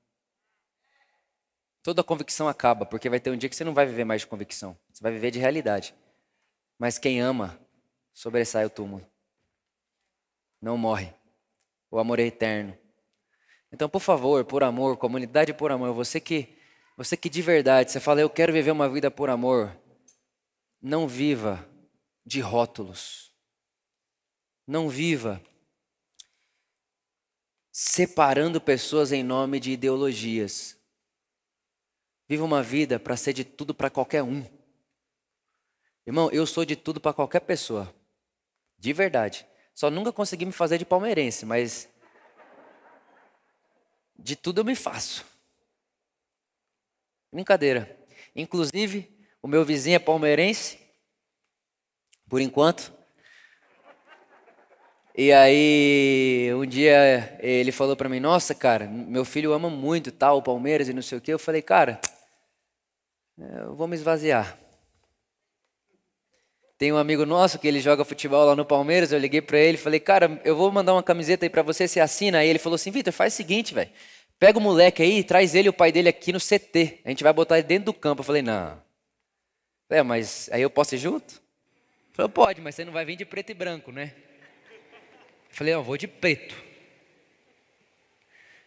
Toda 1.84 2.04
convicção 2.04 2.48
acaba, 2.48 2.86
porque 2.86 3.10
vai 3.10 3.20
ter 3.20 3.32
um 3.32 3.38
dia 3.38 3.50
que 3.50 3.56
você 3.56 3.64
não 3.64 3.74
vai 3.74 3.86
viver 3.86 4.06
mais 4.06 4.22
de 4.22 4.28
convicção, 4.28 4.78
você 4.92 5.02
vai 5.02 5.12
viver 5.12 5.32
de 5.32 5.40
realidade. 5.40 5.96
Mas 6.78 6.98
quem 6.98 7.20
ama, 7.20 7.60
sobressai 8.14 8.66
o 8.66 8.70
túmulo. 8.70 9.06
Não 10.62 10.78
morre. 10.78 11.14
O 11.90 11.98
amor 11.98 12.20
é 12.20 12.24
eterno. 12.24 12.78
Então, 13.72 13.90
por 13.90 14.00
favor, 14.00 14.46
por 14.46 14.64
amor, 14.64 14.98
comunidade 14.98 15.54
por 15.54 15.72
amor, 15.72 15.94
você 15.94 16.20
que, 16.20 16.58
você 16.98 17.16
que 17.16 17.30
de 17.30 17.42
verdade, 17.42 17.92
você 17.92 18.00
fala, 18.00 18.22
eu 18.22 18.30
quero 18.30 18.52
viver 18.52 18.72
uma 18.72 18.90
vida 18.90 19.10
por 19.10 19.30
amor, 19.30 19.76
não 20.82 21.08
viva 21.08 21.68
de 22.26 22.40
rótulos. 22.40 23.32
Não 24.68 24.88
viva 24.88 25.42
separando 27.72 28.62
pessoas 28.62 29.12
em 29.12 29.24
nome 29.24 29.60
de 29.60 29.72
ideologias. 29.72 30.78
Viva 32.32 32.46
uma 32.46 32.64
vida 32.64 32.98
para 32.98 33.18
ser 33.18 33.34
de 33.34 33.44
tudo 33.44 33.74
para 33.74 33.90
qualquer 33.90 34.24
um. 34.24 34.46
Irmão, 36.08 36.30
eu 36.32 36.48
sou 36.48 36.64
de 36.64 36.78
tudo 36.78 36.98
para 36.98 37.12
qualquer 37.12 37.42
pessoa. 37.42 37.94
De 38.80 38.94
verdade. 38.94 39.46
Só 39.76 39.92
nunca 39.92 40.14
consegui 40.14 40.46
me 40.46 40.54
fazer 40.54 40.78
de 40.78 40.86
palmeirense, 40.86 41.46
mas 41.46 41.90
de 44.18 44.38
tudo 44.38 44.62
eu 44.62 44.64
me 44.64 44.76
faço. 44.76 45.26
Brincadeira. 47.34 48.00
Inclusive, 48.34 49.14
o 49.42 49.48
meu 49.50 49.66
vizinho 49.66 49.98
é 49.98 50.00
palmeirense, 50.00 50.80
por 52.30 52.40
enquanto. 52.40 52.94
E 55.18 55.34
aí, 55.34 56.50
um 56.56 56.66
dia 56.66 57.38
ele 57.42 57.74
falou 57.74 57.98
para 57.98 58.08
mim: 58.08 58.22
Nossa, 58.22 58.56
cara, 58.56 58.88
meu 58.88 59.26
filho 59.26 59.52
ama 59.52 59.70
muito 59.70 60.14
tal, 60.14 60.38
o 60.38 60.42
Palmeiras 60.42 60.88
e 60.88 60.94
não 60.94 61.02
sei 61.02 61.18
o 61.18 61.22
quê. 61.22 61.34
Eu 61.34 61.38
falei: 61.38 61.62
Cara, 61.62 62.00
eu 63.38 63.76
vou 63.76 63.88
me 63.88 63.96
esvaziar. 63.96 64.58
Tem 66.82 66.92
um 66.92 66.98
amigo 66.98 67.28
nosso 67.28 67.60
que 67.60 67.68
ele 67.68 67.80
joga 67.80 68.04
futebol 68.04 68.44
lá 68.44 68.56
no 68.56 68.66
Palmeiras. 68.66 69.12
Eu 69.12 69.20
liguei 69.20 69.40
para 69.40 69.60
ele, 69.60 69.78
falei, 69.78 70.00
cara, 70.00 70.42
eu 70.44 70.56
vou 70.56 70.72
mandar 70.72 70.94
uma 70.94 71.04
camiseta 71.04 71.46
aí 71.46 71.50
para 71.50 71.62
você, 71.62 71.88
você 71.88 72.00
assina. 72.00 72.40
Aí 72.40 72.50
ele 72.50 72.58
falou 72.58 72.74
assim, 72.74 72.90
Vitor, 72.90 73.14
faz 73.14 73.34
o 73.34 73.38
seguinte, 73.38 73.72
velho, 73.72 73.92
pega 74.40 74.58
o 74.58 74.62
moleque 74.62 75.04
aí, 75.04 75.24
traz 75.24 75.54
ele 75.54 75.68
e 75.68 75.70
o 75.70 75.74
pai 75.74 75.92
dele 75.92 76.10
aqui 76.10 76.34
no 76.34 76.40
CT. 76.40 77.02
A 77.06 77.10
gente 77.10 77.24
vai 77.24 77.32
botar 77.32 77.60
ele 77.60 77.68
dentro 77.68 77.86
do 77.86 77.94
campo. 77.94 78.22
Eu 78.22 78.26
falei, 78.26 78.42
não. 78.42 78.82
É, 79.92 80.02
mas 80.02 80.50
aí 80.52 80.64
eu 80.64 80.72
posso 80.72 80.96
ir 80.96 80.98
junto? 80.98 81.36
Ele 81.36 82.14
falou, 82.14 82.30
pode, 82.30 82.60
mas 82.62 82.74
você 82.74 82.84
não 82.84 82.92
vai 82.92 83.06
vir 83.06 83.16
de 83.16 83.26
preto 83.26 83.52
e 83.52 83.54
branco, 83.54 83.92
né? 83.92 84.16
Eu 85.52 85.56
falei, 85.56 85.76
eu 85.76 85.84
vou 85.84 85.98
de 85.98 86.08
preto. 86.08 86.56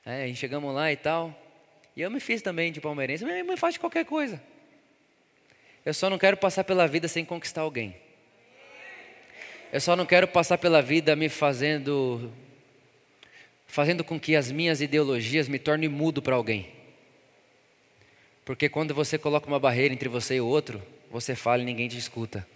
Aí 0.06 0.22
a 0.22 0.26
gente 0.28 0.38
chegamos 0.38 0.72
lá 0.72 0.92
e 0.92 0.96
tal. 0.96 1.34
E 1.96 2.02
eu 2.02 2.12
me 2.12 2.20
fiz 2.20 2.42
também 2.42 2.70
de 2.70 2.80
palmeirense. 2.80 3.24
Minha 3.24 3.42
mãe 3.42 3.56
faz 3.56 3.74
de 3.74 3.80
qualquer 3.80 4.04
coisa. 4.04 4.40
Eu 5.84 5.92
só 5.92 6.08
não 6.08 6.18
quero 6.18 6.36
passar 6.36 6.64
pela 6.64 6.86
vida 6.86 7.06
sem 7.08 7.24
conquistar 7.24 7.60
alguém. 7.60 7.94
Eu 9.72 9.80
só 9.80 9.94
não 9.94 10.06
quero 10.06 10.26
passar 10.26 10.56
pela 10.56 10.80
vida 10.80 11.14
me 11.14 11.28
fazendo 11.28 12.32
fazendo 13.66 14.04
com 14.04 14.20
que 14.20 14.36
as 14.36 14.52
minhas 14.52 14.80
ideologias 14.80 15.48
me 15.48 15.58
tornem 15.58 15.88
mudo 15.88 16.22
para 16.22 16.36
alguém. 16.36 16.68
Porque 18.44 18.68
quando 18.68 18.94
você 18.94 19.18
coloca 19.18 19.48
uma 19.48 19.58
barreira 19.58 19.92
entre 19.92 20.08
você 20.08 20.36
e 20.36 20.40
o 20.40 20.46
outro, 20.46 20.80
você 21.10 21.34
fala 21.34 21.62
e 21.62 21.64
ninguém 21.64 21.88
te 21.88 21.98
escuta. 21.98 22.46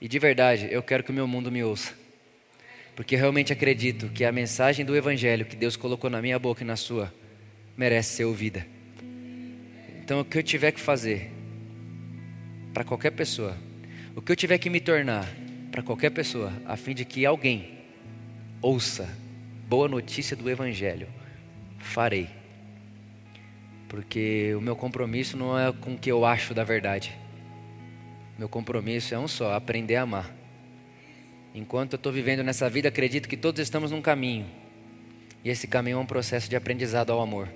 E 0.00 0.08
de 0.08 0.18
verdade, 0.18 0.68
eu 0.70 0.82
quero 0.82 1.04
que 1.04 1.10
o 1.10 1.14
meu 1.14 1.28
mundo 1.28 1.50
me 1.50 1.62
ouça. 1.62 1.94
Porque 2.96 3.14
eu 3.14 3.20
realmente 3.20 3.52
acredito 3.52 4.08
que 4.08 4.24
a 4.24 4.32
mensagem 4.32 4.84
do 4.84 4.96
Evangelho 4.96 5.46
que 5.46 5.54
Deus 5.54 5.76
colocou 5.76 6.10
na 6.10 6.20
minha 6.20 6.38
boca 6.38 6.62
e 6.62 6.66
na 6.66 6.76
sua 6.76 7.14
merece 7.76 8.16
ser 8.16 8.24
ouvida. 8.24 8.77
Então, 10.08 10.20
o 10.20 10.24
que 10.24 10.38
eu 10.38 10.42
tiver 10.42 10.72
que 10.72 10.80
fazer 10.80 11.30
para 12.72 12.82
qualquer 12.82 13.10
pessoa, 13.10 13.54
o 14.16 14.22
que 14.22 14.32
eu 14.32 14.36
tiver 14.36 14.56
que 14.56 14.70
me 14.70 14.80
tornar 14.80 15.28
para 15.70 15.82
qualquer 15.82 16.08
pessoa, 16.08 16.50
a 16.64 16.78
fim 16.78 16.94
de 16.94 17.04
que 17.04 17.26
alguém 17.26 17.78
ouça 18.62 19.06
boa 19.68 19.86
notícia 19.86 20.34
do 20.34 20.48
Evangelho, 20.48 21.08
farei. 21.78 22.26
Porque 23.86 24.54
o 24.56 24.62
meu 24.62 24.74
compromisso 24.74 25.36
não 25.36 25.58
é 25.58 25.70
com 25.72 25.92
o 25.92 25.98
que 25.98 26.10
eu 26.10 26.24
acho 26.24 26.54
da 26.54 26.64
verdade. 26.64 27.14
Meu 28.38 28.48
compromisso 28.48 29.14
é 29.14 29.18
um 29.18 29.28
só: 29.28 29.52
aprender 29.52 29.96
a 29.96 30.02
amar. 30.04 30.34
Enquanto 31.54 31.92
eu 31.92 31.96
estou 31.98 32.10
vivendo 32.10 32.42
nessa 32.42 32.70
vida, 32.70 32.88
acredito 32.88 33.28
que 33.28 33.36
todos 33.36 33.60
estamos 33.60 33.90
num 33.90 34.00
caminho. 34.00 34.46
E 35.44 35.50
esse 35.50 35.66
caminho 35.66 35.98
é 35.98 36.00
um 36.00 36.06
processo 36.06 36.48
de 36.48 36.56
aprendizado 36.56 37.12
ao 37.12 37.20
amor 37.20 37.46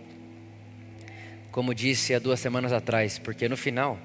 como 1.52 1.74
disse 1.74 2.14
há 2.14 2.18
duas 2.18 2.40
semanas 2.40 2.72
atrás, 2.72 3.18
porque 3.18 3.46
no 3.48 3.56
final, 3.56 3.98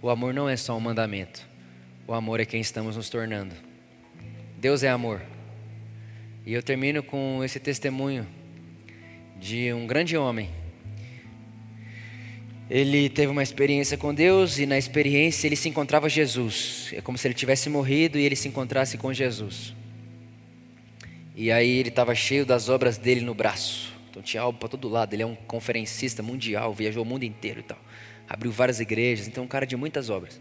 o 0.00 0.08
amor 0.08 0.32
não 0.32 0.48
é 0.48 0.56
só 0.56 0.76
um 0.76 0.80
mandamento, 0.80 1.46
o 2.06 2.14
amor 2.14 2.38
é 2.38 2.46
quem 2.46 2.60
estamos 2.60 2.96
nos 2.96 3.10
tornando. 3.10 3.54
Deus 4.56 4.82
é 4.84 4.88
amor. 4.88 5.20
E 6.46 6.52
eu 6.52 6.62
termino 6.62 7.02
com 7.02 7.42
esse 7.44 7.58
testemunho 7.58 8.26
de 9.40 9.72
um 9.72 9.86
grande 9.86 10.16
homem. 10.16 10.48
Ele 12.70 13.08
teve 13.08 13.30
uma 13.30 13.42
experiência 13.42 13.98
com 13.98 14.14
Deus 14.14 14.58
e 14.58 14.64
na 14.64 14.78
experiência 14.78 15.48
ele 15.48 15.56
se 15.56 15.68
encontrava 15.68 16.08
Jesus. 16.08 16.90
É 16.92 17.00
como 17.00 17.18
se 17.18 17.26
ele 17.26 17.34
tivesse 17.34 17.68
morrido 17.68 18.18
e 18.18 18.22
ele 18.22 18.36
se 18.36 18.48
encontrasse 18.48 18.96
com 18.96 19.12
Jesus. 19.12 19.74
E 21.34 21.50
aí 21.50 21.78
ele 21.78 21.88
estava 21.88 22.14
cheio 22.14 22.46
das 22.46 22.68
obras 22.68 22.96
dele 22.96 23.20
no 23.20 23.34
braço. 23.34 23.93
Então 24.14 24.22
tinha 24.22 24.40
algo 24.40 24.56
para 24.56 24.68
todo 24.68 24.88
lado. 24.88 25.12
Ele 25.12 25.24
é 25.24 25.26
um 25.26 25.34
conferencista 25.34 26.22
mundial, 26.22 26.72
viajou 26.72 27.02
o 27.02 27.06
mundo 27.06 27.24
inteiro 27.24 27.58
e 27.58 27.62
tal. 27.64 27.78
Abriu 28.28 28.52
várias 28.52 28.78
igrejas, 28.78 29.26
então 29.26 29.42
é 29.42 29.44
um 29.44 29.48
cara 29.48 29.66
de 29.66 29.76
muitas 29.76 30.08
obras. 30.08 30.40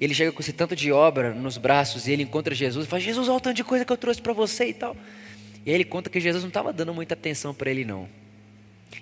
E 0.00 0.04
ele 0.04 0.12
chega 0.12 0.32
com 0.32 0.42
esse 0.42 0.52
tanto 0.52 0.74
de 0.74 0.90
obra 0.90 1.32
nos 1.32 1.56
braços 1.56 2.08
e 2.08 2.12
ele 2.12 2.24
encontra 2.24 2.52
Jesus 2.52 2.84
e 2.84 2.88
fala: 2.88 3.00
Jesus, 3.00 3.28
olha 3.28 3.36
o 3.36 3.40
tanto 3.40 3.54
de 3.54 3.62
coisa 3.62 3.84
que 3.84 3.92
eu 3.92 3.96
trouxe 3.96 4.20
para 4.20 4.32
você 4.32 4.66
e 4.66 4.74
tal. 4.74 4.96
E 5.64 5.70
aí 5.70 5.76
ele 5.76 5.84
conta 5.84 6.10
que 6.10 6.18
Jesus 6.18 6.42
não 6.42 6.48
estava 6.48 6.72
dando 6.72 6.92
muita 6.92 7.14
atenção 7.14 7.54
para 7.54 7.70
ele, 7.70 7.84
não. 7.84 8.08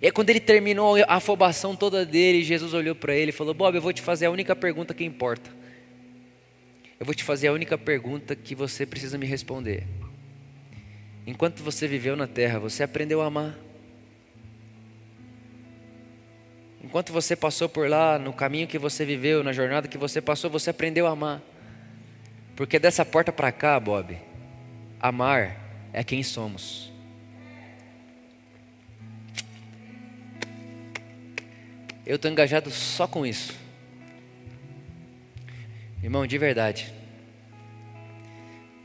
E 0.03 0.05
aí, 0.05 0.13
quando 0.13 0.29
ele 0.29 0.39
terminou 0.39 0.97
a 0.97 1.15
afobação 1.15 1.75
toda 1.75 2.05
dele, 2.05 2.45
Jesus 2.45 2.75
olhou 2.75 2.95
para 2.95 3.15
ele 3.15 3.31
e 3.31 3.33
falou: 3.33 3.55
Bob, 3.55 3.75
eu 3.75 3.81
vou 3.81 3.93
te 3.95 4.03
fazer 4.03 4.27
a 4.27 4.31
única 4.31 4.55
pergunta 4.55 4.93
que 4.93 5.03
importa. 5.03 5.51
Eu 7.01 7.07
vou 7.07 7.15
te 7.15 7.25
fazer 7.25 7.49
a 7.49 7.53
única 7.55 7.79
pergunta 7.79 8.37
que 8.37 8.55
você 8.55 8.85
precisa 8.85 9.17
me 9.17 9.25
responder. 9.25 9.87
Enquanto 11.27 11.63
você 11.63 11.89
viveu 11.89 12.15
na 12.15 12.27
terra, 12.27 12.59
você 12.59 12.83
aprendeu 12.83 13.23
a 13.23 13.27
amar? 13.27 13.70
Enquanto 16.83 17.13
você 17.13 17.37
passou 17.37 17.69
por 17.69 17.89
lá, 17.89 18.19
no 18.19 18.33
caminho 18.33 18.67
que 18.67 18.79
você 18.79 19.05
viveu, 19.05 19.45
na 19.45 19.53
jornada 19.53 19.87
que 19.87 19.99
você 19.99 20.21
passou, 20.21 20.51
você 20.51 20.71
aprendeu 20.71 21.07
a 21.07 21.11
amar. 21.11 21.43
Porque 22.57 22.79
dessa 22.79 23.05
porta 23.05 23.31
para 23.31 23.53
cá, 23.53 23.79
Bob, 23.79 24.19
amar 24.99 25.57
é 25.93 26.03
quem 26.03 26.23
somos. 26.23 26.91
Eu 32.07 32.17
estou 32.17 32.31
engajado 32.31 32.71
só 32.71 33.07
com 33.07 33.27
isso. 33.27 33.55
Irmão, 36.03 36.27
de 36.27 36.39
verdade. 36.39 36.93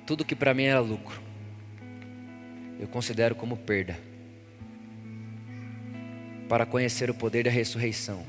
Tudo 0.06 0.26
que 0.26 0.36
para 0.36 0.54
mim 0.54 0.66
era 0.66 0.80
lucro, 0.80 1.20
eu 2.80 2.88
considero 2.88 3.34
como 3.34 3.58
perda 3.58 3.98
para 6.48 6.66
conhecer 6.66 7.10
o 7.10 7.14
poder 7.14 7.44
da 7.44 7.52
ressurreição, 7.52 8.24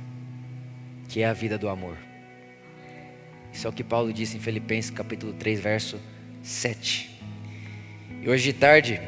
que 1.08 1.22
é 1.22 1.26
a 1.26 1.32
vida 1.32 1.58
do 1.58 1.68
amor. 1.68 1.96
Isso 3.52 3.66
é 3.66 3.70
o 3.70 3.72
que 3.72 3.84
Paulo 3.84 4.12
disse 4.12 4.36
em 4.36 4.40
Filipenses 4.40 4.90
capítulo 4.90 5.32
3, 5.32 5.60
verso 5.60 5.98
7. 6.42 7.10
E 8.22 8.28
hoje 8.28 8.44
de 8.44 8.52
tarde, 8.52 9.00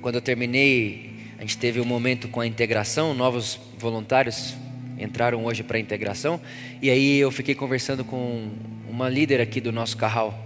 quando 0.00 0.16
eu 0.16 0.20
terminei, 0.20 1.14
a 1.38 1.42
gente 1.42 1.58
teve 1.58 1.80
um 1.80 1.84
momento 1.84 2.28
com 2.28 2.40
a 2.40 2.46
integração, 2.46 3.14
novos 3.14 3.58
voluntários 3.78 4.54
entraram 4.98 5.44
hoje 5.44 5.62
para 5.62 5.76
a 5.76 5.80
integração, 5.80 6.40
e 6.80 6.90
aí 6.90 7.18
eu 7.18 7.30
fiquei 7.30 7.54
conversando 7.54 8.04
com 8.04 8.50
uma 8.88 9.08
líder 9.08 9.40
aqui 9.40 9.60
do 9.60 9.72
nosso 9.72 9.96
carral. 9.96 10.43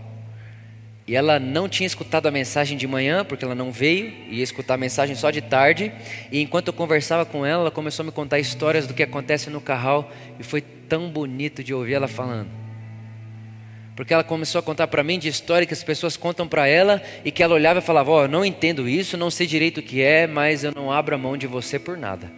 E 1.09 1.17
ela 1.17 1.41
não 1.41 1.71
tinha 1.71 1.87
escutado 1.87 2.27
a 2.27 2.31
mensagem 2.31 2.77
de 2.77 2.87
manhã, 2.87 3.25
porque 3.25 3.43
ela 3.43 3.55
não 3.55 3.73
veio, 3.73 4.13
ia 4.29 4.45
escutar 4.45 4.75
a 4.75 4.77
mensagem 4.77 5.17
só 5.17 5.31
de 5.31 5.41
tarde. 5.41 5.91
E 6.31 6.43
enquanto 6.43 6.69
eu 6.69 6.73
conversava 6.75 7.25
com 7.25 7.47
ela, 7.47 7.63
ela 7.63 7.71
começou 7.71 8.03
a 8.03 8.07
me 8.07 8.13
contar 8.13 8.39
histórias 8.39 8.87
do 8.87 8.93
que 8.93 9.03
acontece 9.03 9.49
no 9.49 9.59
carral. 9.59 10.13
E 10.39 10.43
foi 10.43 10.61
tão 10.61 11.09
bonito 11.09 11.65
de 11.65 11.73
ouvir 11.73 11.95
ela 11.95 12.09
falando. 12.09 12.51
Porque 13.97 14.13
ela 14.13 14.23
começou 14.23 14.59
a 14.59 14.63
contar 14.63 14.87
para 14.87 15.03
mim 15.03 15.19
de 15.19 15.29
história 15.29 15.67
que 15.67 15.73
as 15.73 15.83
pessoas 15.83 16.15
contam 16.15 16.47
para 16.47 16.69
ela 16.69 17.03
e 17.25 17.31
que 17.31 17.43
ela 17.43 17.55
olhava 17.55 17.79
e 17.79 17.83
falava: 17.83 18.11
Ó, 18.11 18.25
oh, 18.25 18.29
não 18.29 18.45
entendo 18.45 18.87
isso, 18.87 19.17
não 19.17 19.31
sei 19.31 19.47
direito 19.47 19.79
o 19.79 19.83
que 19.83 20.03
é, 20.03 20.27
mas 20.27 20.63
eu 20.63 20.73
não 20.77 20.93
abro 20.93 21.15
a 21.15 21.19
mão 21.19 21.39
de 21.39 21.47
você 21.47 21.79
por 21.79 21.97
nada. 21.97 22.31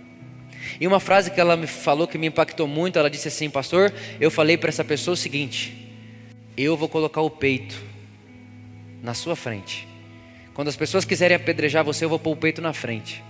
E 0.80 0.86
uma 0.86 1.00
frase 1.00 1.32
que 1.32 1.40
ela 1.40 1.56
me 1.56 1.66
falou 1.66 2.06
que 2.06 2.16
me 2.16 2.28
impactou 2.28 2.68
muito, 2.68 3.00
ela 3.00 3.10
disse 3.10 3.26
assim: 3.26 3.50
Pastor, 3.50 3.92
eu 4.20 4.30
falei 4.30 4.56
para 4.56 4.68
essa 4.68 4.84
pessoa 4.84 5.14
o 5.14 5.16
seguinte: 5.16 5.92
Eu 6.56 6.76
vou 6.76 6.88
colocar 6.88 7.20
o 7.20 7.28
peito 7.28 7.89
na 9.02 9.14
sua 9.14 9.36
frente. 9.36 9.88
Quando 10.54 10.68
as 10.68 10.76
pessoas 10.76 11.04
quiserem 11.04 11.36
apedrejar 11.36 11.84
você, 11.84 12.04
eu 12.04 12.08
vou 12.08 12.18
pôr 12.18 12.32
o 12.32 12.36
peito 12.36 12.60
na 12.60 12.72
frente. 12.72 13.22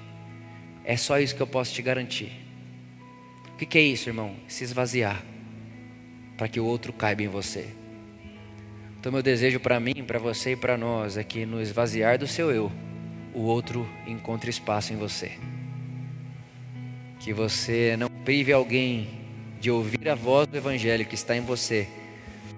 É 0.85 0.97
só 0.97 1.19
isso 1.21 1.37
que 1.37 1.41
eu 1.41 1.47
posso 1.47 1.73
te 1.73 1.83
garantir. 1.83 2.33
O 3.53 3.57
que, 3.57 3.79
é 3.79 3.83
isso, 3.83 4.09
irmão? 4.09 4.35
Se 4.49 4.65
esvaziar 4.65 5.23
para 6.37 6.49
que 6.49 6.59
o 6.59 6.65
outro 6.65 6.93
caiba 6.93 7.23
em 7.23 7.29
você. 7.29 7.69
Então, 8.99 9.13
meu 9.13 9.23
desejo 9.23 9.61
para 9.61 9.79
mim, 9.79 10.03
para 10.07 10.19
você 10.19 10.53
e 10.53 10.57
para 10.57 10.77
nós 10.79 11.17
é 11.17 11.23
que 11.25 11.45
no 11.45 11.61
esvaziar 11.61 12.19
do 12.19 12.27
seu 12.27 12.51
eu, 12.51 12.73
o 13.35 13.43
outro 13.43 13.87
encontre 14.07 14.51
espaço 14.51 14.93
em 14.93 14.97
você. 14.97 15.33
Que 17.19 17.33
você 17.33 17.97
não 17.99 18.09
prive 18.25 18.53
alguém 18.53 19.21
de 19.61 19.71
ouvir 19.71 20.09
a 20.09 20.15
voz 20.15 20.47
do 20.47 20.57
Evangelho 20.57 21.05
que 21.05 21.15
está 21.15 21.37
em 21.37 21.43
você 21.43 21.87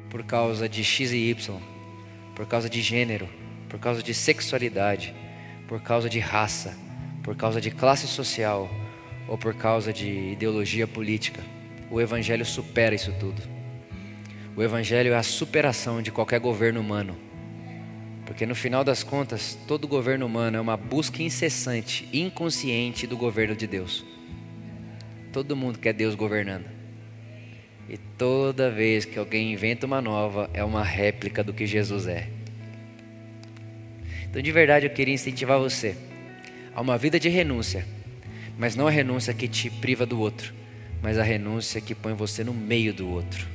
por 0.09 0.23
causa 0.23 0.69
de 0.69 0.85
X 0.85 1.11
e 1.13 1.31
Y, 1.31 1.61
por 2.35 2.47
causa 2.47 2.69
de 2.69 2.81
gênero, 2.81 3.29
por 3.69 3.79
causa 3.79 4.03
de 4.03 4.13
sexualidade, 4.13 5.15
por 5.69 5.81
causa 5.81 6.09
de 6.09 6.19
raça, 6.19 6.77
por 7.23 7.37
causa 7.37 7.61
de 7.61 7.71
classe 7.71 8.07
social 8.07 8.71
ou 9.29 9.39
por 9.39 9.55
causa 9.55 9.93
de 9.93 10.33
ideologia 10.33 10.87
política. 10.87 11.41
O 11.91 12.01
Evangelho 12.01 12.45
supera 12.45 12.95
isso 12.95 13.13
tudo. 13.19 13.43
O 14.57 14.63
Evangelho 14.63 15.13
é 15.13 15.17
a 15.17 15.23
superação 15.23 16.03
de 16.03 16.11
qualquer 16.11 16.41
governo 16.41 16.81
humano. 16.81 17.17
Porque 18.27 18.47
no 18.47 18.55
final 18.55 18.85
das 18.85 19.03
contas, 19.03 19.59
todo 19.67 19.89
governo 19.89 20.27
humano 20.27 20.57
é 20.57 20.61
uma 20.61 20.77
busca 20.77 21.23
incessante, 21.23 22.09
inconsciente 22.13 23.07
do 23.07 23.17
governo 23.17 23.57
de 23.57 23.67
Deus. 23.67 24.05
Todo 25.33 25.57
mundo 25.57 25.79
quer 25.79 25.93
Deus 25.93 26.15
governando. 26.15 26.82
E 27.93 27.97
toda 27.97 28.71
vez 28.71 29.05
que 29.05 29.19
alguém 29.19 29.53
inventa 29.53 29.87
uma 29.87 30.01
nova, 30.01 30.51
é 30.53 30.65
uma 30.65 30.83
réplica 30.83 31.45
do 31.45 31.53
que 31.53 31.67
Jesus 31.67 32.09
é. 32.09 32.29
Então, 34.29 34.43
de 34.43 34.51
verdade, 34.51 34.87
eu 34.87 34.91
queria 34.91 35.15
incentivar 35.15 35.59
você 35.59 35.95
a 36.75 36.81
uma 36.81 36.99
vida 36.99 37.21
de 37.21 37.29
renúncia, 37.29 37.87
mas 38.59 38.75
não 38.75 38.89
a 38.89 38.91
renúncia 38.91 39.35
que 39.35 39.47
te 39.47 39.69
priva 39.69 40.07
do 40.07 40.19
outro, 40.19 40.55
mas 41.03 41.19
a 41.19 41.23
renúncia 41.23 41.81
que 41.81 41.95
põe 41.95 42.15
você 42.15 42.43
no 42.43 42.55
meio 42.55 42.95
do 42.95 43.09
outro 43.09 43.53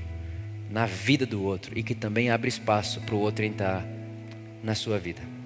na 0.70 0.86
vida 0.86 1.26
do 1.26 1.44
outro 1.44 1.78
e 1.78 1.84
que 1.84 1.96
também 1.96 2.30
abre 2.30 2.50
espaço 2.50 3.02
para 3.02 3.16
o 3.16 3.20
outro 3.20 3.46
entrar 3.46 3.86
na 4.64 4.76
sua 4.76 5.00
vida. 5.00 5.37